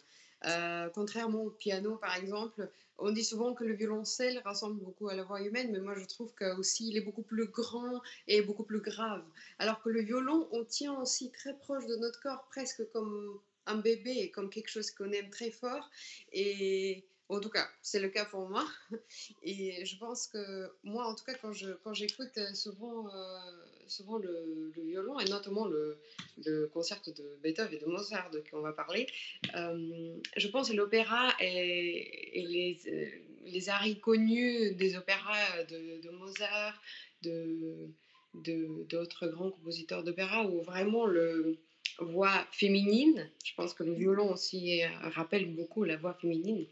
Euh, 0.46 0.90
contrairement 0.96 1.44
au 1.44 1.52
piano, 1.52 1.98
par 1.98 2.16
exemple, 2.16 2.68
on 2.98 3.12
dit 3.12 3.24
souvent 3.24 3.54
que 3.54 3.64
le 3.64 3.74
violoncelle 3.74 4.42
ressemble 4.44 4.80
beaucoup 4.80 5.08
à 5.10 5.14
la 5.14 5.24
voix 5.24 5.40
humaine, 5.42 5.70
mais 5.72 5.80
moi 5.80 5.94
je 5.96 6.06
trouve 6.06 6.34
qu'aussi 6.34 6.90
il 6.90 6.98
est 6.98 7.02
beaucoup 7.02 7.22
plus 7.22 7.46
grand 7.46 8.02
et 8.28 8.42
beaucoup 8.42 8.64
plus 8.64 8.80
grave. 8.80 9.24
Alors 9.60 9.82
que 9.84 9.90
le 9.90 10.02
violon, 10.02 10.48
on 10.52 10.64
tient 10.64 11.00
aussi 11.00 11.30
très 11.30 11.56
proche 11.56 11.86
de 11.86 11.96
notre 11.98 12.20
corps, 12.22 12.48
presque 12.50 12.90
comme 12.92 13.40
un 13.68 13.76
bébé 13.76 14.32
comme 14.32 14.50
quelque 14.50 14.70
chose 14.70 14.90
qu'on 14.92 15.12
aime 15.12 15.30
très 15.30 15.52
fort. 15.52 15.90
Et 16.34 17.06
en 17.32 17.40
tout 17.40 17.50
cas, 17.50 17.68
c'est 17.82 18.00
le 18.00 18.10
cas 18.10 18.26
pour 18.26 18.50
moi. 18.50 18.66
Et 19.44 19.86
je 19.86 19.98
pense 19.98 20.28
que 20.28 20.72
moi, 20.84 21.06
en 21.06 21.16
tout 21.16 21.24
cas, 21.24 21.34
quand, 21.36 21.54
je, 21.54 21.72
quand 21.84 21.94
j'écoute 21.94 22.38
euh, 22.38 22.54
souvent, 22.54 23.08
euh, 23.08 23.40
souvent 23.88 24.18
le, 24.18 24.72
violon, 24.76 25.20
et 25.20 25.26
notamment 25.26 25.66
le, 25.66 25.98
le, 26.46 26.68
concert 26.68 27.02
de 27.06 27.40
Beethoven 27.42 27.74
et 27.74 27.80
de 27.80 27.86
Mozart 27.86 28.32
qu'on 28.50 28.62
va 28.62 28.74
parler, 28.74 29.08
euh, 29.56 30.18
je 30.36 30.48
pense 30.48 30.70
que 30.70 30.76
l'opéra 30.76 31.30
et, 31.40 32.44
les, 32.46 33.22
les 33.46 33.70
arts 33.70 33.86
connus 34.02 34.74
des 34.76 34.98
opéras 34.98 35.64
de, 35.70 36.02
de 36.02 36.10
Mozart, 36.10 36.82
de, 37.22 37.90
d'autres 38.34 39.28
grands 39.28 39.52
compositeurs 39.52 40.04
d'opéra, 40.04 40.46
où 40.46 40.62
vraiment 40.62 41.06
le 41.06 41.58
voix 42.00 42.46
féminine, 42.52 43.30
je 43.46 43.54
pense 43.56 43.74
que 43.74 43.84
le 43.84 43.94
violon 43.94 44.32
aussi 44.32 44.84
rappelle 44.86 45.54
beaucoup 45.54 45.84
la 45.84 45.98
voix 45.98 46.14
féminine 46.14 46.66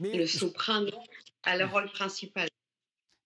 le 0.00 0.26
soprano 0.26 0.90
a 1.42 1.56
le 1.56 1.66
rôle 1.66 1.90
principal. 1.92 2.48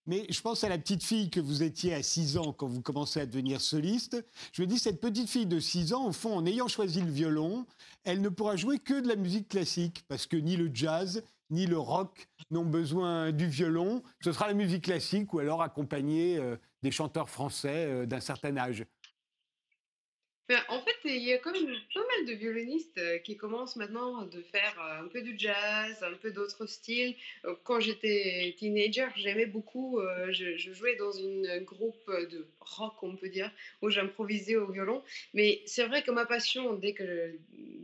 Mais 0.07 0.25
je 0.29 0.39
pense 0.41 0.63
à 0.63 0.69
la 0.69 0.77
petite 0.77 1.03
fille 1.03 1.29
que 1.29 1.41
vous 1.41 1.63
étiez 1.63 1.93
à 1.93 2.01
6 2.01 2.37
ans 2.37 2.53
quand 2.53 2.67
vous 2.67 2.81
commencez 2.81 3.19
à 3.19 3.25
devenir 3.25 3.59
soliste. 3.59 4.25
Je 4.53 4.61
me 4.61 4.67
dis, 4.67 4.79
cette 4.79 5.01
petite 5.01 5.29
fille 5.29 5.45
de 5.45 5.59
6 5.59 5.93
ans, 5.93 6.07
au 6.07 6.13
fond, 6.13 6.33
en 6.33 6.45
ayant 6.45 6.69
choisi 6.69 7.01
le 7.01 7.11
violon, 7.11 7.65
elle 8.05 8.21
ne 8.21 8.29
pourra 8.29 8.55
jouer 8.55 8.79
que 8.79 9.01
de 9.01 9.07
la 9.07 9.17
musique 9.17 9.49
classique, 9.49 10.05
parce 10.07 10.25
que 10.25 10.37
ni 10.37 10.55
le 10.55 10.71
jazz, 10.73 11.23
ni 11.49 11.65
le 11.65 11.77
rock 11.77 12.29
n'ont 12.51 12.65
besoin 12.65 13.33
du 13.33 13.47
violon. 13.47 14.01
Ce 14.21 14.31
sera 14.31 14.47
la 14.47 14.53
musique 14.53 14.85
classique 14.85 15.33
ou 15.33 15.39
alors 15.39 15.61
accompagné 15.61 16.37
euh, 16.37 16.55
des 16.83 16.91
chanteurs 16.91 17.29
français 17.29 17.85
euh, 17.87 18.05
d'un 18.05 18.21
certain 18.21 18.55
âge. 18.55 18.85
En 20.69 20.81
fait, 20.81 20.95
il 21.03 21.23
y 21.23 21.33
a 21.33 21.39
quand 21.39 21.51
même 21.51 21.75
pas 21.93 21.99
mal 21.99 22.25
de 22.25 22.31
violonistes 22.31 22.97
euh, 22.97 23.17
qui 23.17 23.35
commencent 23.35 23.75
maintenant 23.75 24.21
de 24.23 24.41
faire 24.43 24.79
euh, 24.79 25.03
un 25.03 25.07
peu 25.09 25.21
du 25.21 25.37
jazz, 25.37 26.01
un 26.01 26.13
peu 26.13 26.31
d'autres 26.31 26.65
styles. 26.67 27.15
Euh, 27.43 27.53
quand 27.65 27.81
j'étais 27.81 28.55
teenager, 28.57 29.07
j'aimais 29.17 29.45
beaucoup, 29.45 29.99
je, 30.29 30.57
jouais 30.57 30.95
dans 30.95 31.19
un 31.19 31.61
groupe 31.61 32.01
de 32.07 32.47
rock, 32.61 33.03
on 33.03 33.17
peut 33.17 33.27
dire, 33.27 33.51
où 33.81 33.89
j'improvisais 33.89 34.55
au 34.55 34.71
violon. 34.71 35.03
Mais 35.33 35.61
c'est 35.65 35.85
vrai 35.85 36.01
que 36.01 36.11
ma 36.11 36.25
passion, 36.25 36.75
dès, 36.75 36.95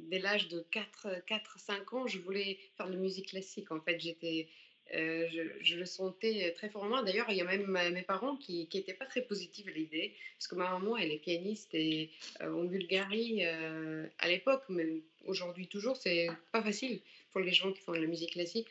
dès 0.10 0.20
l'âge 0.20 0.48
de 0.48 0.66
4-5 0.72 1.96
ans, 1.96 2.08
je 2.08 2.20
voulais 2.20 2.60
faire 2.78 2.88
de 2.88 2.94
la 2.94 3.00
musique 3.00 3.30
classique. 3.30 3.72
En 3.72 3.82
fait, 3.82 4.00
j'étais 4.00 4.48
euh, 4.96 5.28
je, 5.62 5.76
le 5.76 5.86
sentais 5.86 6.54
très 6.56 6.70
fortement. 6.70 7.02
D'ailleurs, 7.02 7.26
il 7.30 7.38
y 7.38 7.42
a 7.42 7.46
même 7.46 7.66
mes 7.92 8.02
parents 8.04 8.36
qui 8.36 8.70
n'étaient 8.74 8.94
pas 8.94 9.06
très 9.06 9.22
positifs 9.22 9.68
à 9.68 9.72
l'idée, 9.72 10.14
parce 10.38 10.48
que 10.48 10.56
ma 10.56 10.70
maman, 10.70 10.98
elle 10.98 11.12
est 11.12 11.18
pianiste 11.18 11.74
et 11.74 12.12
euh, 12.42 12.54
en 12.54 12.64
Bulgarie, 12.66 13.46
euh, 13.46 14.06
à 14.20 14.28
l'époque, 14.28 14.64
mais 14.70 15.02
aujourd'hui 15.26 15.68
toujours, 15.68 15.98
c'est 15.98 16.28
pas 16.52 16.62
facile 16.62 17.00
pour 17.32 17.42
les 17.42 17.52
gens 17.52 17.72
qui 17.72 17.82
font 17.82 17.94
de 17.94 17.98
la 17.98 18.08
musique 18.08 18.34
classique. 18.34 18.68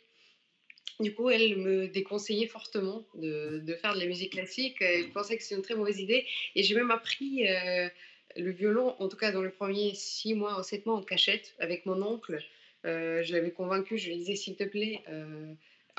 Du 1.01 1.13
coup, 1.15 1.31
elle 1.31 1.57
me 1.57 1.89
déconseillait 1.89 2.47
fortement 2.47 3.05
de, 3.15 3.61
de 3.65 3.75
faire 3.75 3.95
de 3.95 3.99
la 3.99 4.07
musique 4.07 4.33
classique. 4.33 4.77
Elle 4.81 5.11
pensait 5.11 5.37
que 5.37 5.43
c'est 5.43 5.57
une 5.57 5.63
très 5.63 5.75
mauvaise 5.75 5.99
idée. 5.99 6.27
Et 6.55 6.63
j'ai 6.63 6.77
même 6.77 6.91
appris 6.93 7.45
le 8.37 8.51
violon, 8.51 8.95
en 9.01 9.09
tout 9.09 9.17
cas 9.17 9.33
dans 9.33 9.43
les 9.43 9.51
premiers 9.51 9.95
six 9.95 10.35
mois 10.35 10.61
ou 10.61 10.63
sept 10.63 10.87
mois 10.87 10.95
en 10.95 11.03
cachette, 11.03 11.55
avec 11.59 11.87
mon 11.87 12.01
oncle. 12.03 12.39
je 12.85 13.33
l'avais 13.33 13.51
convaincu, 13.51 13.99
je 13.99 14.11
lui 14.11 14.19
disais, 14.19 14.37
s'il 14.37 14.55
te 14.55 14.65
plaît, 14.65 15.03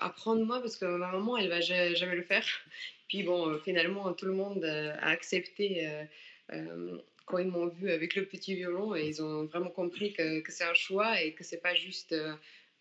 apprendre-moi 0.04 0.60
parce 0.60 0.76
que 0.76 0.86
ma 0.86 1.12
maman, 1.12 1.38
elle 1.38 1.50
va 1.50 1.62
jamais 1.62 2.16
le 2.16 2.24
faire. 2.24 2.46
Puis 3.08 3.24
bon, 3.24 3.50
euh, 3.50 3.60
finalement, 3.60 4.12
tout 4.14 4.26
le 4.26 4.34
monde 4.34 4.64
euh, 4.64 4.94
a 5.00 5.10
accepté 5.10 5.88
euh, 6.52 6.98
quand 7.26 7.38
ils 7.38 7.48
m'ont 7.48 7.68
vu 7.68 7.92
avec 7.92 8.16
le 8.16 8.26
petit 8.26 8.56
violon 8.56 8.96
et 8.96 9.08
ils 9.08 9.22
ont 9.22 9.46
vraiment 9.46 9.70
compris 9.70 10.14
que, 10.14 10.42
que 10.42 10.52
c'est 10.52 10.66
un 10.66 10.74
choix 10.74 11.22
et 11.22 11.34
que 11.34 11.44
c'est 11.44 11.62
pas 11.62 11.76
juste 11.76 12.16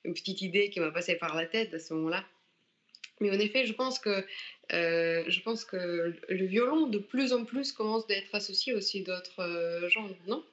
une 0.05 0.15
petite 0.15 0.43
idée 0.43 0.71
qui 0.71 0.81
m'a 0.81 0.91
passé 0.91 1.15
par 1.15 1.35
la 1.37 1.47
tête 1.47 1.73
à 1.75 1.79
ce 1.79 1.95
moment-là. 1.95 2.25
Mais 3.21 3.31
en 3.31 3.39
effet, 3.39 3.67
je 3.67 3.73
pense 3.73 4.01
que 4.01 4.25
je 4.71 5.41
pense 5.43 5.65
que 5.65 6.17
le 6.29 6.45
violon 6.47 6.89
de 6.89 6.99
plus 6.99 7.33
en 7.33 7.45
plus 7.45 7.71
commence 7.71 8.11
à 8.11 8.15
être 8.15 8.35
associé 8.35 8.75
aussi 8.75 9.03
d'autres 9.03 9.87
genres, 9.89 10.11
non? 10.27 10.45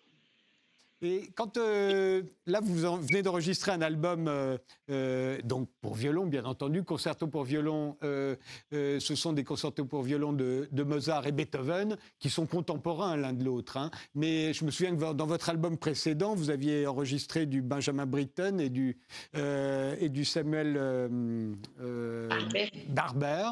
Et 1.02 1.32
quand 1.36 1.56
euh, 1.58 2.24
là, 2.46 2.60
vous 2.62 2.76
venez 2.76 3.22
d'enregistrer 3.22 3.72
un 3.72 3.82
album, 3.82 4.28
euh, 4.28 4.58
euh, 4.90 5.38
donc 5.44 5.70
pour 5.80 5.96
violon, 5.96 6.26
bien 6.26 6.44
entendu, 6.44 6.84
concerto 6.84 7.28
pour 7.28 7.46
violon, 7.46 7.98
ce 8.02 9.16
sont 9.16 9.32
des 9.32 9.46
concertos 9.46 9.86
pour 9.86 10.04
violon 10.04 10.34
de, 10.34 10.68
Mozart 10.84 11.28
et 11.28 11.32
Beethoven, 11.32 11.98
qui 12.20 12.30
sont 12.30 12.46
contemporains 12.46 13.16
l'un 13.16 13.34
de 13.34 13.46
l'autre. 13.46 13.78
Hein. 13.78 13.92
Mais 14.14 14.54
je 14.54 14.66
me 14.66 14.72
souviens 14.72 14.96
que 14.96 15.14
dans 15.14 15.26
votre 15.26 15.50
album 15.50 15.78
précédent, 15.78 16.36
vous 16.36 16.50
aviez 16.50 16.86
enregistré 16.86 17.46
du 17.46 17.62
Benjamin 17.62 18.06
Britten 18.06 18.60
et 18.60 18.70
du, 18.70 18.98
et 19.36 20.10
du 20.10 20.26
Samuel 20.26 21.58
Barber, 22.90 23.50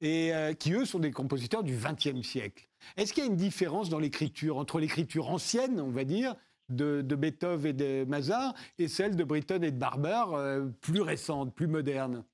et 0.00 0.32
qui 0.58 0.72
eux 0.72 0.84
sont 0.84 0.98
des 0.98 1.12
compositeurs 1.12 1.62
du 1.62 1.76
XXe 1.76 2.26
siècle. 2.26 2.68
Est-ce 2.96 3.12
qu'il 3.12 3.24
y 3.24 3.26
a 3.26 3.30
une 3.30 3.36
différence 3.36 3.88
dans 3.88 3.98
l'écriture 3.98 4.56
entre 4.56 4.78
l'écriture 4.80 5.28
ancienne, 5.30 5.80
on 5.80 5.90
va 5.90 6.04
dire, 6.04 6.34
de, 6.68 7.02
Beethoven 7.14 7.66
et 7.66 7.72
de 7.72 8.04
Mazar 8.04 8.54
et 8.78 8.88
celle 8.88 9.16
de 9.16 9.24
Britten 9.24 9.62
et 9.64 9.70
de 9.70 9.78
Barber, 9.78 10.22
euh, 10.32 10.66
plus 10.80 11.00
récente, 11.00 11.54
plus 11.54 11.66
moderne. 11.66 12.24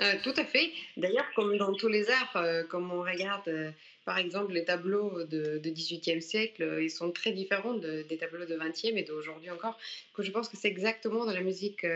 Euh, 0.00 0.14
tout 0.24 0.34
à 0.36 0.44
fait. 0.44 0.72
D'ailleurs, 0.96 1.26
comme 1.36 1.56
dans 1.56 1.72
tous 1.72 1.88
les 1.88 2.10
arts, 2.10 2.36
euh, 2.36 2.64
comme 2.64 2.90
on 2.90 3.02
regarde 3.02 3.72
par 4.04 4.18
exemple 4.18 4.52
les 4.52 4.64
tableaux 4.64 5.24
de, 5.24 5.58
de 5.58 5.70
18e 5.70 6.20
siècle, 6.20 6.78
ils 6.82 6.90
sont 6.90 7.10
très 7.10 7.32
différents 7.32 7.72
des 7.72 8.18
tableaux 8.18 8.44
de 8.44 8.54
20e 8.54 8.98
et 8.98 9.02
d'aujourd'hui 9.02 9.48
encore. 9.48 9.78
Que 10.12 10.22
je 10.22 10.30
pense 10.30 10.48
que 10.48 10.58
c'est 10.58 10.68
exactement 10.68 11.24
dans 11.24 11.32
la 11.32 11.40
musique 11.40 11.86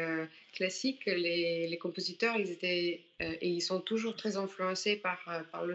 classique, 0.55 1.05
les, 1.05 1.67
les, 1.69 1.79
compositeurs, 1.79 2.37
ils 2.39 2.51
étaient 2.51 3.03
et 3.21 3.49
ils 3.49 3.61
sont 3.61 3.81
toujours 3.81 4.17
très 4.17 4.39
influencés 4.39 4.97
par 4.97 5.67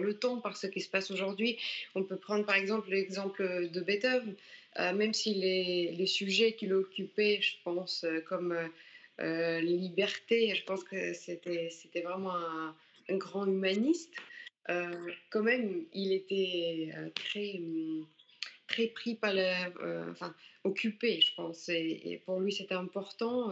le 0.00 0.14
temps, 0.14 0.40
par 0.40 0.56
ce 0.56 0.68
qui 0.68 0.80
se 0.80 0.88
passe 0.88 1.10
aujourd'hui. 1.10 1.58
On 1.94 2.02
peut 2.02 2.16
prendre 2.16 2.46
par 2.46 2.54
exemple 2.54 2.88
l'exemple 2.88 3.68
de 3.68 3.80
Beethoven. 3.82 4.36
Euh, 4.78 4.92
même 4.92 5.12
si 5.12 5.34
les, 5.34 5.92
les 5.92 6.06
sujets 6.06 6.52
qu'il 6.52 6.72
occupait, 6.72 7.40
je 7.40 7.56
pense, 7.64 8.04
euh, 8.04 8.20
comme 8.20 8.52
euh, 9.20 9.60
les 9.60 9.76
libertés, 9.76 10.54
je 10.54 10.64
pense 10.64 10.84
que 10.84 11.12
c'était, 11.14 11.70
vraiment 12.04 12.36
un, 12.36 12.76
grand 13.10 13.46
humaniste, 13.46 14.14
quand 15.30 15.42
même, 15.42 15.86
il 15.94 16.12
était 16.12 16.92
très, 17.14 17.58
très 18.66 18.86
pris 18.88 19.14
par 19.14 19.32
le, 19.32 20.10
enfin, 20.10 20.34
occupé, 20.62 21.22
je 21.22 21.34
pense. 21.34 21.70
Et, 21.70 22.20
pour 22.26 22.38
lui, 22.38 22.52
c'était 22.52 22.74
important. 22.74 23.50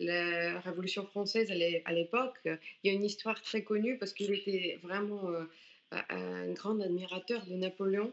la 0.00 0.58
Révolution 0.60 1.04
française, 1.04 1.50
à 1.50 1.92
l'époque, 1.92 2.38
il 2.46 2.58
y 2.84 2.88
a 2.88 2.94
une 2.94 3.04
histoire 3.04 3.42
très 3.42 3.62
connue 3.62 3.98
parce 3.98 4.14
qu'il 4.14 4.32
était 4.32 4.80
vraiment 4.82 5.30
un 5.90 6.50
grand 6.52 6.80
admirateur 6.80 7.44
de 7.44 7.56
Napoléon. 7.56 8.10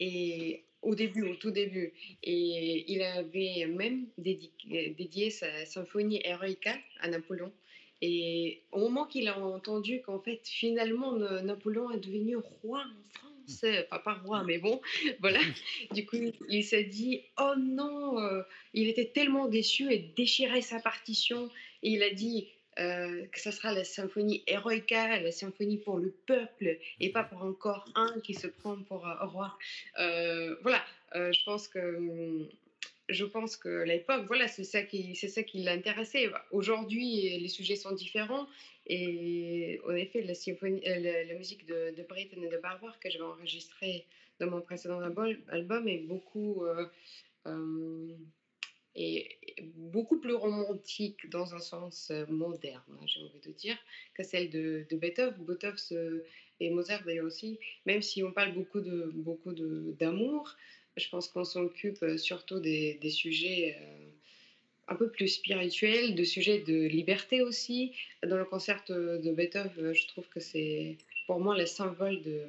Et 0.00 0.64
au 0.84 0.94
début, 0.94 1.22
au 1.22 1.34
tout 1.34 1.50
début. 1.50 1.92
Et 2.22 2.92
il 2.92 3.02
avait 3.02 3.66
même 3.66 4.06
dédié, 4.18 5.30
sa 5.30 5.64
symphonie 5.66 6.20
Eroica 6.24 6.76
à 7.00 7.08
Napoléon. 7.08 7.52
Et 8.00 8.60
au 8.72 8.80
moment 8.80 9.06
qu'il 9.06 9.28
a 9.28 9.38
entendu 9.38 10.02
qu'en 10.02 10.20
fait, 10.20 10.40
finalement, 10.44 11.12
Napoléon 11.12 11.90
est 11.90 12.00
devenu 12.00 12.36
roi 12.36 12.80
en 12.80 13.18
France, 13.18 13.64
pas 13.90 13.98
pas 13.98 14.14
roi, 14.14 14.42
mais 14.44 14.58
bon, 14.58 14.80
voilà. 15.20 15.40
Du 15.92 16.04
coup, 16.04 16.16
il 16.48 16.64
s'est 16.64 16.84
dit, 16.84 17.22
oh 17.38 17.54
non, 17.58 18.20
euh, 18.20 18.42
il 18.74 18.88
était 18.88 19.10
tellement 19.14 19.48
déçu 19.48 19.90
et 19.92 19.98
déchirait 20.16 20.62
sa 20.62 20.80
partition. 20.80 21.50
Et 21.82 21.90
il 21.90 22.02
a 22.02 22.10
dit, 22.10 22.48
euh, 22.78 23.26
que 23.26 23.40
ce 23.40 23.50
sera 23.50 23.72
la 23.72 23.84
symphonie 23.84 24.42
héroïca, 24.46 25.20
la 25.20 25.32
symphonie 25.32 25.78
pour 25.78 25.98
le 25.98 26.10
peuple 26.26 26.78
et 27.00 27.10
pas 27.10 27.24
pour 27.24 27.42
encore 27.42 27.84
un 27.94 28.20
qui 28.20 28.34
se 28.34 28.46
prend 28.46 28.76
pour 28.82 29.06
un 29.06 29.24
roi. 29.24 29.56
Euh, 29.98 30.56
voilà, 30.62 30.82
je 31.14 31.44
pense 31.44 31.68
que 31.68 32.48
je 33.10 33.24
pense 33.26 33.56
que 33.56 33.84
l'époque, 33.84 34.24
voilà, 34.26 34.48
c'est 34.48 34.64
ça 34.64 34.82
qui, 34.82 35.14
c'est 35.14 35.28
ça 35.28 35.42
qui 35.42 35.58
l'intéressait. 35.58 36.30
Aujourd'hui, 36.50 37.38
les 37.38 37.48
sujets 37.48 37.76
sont 37.76 37.92
différents 37.92 38.48
et 38.86 39.80
en 39.86 39.94
effet, 39.94 40.22
la, 40.22 40.34
symphonie, 40.34 40.80
la, 40.84 41.34
musique 41.34 41.66
de, 41.66 41.94
de 41.94 42.02
Britten 42.02 42.42
et 42.42 42.48
de 42.48 42.56
Barbara 42.56 42.96
que 43.00 43.10
j'avais 43.10 43.24
enregistrée 43.24 44.06
dans 44.40 44.50
mon 44.50 44.62
précédent 44.62 45.00
album 45.00 45.88
est 45.88 45.98
beaucoup 45.98 46.64
est 48.94 49.36
beaucoup 49.62 50.18
plus 50.18 50.34
romantique 50.34 51.28
dans 51.30 51.54
un 51.54 51.58
sens 51.60 52.10
euh, 52.10 52.26
moderne, 52.28 52.82
hein, 52.90 53.04
j'ai 53.06 53.20
envie 53.20 53.40
de 53.40 53.52
dire, 53.52 53.76
que 54.14 54.22
celle 54.22 54.50
de, 54.50 54.86
Beethoven. 54.92 55.44
Beethoven 55.44 56.22
et 56.60 56.70
Mozart 56.70 57.04
d'ailleurs 57.04 57.26
aussi, 57.26 57.58
même 57.86 58.02
si 58.02 58.22
on 58.22 58.32
parle 58.32 58.52
beaucoup 58.54 58.80
de 58.80 59.10
beaucoup 59.14 59.52
d'amour, 59.52 60.56
je 60.96 61.08
pense 61.08 61.28
qu'on 61.28 61.44
s'occupe 61.44 62.02
euh, 62.02 62.16
surtout 62.16 62.60
des, 62.60 62.94
des 63.02 63.10
sujets 63.10 63.76
euh, 63.80 64.06
un 64.88 64.94
peu 64.94 65.10
plus 65.10 65.28
spirituels, 65.28 66.14
de 66.14 66.24
sujets 66.24 66.60
de 66.60 66.86
liberté 66.86 67.42
aussi. 67.42 67.92
Dans 68.24 68.36
le 68.36 68.44
concert 68.44 68.84
de 68.88 69.32
Beethoven, 69.32 69.92
je 69.92 70.06
trouve 70.08 70.28
que 70.28 70.40
c'est 70.40 70.98
pour 71.26 71.40
moi 71.40 71.56
le 71.56 71.66
symbole 71.66 72.22
de 72.22 72.46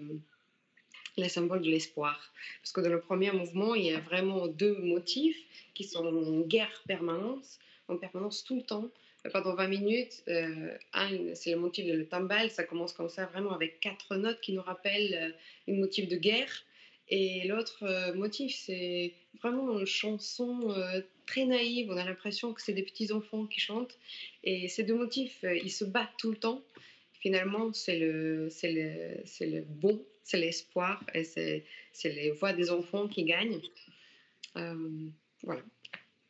le 1.18 1.30
symbole 1.30 1.62
de 1.62 1.70
l'espoir. 1.70 2.34
Parce 2.62 2.72
que 2.72 2.82
dans 2.82 2.90
le 2.90 3.00
premier 3.00 3.32
mouvement, 3.32 3.76
il 3.76 3.86
y 3.86 3.92
a 3.92 4.00
vraiment 4.00 4.48
deux 4.48 4.78
motifs 4.80 5.40
qui 5.74 5.84
sont 5.84 6.06
en 6.06 6.42
guerre 6.42 6.84
permanente, 6.88 7.46
en 7.88 7.98
permanence 7.98 8.44
tout 8.44 8.56
le 8.56 8.64
temps. 8.64 8.90
Pendant 9.32 9.56
20 9.56 9.68
minutes, 9.68 10.24
euh, 10.28 10.78
un, 10.94 11.34
c'est 11.34 11.52
le 11.52 11.58
motif 11.58 11.86
de 11.88 11.94
le 11.94 12.08
timbal, 12.08 12.52
ça 12.52 12.64
commence 12.64 12.94
comme 12.94 13.10
ça, 13.10 13.26
vraiment 13.26 13.54
avec 13.54 13.80
quatre 13.80 14.16
notes 14.18 14.40
qui 14.40 14.54
nous 14.54 14.62
rappellent 14.62 15.16
euh, 15.16 15.32
une 15.68 15.80
motif 15.80 16.08
de 16.08 16.16
guerre. 16.16 16.64
Et 17.10 17.48
l'autre 17.48 17.84
euh, 17.84 18.14
motif, 18.14 18.54
c'est 18.56 19.14
vraiment 19.42 19.80
une 19.80 19.86
chanson 19.86 20.76
très 21.26 21.46
naïve, 21.46 21.90
on 21.90 21.98
a 21.98 22.06
l'impression 22.06 22.54
que 22.54 22.62
c'est 22.62 22.74
des 22.74 22.84
petits 22.84 23.12
enfants 23.12 23.46
qui 23.48 23.60
chantent. 23.60 23.98
Et 24.44 24.68
ces 24.68 24.84
deux 24.84 24.96
motifs, 24.96 25.44
ils 25.44 25.72
se 25.72 25.86
battent 25.86 26.14
tout 26.18 26.32
le 26.32 26.38
temps. 26.38 26.62
Finalement, 27.20 27.74
c'est 27.74 27.98
le, 27.98 28.50
le, 28.64 29.22
le 29.42 29.62
bon, 29.62 30.00
c'est 30.26 30.38
l'espoir, 30.38 31.02
et 31.14 31.24
c'est, 31.24 31.64
les 32.04 32.32
voix 32.32 32.52
des 32.52 32.70
enfants 32.72 33.08
qui 33.08 33.24
gagnent. 33.24 33.62
Voilà. 34.54 35.62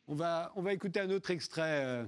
On 0.06 0.14
va, 0.14 0.52
on 0.54 0.62
va 0.62 0.72
écouter 0.72 1.00
un 1.00 1.10
autre 1.10 1.32
extrait. 1.32 2.06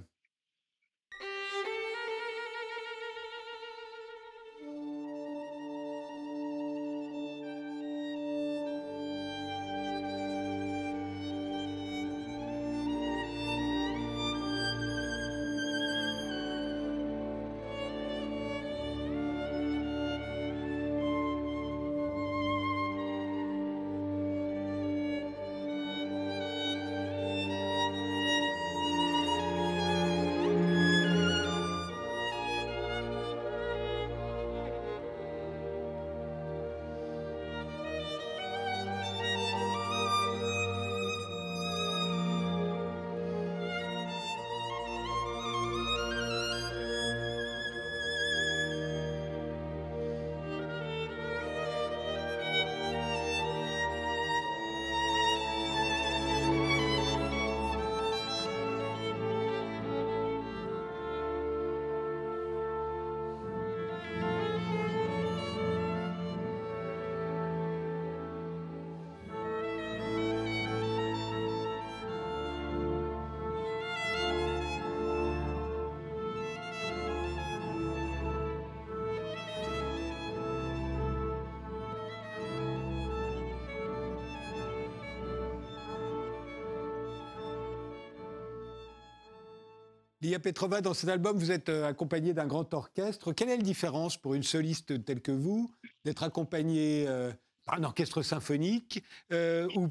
Lia 90.21 90.41
Petrova, 90.41 90.81
dans 90.81 90.95
cet 90.95 91.09
album, 91.11 91.39
vous 91.39 91.53
êtes 91.53 91.69
euh, 91.69 91.87
accompagné 91.87 92.35
d'un 92.35 92.47
grand 92.47 92.75
orchestre. 92.75 93.33
Quelle 93.33 93.51
est 93.51 93.57
la 93.57 93.63
différence 93.63 94.17
pour 94.17 94.35
une 94.35 94.43
soliste 94.43 95.05
telle 95.05 95.21
que 95.21 95.31
vous 95.31 95.71
d'être 96.05 96.25
accompagnée 96.25 97.05
euh, 97.07 97.33
par 97.65 97.79
un 97.79 97.85
orchestre 97.85 98.23
symphonique 98.23 99.05
euh, 99.33 99.69
ou, 99.77 99.87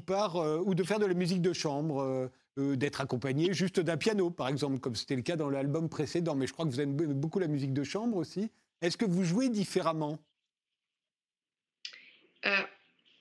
de 0.74 0.84
faire 0.84 0.98
de 0.98 1.06
la 1.06 1.14
musique 1.14 1.40
de 1.40 1.52
chambre 1.52 2.30
d'être 2.56 3.00
accompagné 3.00 3.54
juste 3.54 3.78
d'un 3.78 3.96
piano, 3.96 4.30
par 4.30 4.48
exemple, 4.48 4.80
comme 4.80 4.96
c'était 4.96 5.14
le 5.14 5.22
cas 5.22 5.36
dans 5.36 5.48
l'album 5.48 5.88
précédent? 5.88 6.34
Mais 6.34 6.46
je 6.46 6.52
crois 6.52 6.66
que 6.66 6.70
vous 6.70 6.80
aimez 6.80 7.06
beaucoup 7.06 7.38
la 7.38 7.46
musique 7.46 7.72
de 7.72 7.84
chambre 7.84 8.16
aussi. 8.16 8.50
Est-ce 8.82 8.96
que 8.96 9.04
vous 9.04 9.24
jouez 9.24 9.48
différemment? 9.48 10.18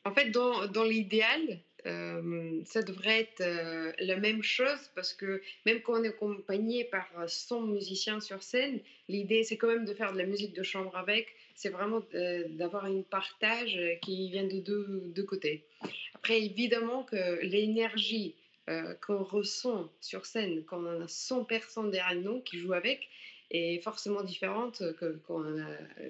En 0.03 0.13
fait, 0.13 0.31
dans 0.31 0.83
l'idéal, 0.83 1.59
euh, 1.87 2.61
ça 2.65 2.81
devrait 2.81 3.21
être 3.21 3.41
euh, 3.41 3.91
la 3.99 4.17
même 4.17 4.43
chose 4.43 4.91
parce 4.93 5.13
que 5.13 5.41
même 5.65 5.81
quand 5.81 5.99
on 5.99 6.03
est 6.03 6.09
accompagné 6.09 6.83
par 6.83 7.07
100 7.25 7.61
musiciens 7.61 8.19
sur 8.19 8.43
scène, 8.43 8.79
l'idée 9.07 9.43
c'est 9.43 9.57
quand 9.57 9.67
même 9.67 9.85
de 9.85 9.93
faire 9.93 10.11
de 10.11 10.17
la 10.17 10.25
musique 10.25 10.53
de 10.53 10.63
chambre 10.63 10.95
avec, 10.97 11.27
c'est 11.55 11.69
vraiment 11.69 12.01
euh, 12.13 12.43
d'avoir 12.49 12.85
un 12.85 13.01
partage 13.01 13.79
qui 14.01 14.29
vient 14.29 14.45
de 14.45 14.59
deux, 14.59 15.03
deux, 15.15 15.23
côtés. 15.23 15.63
Après, 16.13 16.41
évidemment 16.41 17.03
que 17.03 17.41
l'énergie 17.43 18.35
qu'on 19.01 19.23
ressent 19.23 19.89
sur 20.01 20.25
scène 20.25 20.65
quand 20.65 20.83
on 20.83 21.01
a 21.01 21.07
100 21.07 21.45
personnes 21.45 21.89
derrière 21.89 22.21
nous 22.21 22.41
qui 22.41 22.57
jouent 22.57 22.73
avec, 22.73 23.07
est 23.51 23.81
forcément 23.83 24.23
différente 24.23 24.83
quand 24.99 25.41
on 25.41 25.59
a 25.59 25.67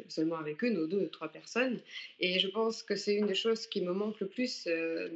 seulement 0.07 0.38
avec 0.38 0.61
une 0.61 0.77
ou 0.77 0.88
deux 0.88 1.07
trois 1.09 1.29
personnes. 1.29 1.79
Et 2.19 2.39
je 2.39 2.47
pense 2.47 2.83
que 2.83 2.95
c'est 2.95 3.15
une 3.15 3.27
des 3.27 3.35
choses 3.35 3.67
qui 3.67 3.81
me 3.81 3.93
manque 3.93 4.19
le 4.19 4.27
plus 4.27 4.65
euh, 4.67 5.09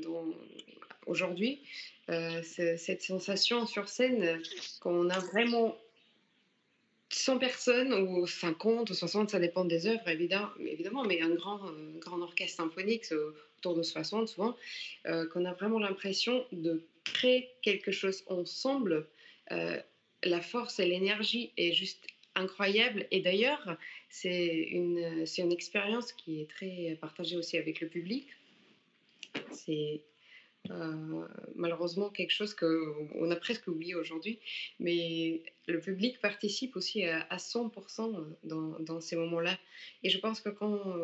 aujourd'hui, 1.06 1.60
euh, 2.10 2.42
cette 2.44 3.02
sensation 3.02 3.66
sur 3.66 3.90
scène 3.90 4.42
qu'on 4.80 5.10
a 5.10 5.20
vraiment 5.20 5.78
100 7.10 7.40
personnes 7.40 7.94
ou 7.94 8.26
50 8.26 8.90
ou 8.90 8.94
60, 8.94 9.32
ça 9.32 9.40
dépend 9.40 9.66
des 9.66 9.88
œuvres 9.88 10.08
évidemment, 10.08 11.04
mais 11.04 11.22
un 11.22 11.30
grand, 11.30 11.60
grand 12.00 12.22
orchestre 12.22 12.58
symphonique, 12.58 13.06
autour 13.58 13.76
de 13.76 13.84
60 13.84 14.30
souvent, 14.30 14.56
euh, 15.08 15.28
qu'on 15.28 15.46
a 15.46 15.54
vraiment 15.54 15.80
l'impression 15.80 16.46
de 16.52 16.84
créer 17.04 17.50
quelque 17.62 17.92
chose 17.92 18.24
ensemble 18.28 19.08
la 20.24 20.42
force 20.42 20.80
et 20.80 20.86
l'énergie 20.86 21.52
est 21.58 21.74
juste 21.74 22.06
incroyable. 22.36 23.08
Et 23.12 23.22
d'ailleurs, 23.22 23.78
c'est 24.10 24.56
une, 24.56 25.26
c'est 25.26 25.42
une 25.42 25.52
expérience 25.52 26.14
qui 26.14 26.42
est 26.42 26.50
très 26.50 26.98
partagée 27.00 27.38
aussi 27.38 27.58
avec 27.58 27.82
le 27.82 27.88
public. 27.88 28.28
C'est 29.52 30.02
euh, 30.70 31.28
malheureusement 31.56 32.10
quelque 32.10 32.32
chose 32.32 32.54
qu'on 32.54 33.32
a 33.32 33.36
presque 33.36 33.68
oublié 33.68 33.96
aujourd'hui, 33.96 34.40
mais 34.80 35.42
le 35.68 35.80
public 35.80 36.22
participe 36.22 36.76
aussi 36.76 37.04
à, 37.06 37.38
100% 37.38 38.26
dans, 38.44 38.80
dans, 38.80 39.02
ces 39.02 39.16
moments-là. 39.16 39.58
Et 40.04 40.10
je 40.10 40.20
pense 40.20 40.40
que 40.40 40.50
quand 40.50 40.98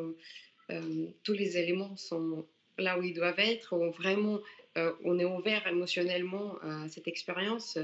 euh, 0.70 1.07
tous 1.24 1.34
les 1.34 1.57
éléments 1.57 1.95
sont 1.97 2.45
là 2.78 2.99
où 2.99 3.03
ils 3.03 3.15
doivent 3.15 3.39
être, 3.39 3.76
où 3.76 3.91
vraiment 3.91 4.39
euh, 4.78 4.93
on 5.03 5.18
est 5.18 5.26
ouvert 5.26 5.65
émotionnellement 5.65 6.59
à 6.61 6.88
cette 6.88 7.07
expérience, 7.07 7.80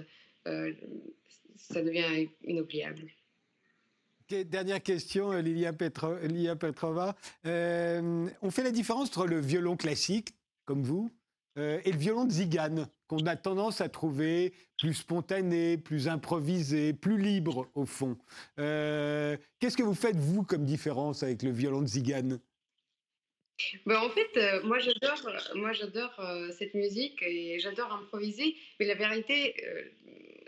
ça 1.55 1.81
devient 1.81 2.27
inoubliable. 2.43 3.03
Dernière 4.29 4.81
question, 4.81 5.31
euh, 5.31 5.41
Lilia, 5.41 5.73
Petrova. 5.73 7.15
Euh, 7.45 8.27
on 8.41 8.51
fait 8.51 8.63
la 8.63 8.71
différence 8.71 9.09
entre 9.09 9.27
le 9.27 9.39
violon 9.39 9.75
classique, 9.75 10.33
comme 10.65 10.81
vous, 10.81 11.11
euh, 11.57 11.79
et 11.85 11.91
le 11.91 11.97
violon 11.97 12.25
de 12.25 12.31
Zigane, 12.31 12.87
qu'on 13.07 13.25
a 13.27 13.35
tendance 13.35 13.79
à 13.81 13.89
trouver 13.89 14.53
plus 14.79 14.95
spontané, 14.95 15.77
plus 15.77 16.07
improvisé, 16.07 16.93
plus 16.93 17.21
libre 17.21 17.69
au 17.75 17.85
fond. 17.85 18.17
Euh, 18.59 19.37
qu'est-ce 19.59 19.77
que 19.77 19.83
vous 19.83 19.93
faites, 19.93 20.15
vous, 20.15 20.43
comme 20.43 20.65
différence 20.65 21.21
avec 21.21 21.43
le 21.43 21.51
violon 21.51 21.81
de 21.81 21.87
Zigane? 21.87 22.39
Ben, 23.85 23.97
en 23.97 24.09
fait, 24.09 24.35
euh, 24.37 24.63
moi 24.63 24.79
j'adore, 24.79 25.29
moi 25.55 25.73
j'adore 25.73 26.19
cette 26.57 26.73
musique 26.73 27.21
et 27.21 27.59
j'adore 27.59 27.93
improviser. 27.93 28.55
Mais 28.79 28.87
la 28.87 28.95
vérité, 28.95 29.53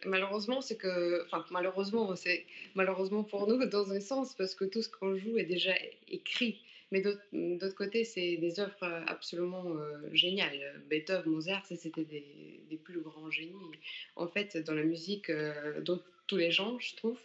malheureusement, 0.05 0.61
c'est 0.61 0.77
que, 0.77 1.25
enfin 1.25 1.45
malheureusement, 1.51 2.15
c'est 2.15 2.45
malheureusement 2.75 3.23
pour 3.23 3.47
nous 3.47 3.65
dans 3.65 3.91
un 3.91 3.99
sens 3.99 4.33
parce 4.35 4.55
que 4.55 4.65
tout 4.65 4.81
ce 4.81 4.89
qu'on 4.89 5.15
joue 5.15 5.37
est 5.37 5.45
déjà 5.45 5.73
écrit. 6.07 6.59
Mais 6.91 7.01
d'autre 7.01 7.75
côté, 7.75 8.03
c'est 8.03 8.37
des 8.37 8.59
œuvres 8.59 8.83
euh, 8.83 9.01
absolument 9.07 9.65
euh, 9.75 9.97
géniales. 10.13 10.81
Beethoven, 10.89 11.31
Mozart, 11.31 11.65
c'était 11.65 12.05
des, 12.05 12.79
plus 12.83 13.01
grands 13.01 13.31
génies, 13.31 13.71
en 14.15 14.27
fait, 14.27 14.57
dans 14.57 14.73
la 14.73 14.83
musique, 14.83 15.29
euh, 15.29 15.81
dans 15.81 15.99
tous 16.27 16.37
les 16.37 16.51
genres, 16.51 16.79
je 16.79 16.95
trouve. 16.95 17.19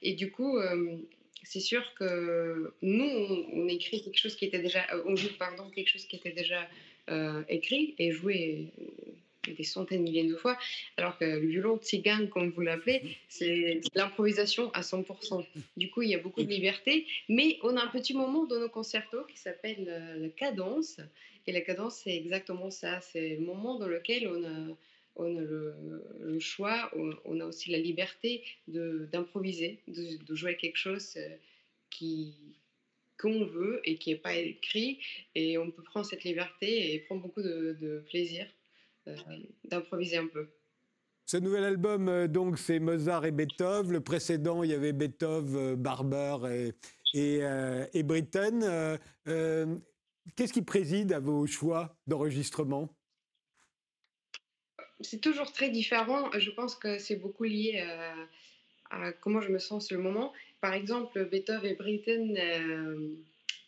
Et 0.00 0.14
du 0.14 0.30
coup, 0.30 0.58
c'est 1.42 1.60
sûr 1.60 1.82
que 1.94 2.72
nous, 2.82 3.04
on, 3.52 3.68
écrit 3.68 4.02
quelque 4.02 4.18
chose 4.18 4.36
qui 4.36 4.44
était 4.44 4.60
déjà, 4.60 4.86
on 5.06 5.16
joue, 5.16 5.36
pardon, 5.38 5.68
quelque 5.70 5.88
chose 5.88 6.04
qui 6.04 6.16
était 6.16 6.32
déjà 6.32 6.68
écrit 7.48 7.94
et 7.98 8.12
joué 8.12 8.68
des 9.50 9.64
centaines, 9.64 9.98
de 9.98 10.02
milliers 10.04 10.28
de 10.28 10.36
fois, 10.36 10.56
alors 10.96 11.18
que 11.18 11.24
le 11.24 11.46
violon 11.46 11.78
tzigane, 11.78 12.28
comme 12.28 12.50
vous 12.50 12.60
l'appelez, 12.60 13.16
c'est 13.28 13.80
l'improvisation 13.94 14.70
à 14.72 14.82
100%. 14.82 15.44
Du 15.76 15.90
coup, 15.90 16.02
il 16.02 16.10
y 16.10 16.14
a 16.14 16.18
beaucoup 16.18 16.42
de 16.42 16.48
liberté, 16.48 17.06
mais 17.28 17.58
on 17.62 17.76
a 17.76 17.82
un 17.82 17.88
petit 17.88 18.14
moment 18.14 18.44
dans 18.44 18.60
nos 18.60 18.68
concertos 18.68 19.24
qui 19.24 19.38
s'appelle 19.38 19.86
euh, 19.88 20.16
la 20.18 20.28
cadence, 20.28 21.00
et 21.46 21.52
la 21.52 21.60
cadence, 21.60 21.96
c'est 22.04 22.16
exactement 22.16 22.70
ça, 22.70 23.00
c'est 23.00 23.36
le 23.36 23.44
moment 23.44 23.78
dans 23.78 23.88
lequel 23.88 24.28
on 24.28 24.44
a, 24.44 24.76
on 25.16 25.36
a 25.36 25.40
le, 25.40 26.38
choix, 26.38 26.90
on, 27.24 27.40
a 27.40 27.44
aussi 27.44 27.70
la 27.70 27.78
liberté 27.78 28.44
d'improviser, 28.68 29.80
de, 29.88 30.34
jouer 30.34 30.56
quelque 30.56 30.78
chose 30.78 31.14
euh, 31.16 31.28
qui 31.90 32.34
qu'on 33.20 33.44
veut 33.44 33.80
et 33.84 33.98
qui 33.98 34.10
n'est 34.10 34.16
pas 34.16 34.34
écrit, 34.34 34.98
et 35.36 35.56
on 35.56 35.70
peut 35.70 35.84
prendre 35.84 36.04
cette 36.04 36.24
liberté 36.24 36.92
et 36.92 36.98
prendre 37.00 37.22
beaucoup 37.22 37.42
de 37.42 38.02
plaisir. 38.08 38.46
euh, 38.46 38.61
d'improviser 39.64 40.18
un 40.18 40.26
peu. 40.26 40.48
Ce 41.26 41.36
nouvel 41.36 41.64
album, 41.64 42.08
euh, 42.08 42.28
donc, 42.28 42.58
c'est 42.58 42.78
Mozart 42.78 43.24
et 43.24 43.30
Beethoven. 43.30 43.92
Le 43.92 44.00
précédent, 44.00 44.62
il 44.62 44.70
y 44.70 44.74
avait 44.74 44.92
Beethoven, 44.92 45.56
euh, 45.56 45.76
Barber 45.76 46.72
et, 47.14 47.40
et, 47.94 48.02
Britten. 48.02 48.98
Qu'est-ce 50.36 50.52
qui 50.52 50.62
préside 50.62 51.12
à 51.12 51.20
vos 51.20 51.46
choix 51.46 51.96
d'enregistrement? 52.06 52.94
C'est 55.00 55.20
toujours 55.20 55.52
très 55.52 55.70
différent. 55.70 56.30
Je 56.38 56.50
pense 56.50 56.74
que 56.76 56.98
c'est 56.98 57.16
beaucoup 57.16 57.44
lié 57.44 57.84
à, 58.90 59.12
comment 59.20 59.40
je 59.40 59.50
me 59.50 59.58
sens 59.58 59.86
sur 59.86 59.96
le 59.96 60.02
moment. 60.02 60.32
Par 60.60 60.74
exemple, 60.74 61.24
Beethoven 61.24 61.72
et 61.72 61.74
Britten 61.74 63.16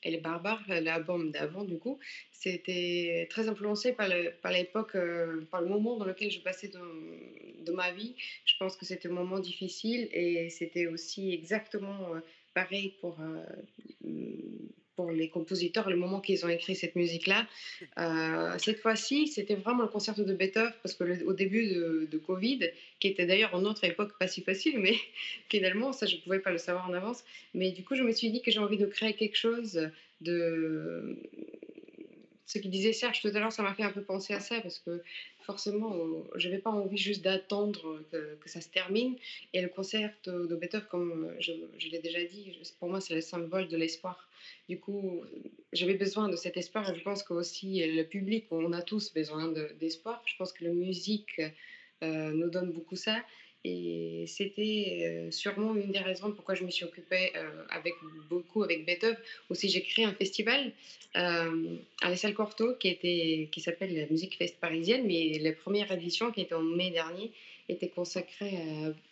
et 0.05 0.11
les 0.11 0.19
barbares, 0.19 0.63
l'album 0.69 1.31
d'avant 1.31 1.65
du 1.65 1.79
coup, 1.79 1.99
c'était 2.31 3.27
très 3.31 3.49
influencé 3.49 3.93
par 3.93 4.09
l'époque, 4.09 4.95
euh, 4.97 5.47
par, 5.51 5.63
le 5.63 5.69
moment 5.69 5.97
dans 5.97 6.05
lequel 6.05 6.31
je 6.31 6.41
passais 6.41 6.69
de, 6.69 7.73
ma 7.73 7.91
vie. 7.91 8.15
Je 8.45 8.55
pense 8.59 8.77
que 8.77 8.85
c'était 8.85 9.09
un 9.09 9.13
moment 9.13 9.41
difficile 9.41 10.09
et 10.13 10.51
c'était 10.51 10.87
aussi 10.87 11.33
exactement 11.33 12.15
euh, 12.15 12.21
pareil 12.53 12.95
pour, 13.01 13.19
euh, 13.21 13.45
pour 14.97 15.11
les 15.11 15.29
compositeurs, 15.29 15.89
le 15.89 15.97
moment 15.97 16.21
qu'ils 16.21 16.45
ont 16.45 16.49
écrit 16.49 16.75
cette 16.75 16.97
musique-là. 16.97 17.47
Euh, 17.99 18.59
cette 18.59 18.81
fois-ci, 18.81 19.29
c'était 19.29 19.55
vraiment 19.55 19.83
le 19.83 19.89
concerto 19.89 20.25
de 20.25 20.35
Beethoven, 20.35 20.73
parce 20.83 20.95
qu'au 20.95 21.33
début 21.33 21.67
de, 21.69 22.09
de, 22.11 22.19
Covid, 22.19 22.71
qui 22.99 23.09
était 23.09 23.25
d'ailleurs 23.25 23.55
en 23.55 23.65
autre 23.65 23.85
époque 23.85 24.19
pas 24.19 24.27
si 24.27 24.43
facile, 24.43 24.79
mais 24.79 24.95
finalement, 25.49 25.93
ça, 25.93 26.07
je 26.07 26.17
ne 26.17 26.21
pouvais 26.21 26.41
pas 26.41 26.51
le 26.51 26.59
savoir 26.59 26.89
en 26.89 26.93
avance. 26.93 27.25
Mais 27.53 27.71
du 27.71 27.85
coup, 27.85 27.95
je 27.95 28.03
me 28.03 28.11
suis 28.11 28.31
dit 28.31 28.43
que 28.43 28.51
j'ai 28.51 28.59
envie 28.59 28.79
de 28.79 28.87
créer 28.87 29.15
quelque 29.15 29.37
chose 29.37 29.91
de 30.21 31.17
ce 32.47 32.59
qu'il 32.59 32.71
disait 32.71 32.93
Serge 32.93 33.21
tout 33.23 33.29
à 33.29 33.41
l'heure, 33.41 33.53
ça 33.53 33.63
m'a 33.63 33.75
fait 33.75 33.83
un 33.83 33.91
peu 33.91 34.03
penser 34.03 34.35
à 34.35 34.41
ça 34.41 34.61
parce 34.61 34.79
que 34.79 35.03
forcément, 35.41 35.95
je 36.35 36.49
n'avais 36.49 36.61
pas 36.61 36.71
envie 36.71 36.99
juste 36.99 37.23
d'attendre 37.23 38.03
que, 38.11 38.37
que, 38.37 38.49
ça 38.51 38.61
se 38.61 38.69
termine. 38.69 39.17
Et 39.53 39.63
le 39.63 39.69
concert 39.69 40.13
de 40.25 40.81
comme 40.91 41.35
je, 41.39 41.53
l'ai 41.91 41.99
déjà 41.99 42.23
dit, 42.25 42.59
pour 42.79 42.89
moi, 42.89 43.01
c'est 43.01 43.15
le 43.15 43.21
symbole 43.21 43.69
de 43.69 43.77
l'espoir. 43.77 44.29
Du 44.69 44.79
coup, 44.79 45.25
j'avais 45.73 45.95
besoin 45.95 46.29
de 46.29 46.37
cet 46.37 46.57
espoir 46.57 46.91
et 46.91 46.95
je 46.97 47.03
pense 47.03 47.23
que 47.23 47.33
aussi 47.33 47.85
le 47.87 48.03
public, 48.05 48.47
on 48.51 48.73
a 48.73 48.83
tous 48.83 49.13
besoin 49.13 49.53
d'espoir. 49.81 50.23
je 50.27 50.37
pense 50.37 50.53
que 50.53 50.65
la 50.65 50.71
musique 50.71 51.41
euh, 52.03 52.33
nous 52.33 52.51
donne 52.51 52.73
beaucoup 52.73 52.97
ça. 52.97 53.17
Et 53.67 54.27
c'était 54.27 54.99
euh, 55.01 55.31
sûrement 55.31 55.75
une 55.75 55.91
des 55.91 55.99
raisons 55.99 56.31
pourquoi 56.33 56.55
je 56.55 56.65
me 56.65 56.71
suis 56.71 56.85
occupée 56.85 57.33
euh, 57.35 57.65
avec 57.71 57.95
beaucoup 58.29 58.63
avec 58.63 58.85
Beethoven. 58.85 59.17
Aussi, 59.49 59.71
j'ai 59.71 59.83
créé 59.83 60.05
un 60.05 60.13
festival 60.13 60.73
euh, 61.17 61.77
à 62.03 62.11
la 62.11 62.17
salle 62.17 62.35
Corto 62.35 62.75
qui, 62.75 62.89
était, 62.89 63.49
qui 63.51 63.61
s'appelle 63.63 63.97
la 63.97 64.07
Musique 64.07 64.37
Fest 64.37 64.61
Parisienne, 64.61 65.07
mais 65.07 65.39
la 65.39 65.53
première 65.53 65.91
édition 65.93 66.31
qui 66.31 66.43
était 66.43 66.55
en 66.55 66.61
mai 66.61 66.91
dernier 66.91 67.33
était 67.71 67.89
consacrée 67.89 68.59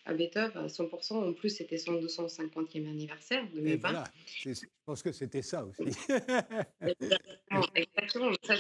à, 0.05 0.13
Beethoven 0.13 0.51
à 0.55 0.67
100%. 0.67 1.15
En 1.15 1.33
plus, 1.33 1.49
c'était 1.49 1.79
son 1.79 1.95
250e 1.95 2.87
anniversaire 2.87 3.45
de 3.55 3.61
mai 3.63 3.77
voilà. 3.77 4.05
Je 4.27 4.51
pense 4.85 5.03
que 5.03 5.13
c'était 5.13 5.41
ça 5.41 5.65
aussi. 5.65 5.97
Exactement, 7.75 8.33
Ça, 8.43 8.55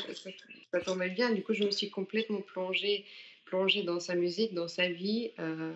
ça, 0.71 0.81
tombait 0.81 1.11
bien. 1.11 1.33
Du 1.33 1.43
coup, 1.43 1.53
je 1.53 1.65
me 1.65 1.71
suis 1.71 1.91
complètement 1.91 2.41
plongée 2.41 3.05
plongé 3.53 3.83
dans 3.83 4.01
sa 4.01 4.15
musique, 4.15 4.55
dans 4.55 4.69
sa 4.69 4.89
vie. 4.89 5.31
Euh, 5.39 5.75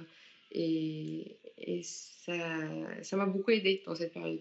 et, 0.51 1.37
ça 3.05 3.17
m'a 3.17 3.27
beaucoup 3.27 3.51
aidé 3.51 3.83
dans 3.87 3.95
cette 3.95 4.15
période. 4.15 4.41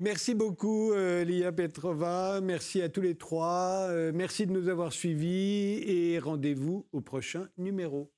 Merci 0.00 0.34
beaucoup, 0.34 0.92
euh, 0.92 1.24
Lia 1.24 1.52
Petrova. 1.52 2.40
Merci 2.42 2.80
à 2.80 2.88
tous 2.88 3.02
les 3.02 3.16
trois. 3.16 3.88
Euh, 3.90 4.12
merci 4.14 4.46
de 4.46 4.52
nous 4.52 4.68
avoir 4.68 4.94
suivis 4.94 5.82
et 5.86 6.18
rendez-vous 6.18 6.86
au 6.92 7.02
prochain 7.02 7.48
numéro. 7.58 8.10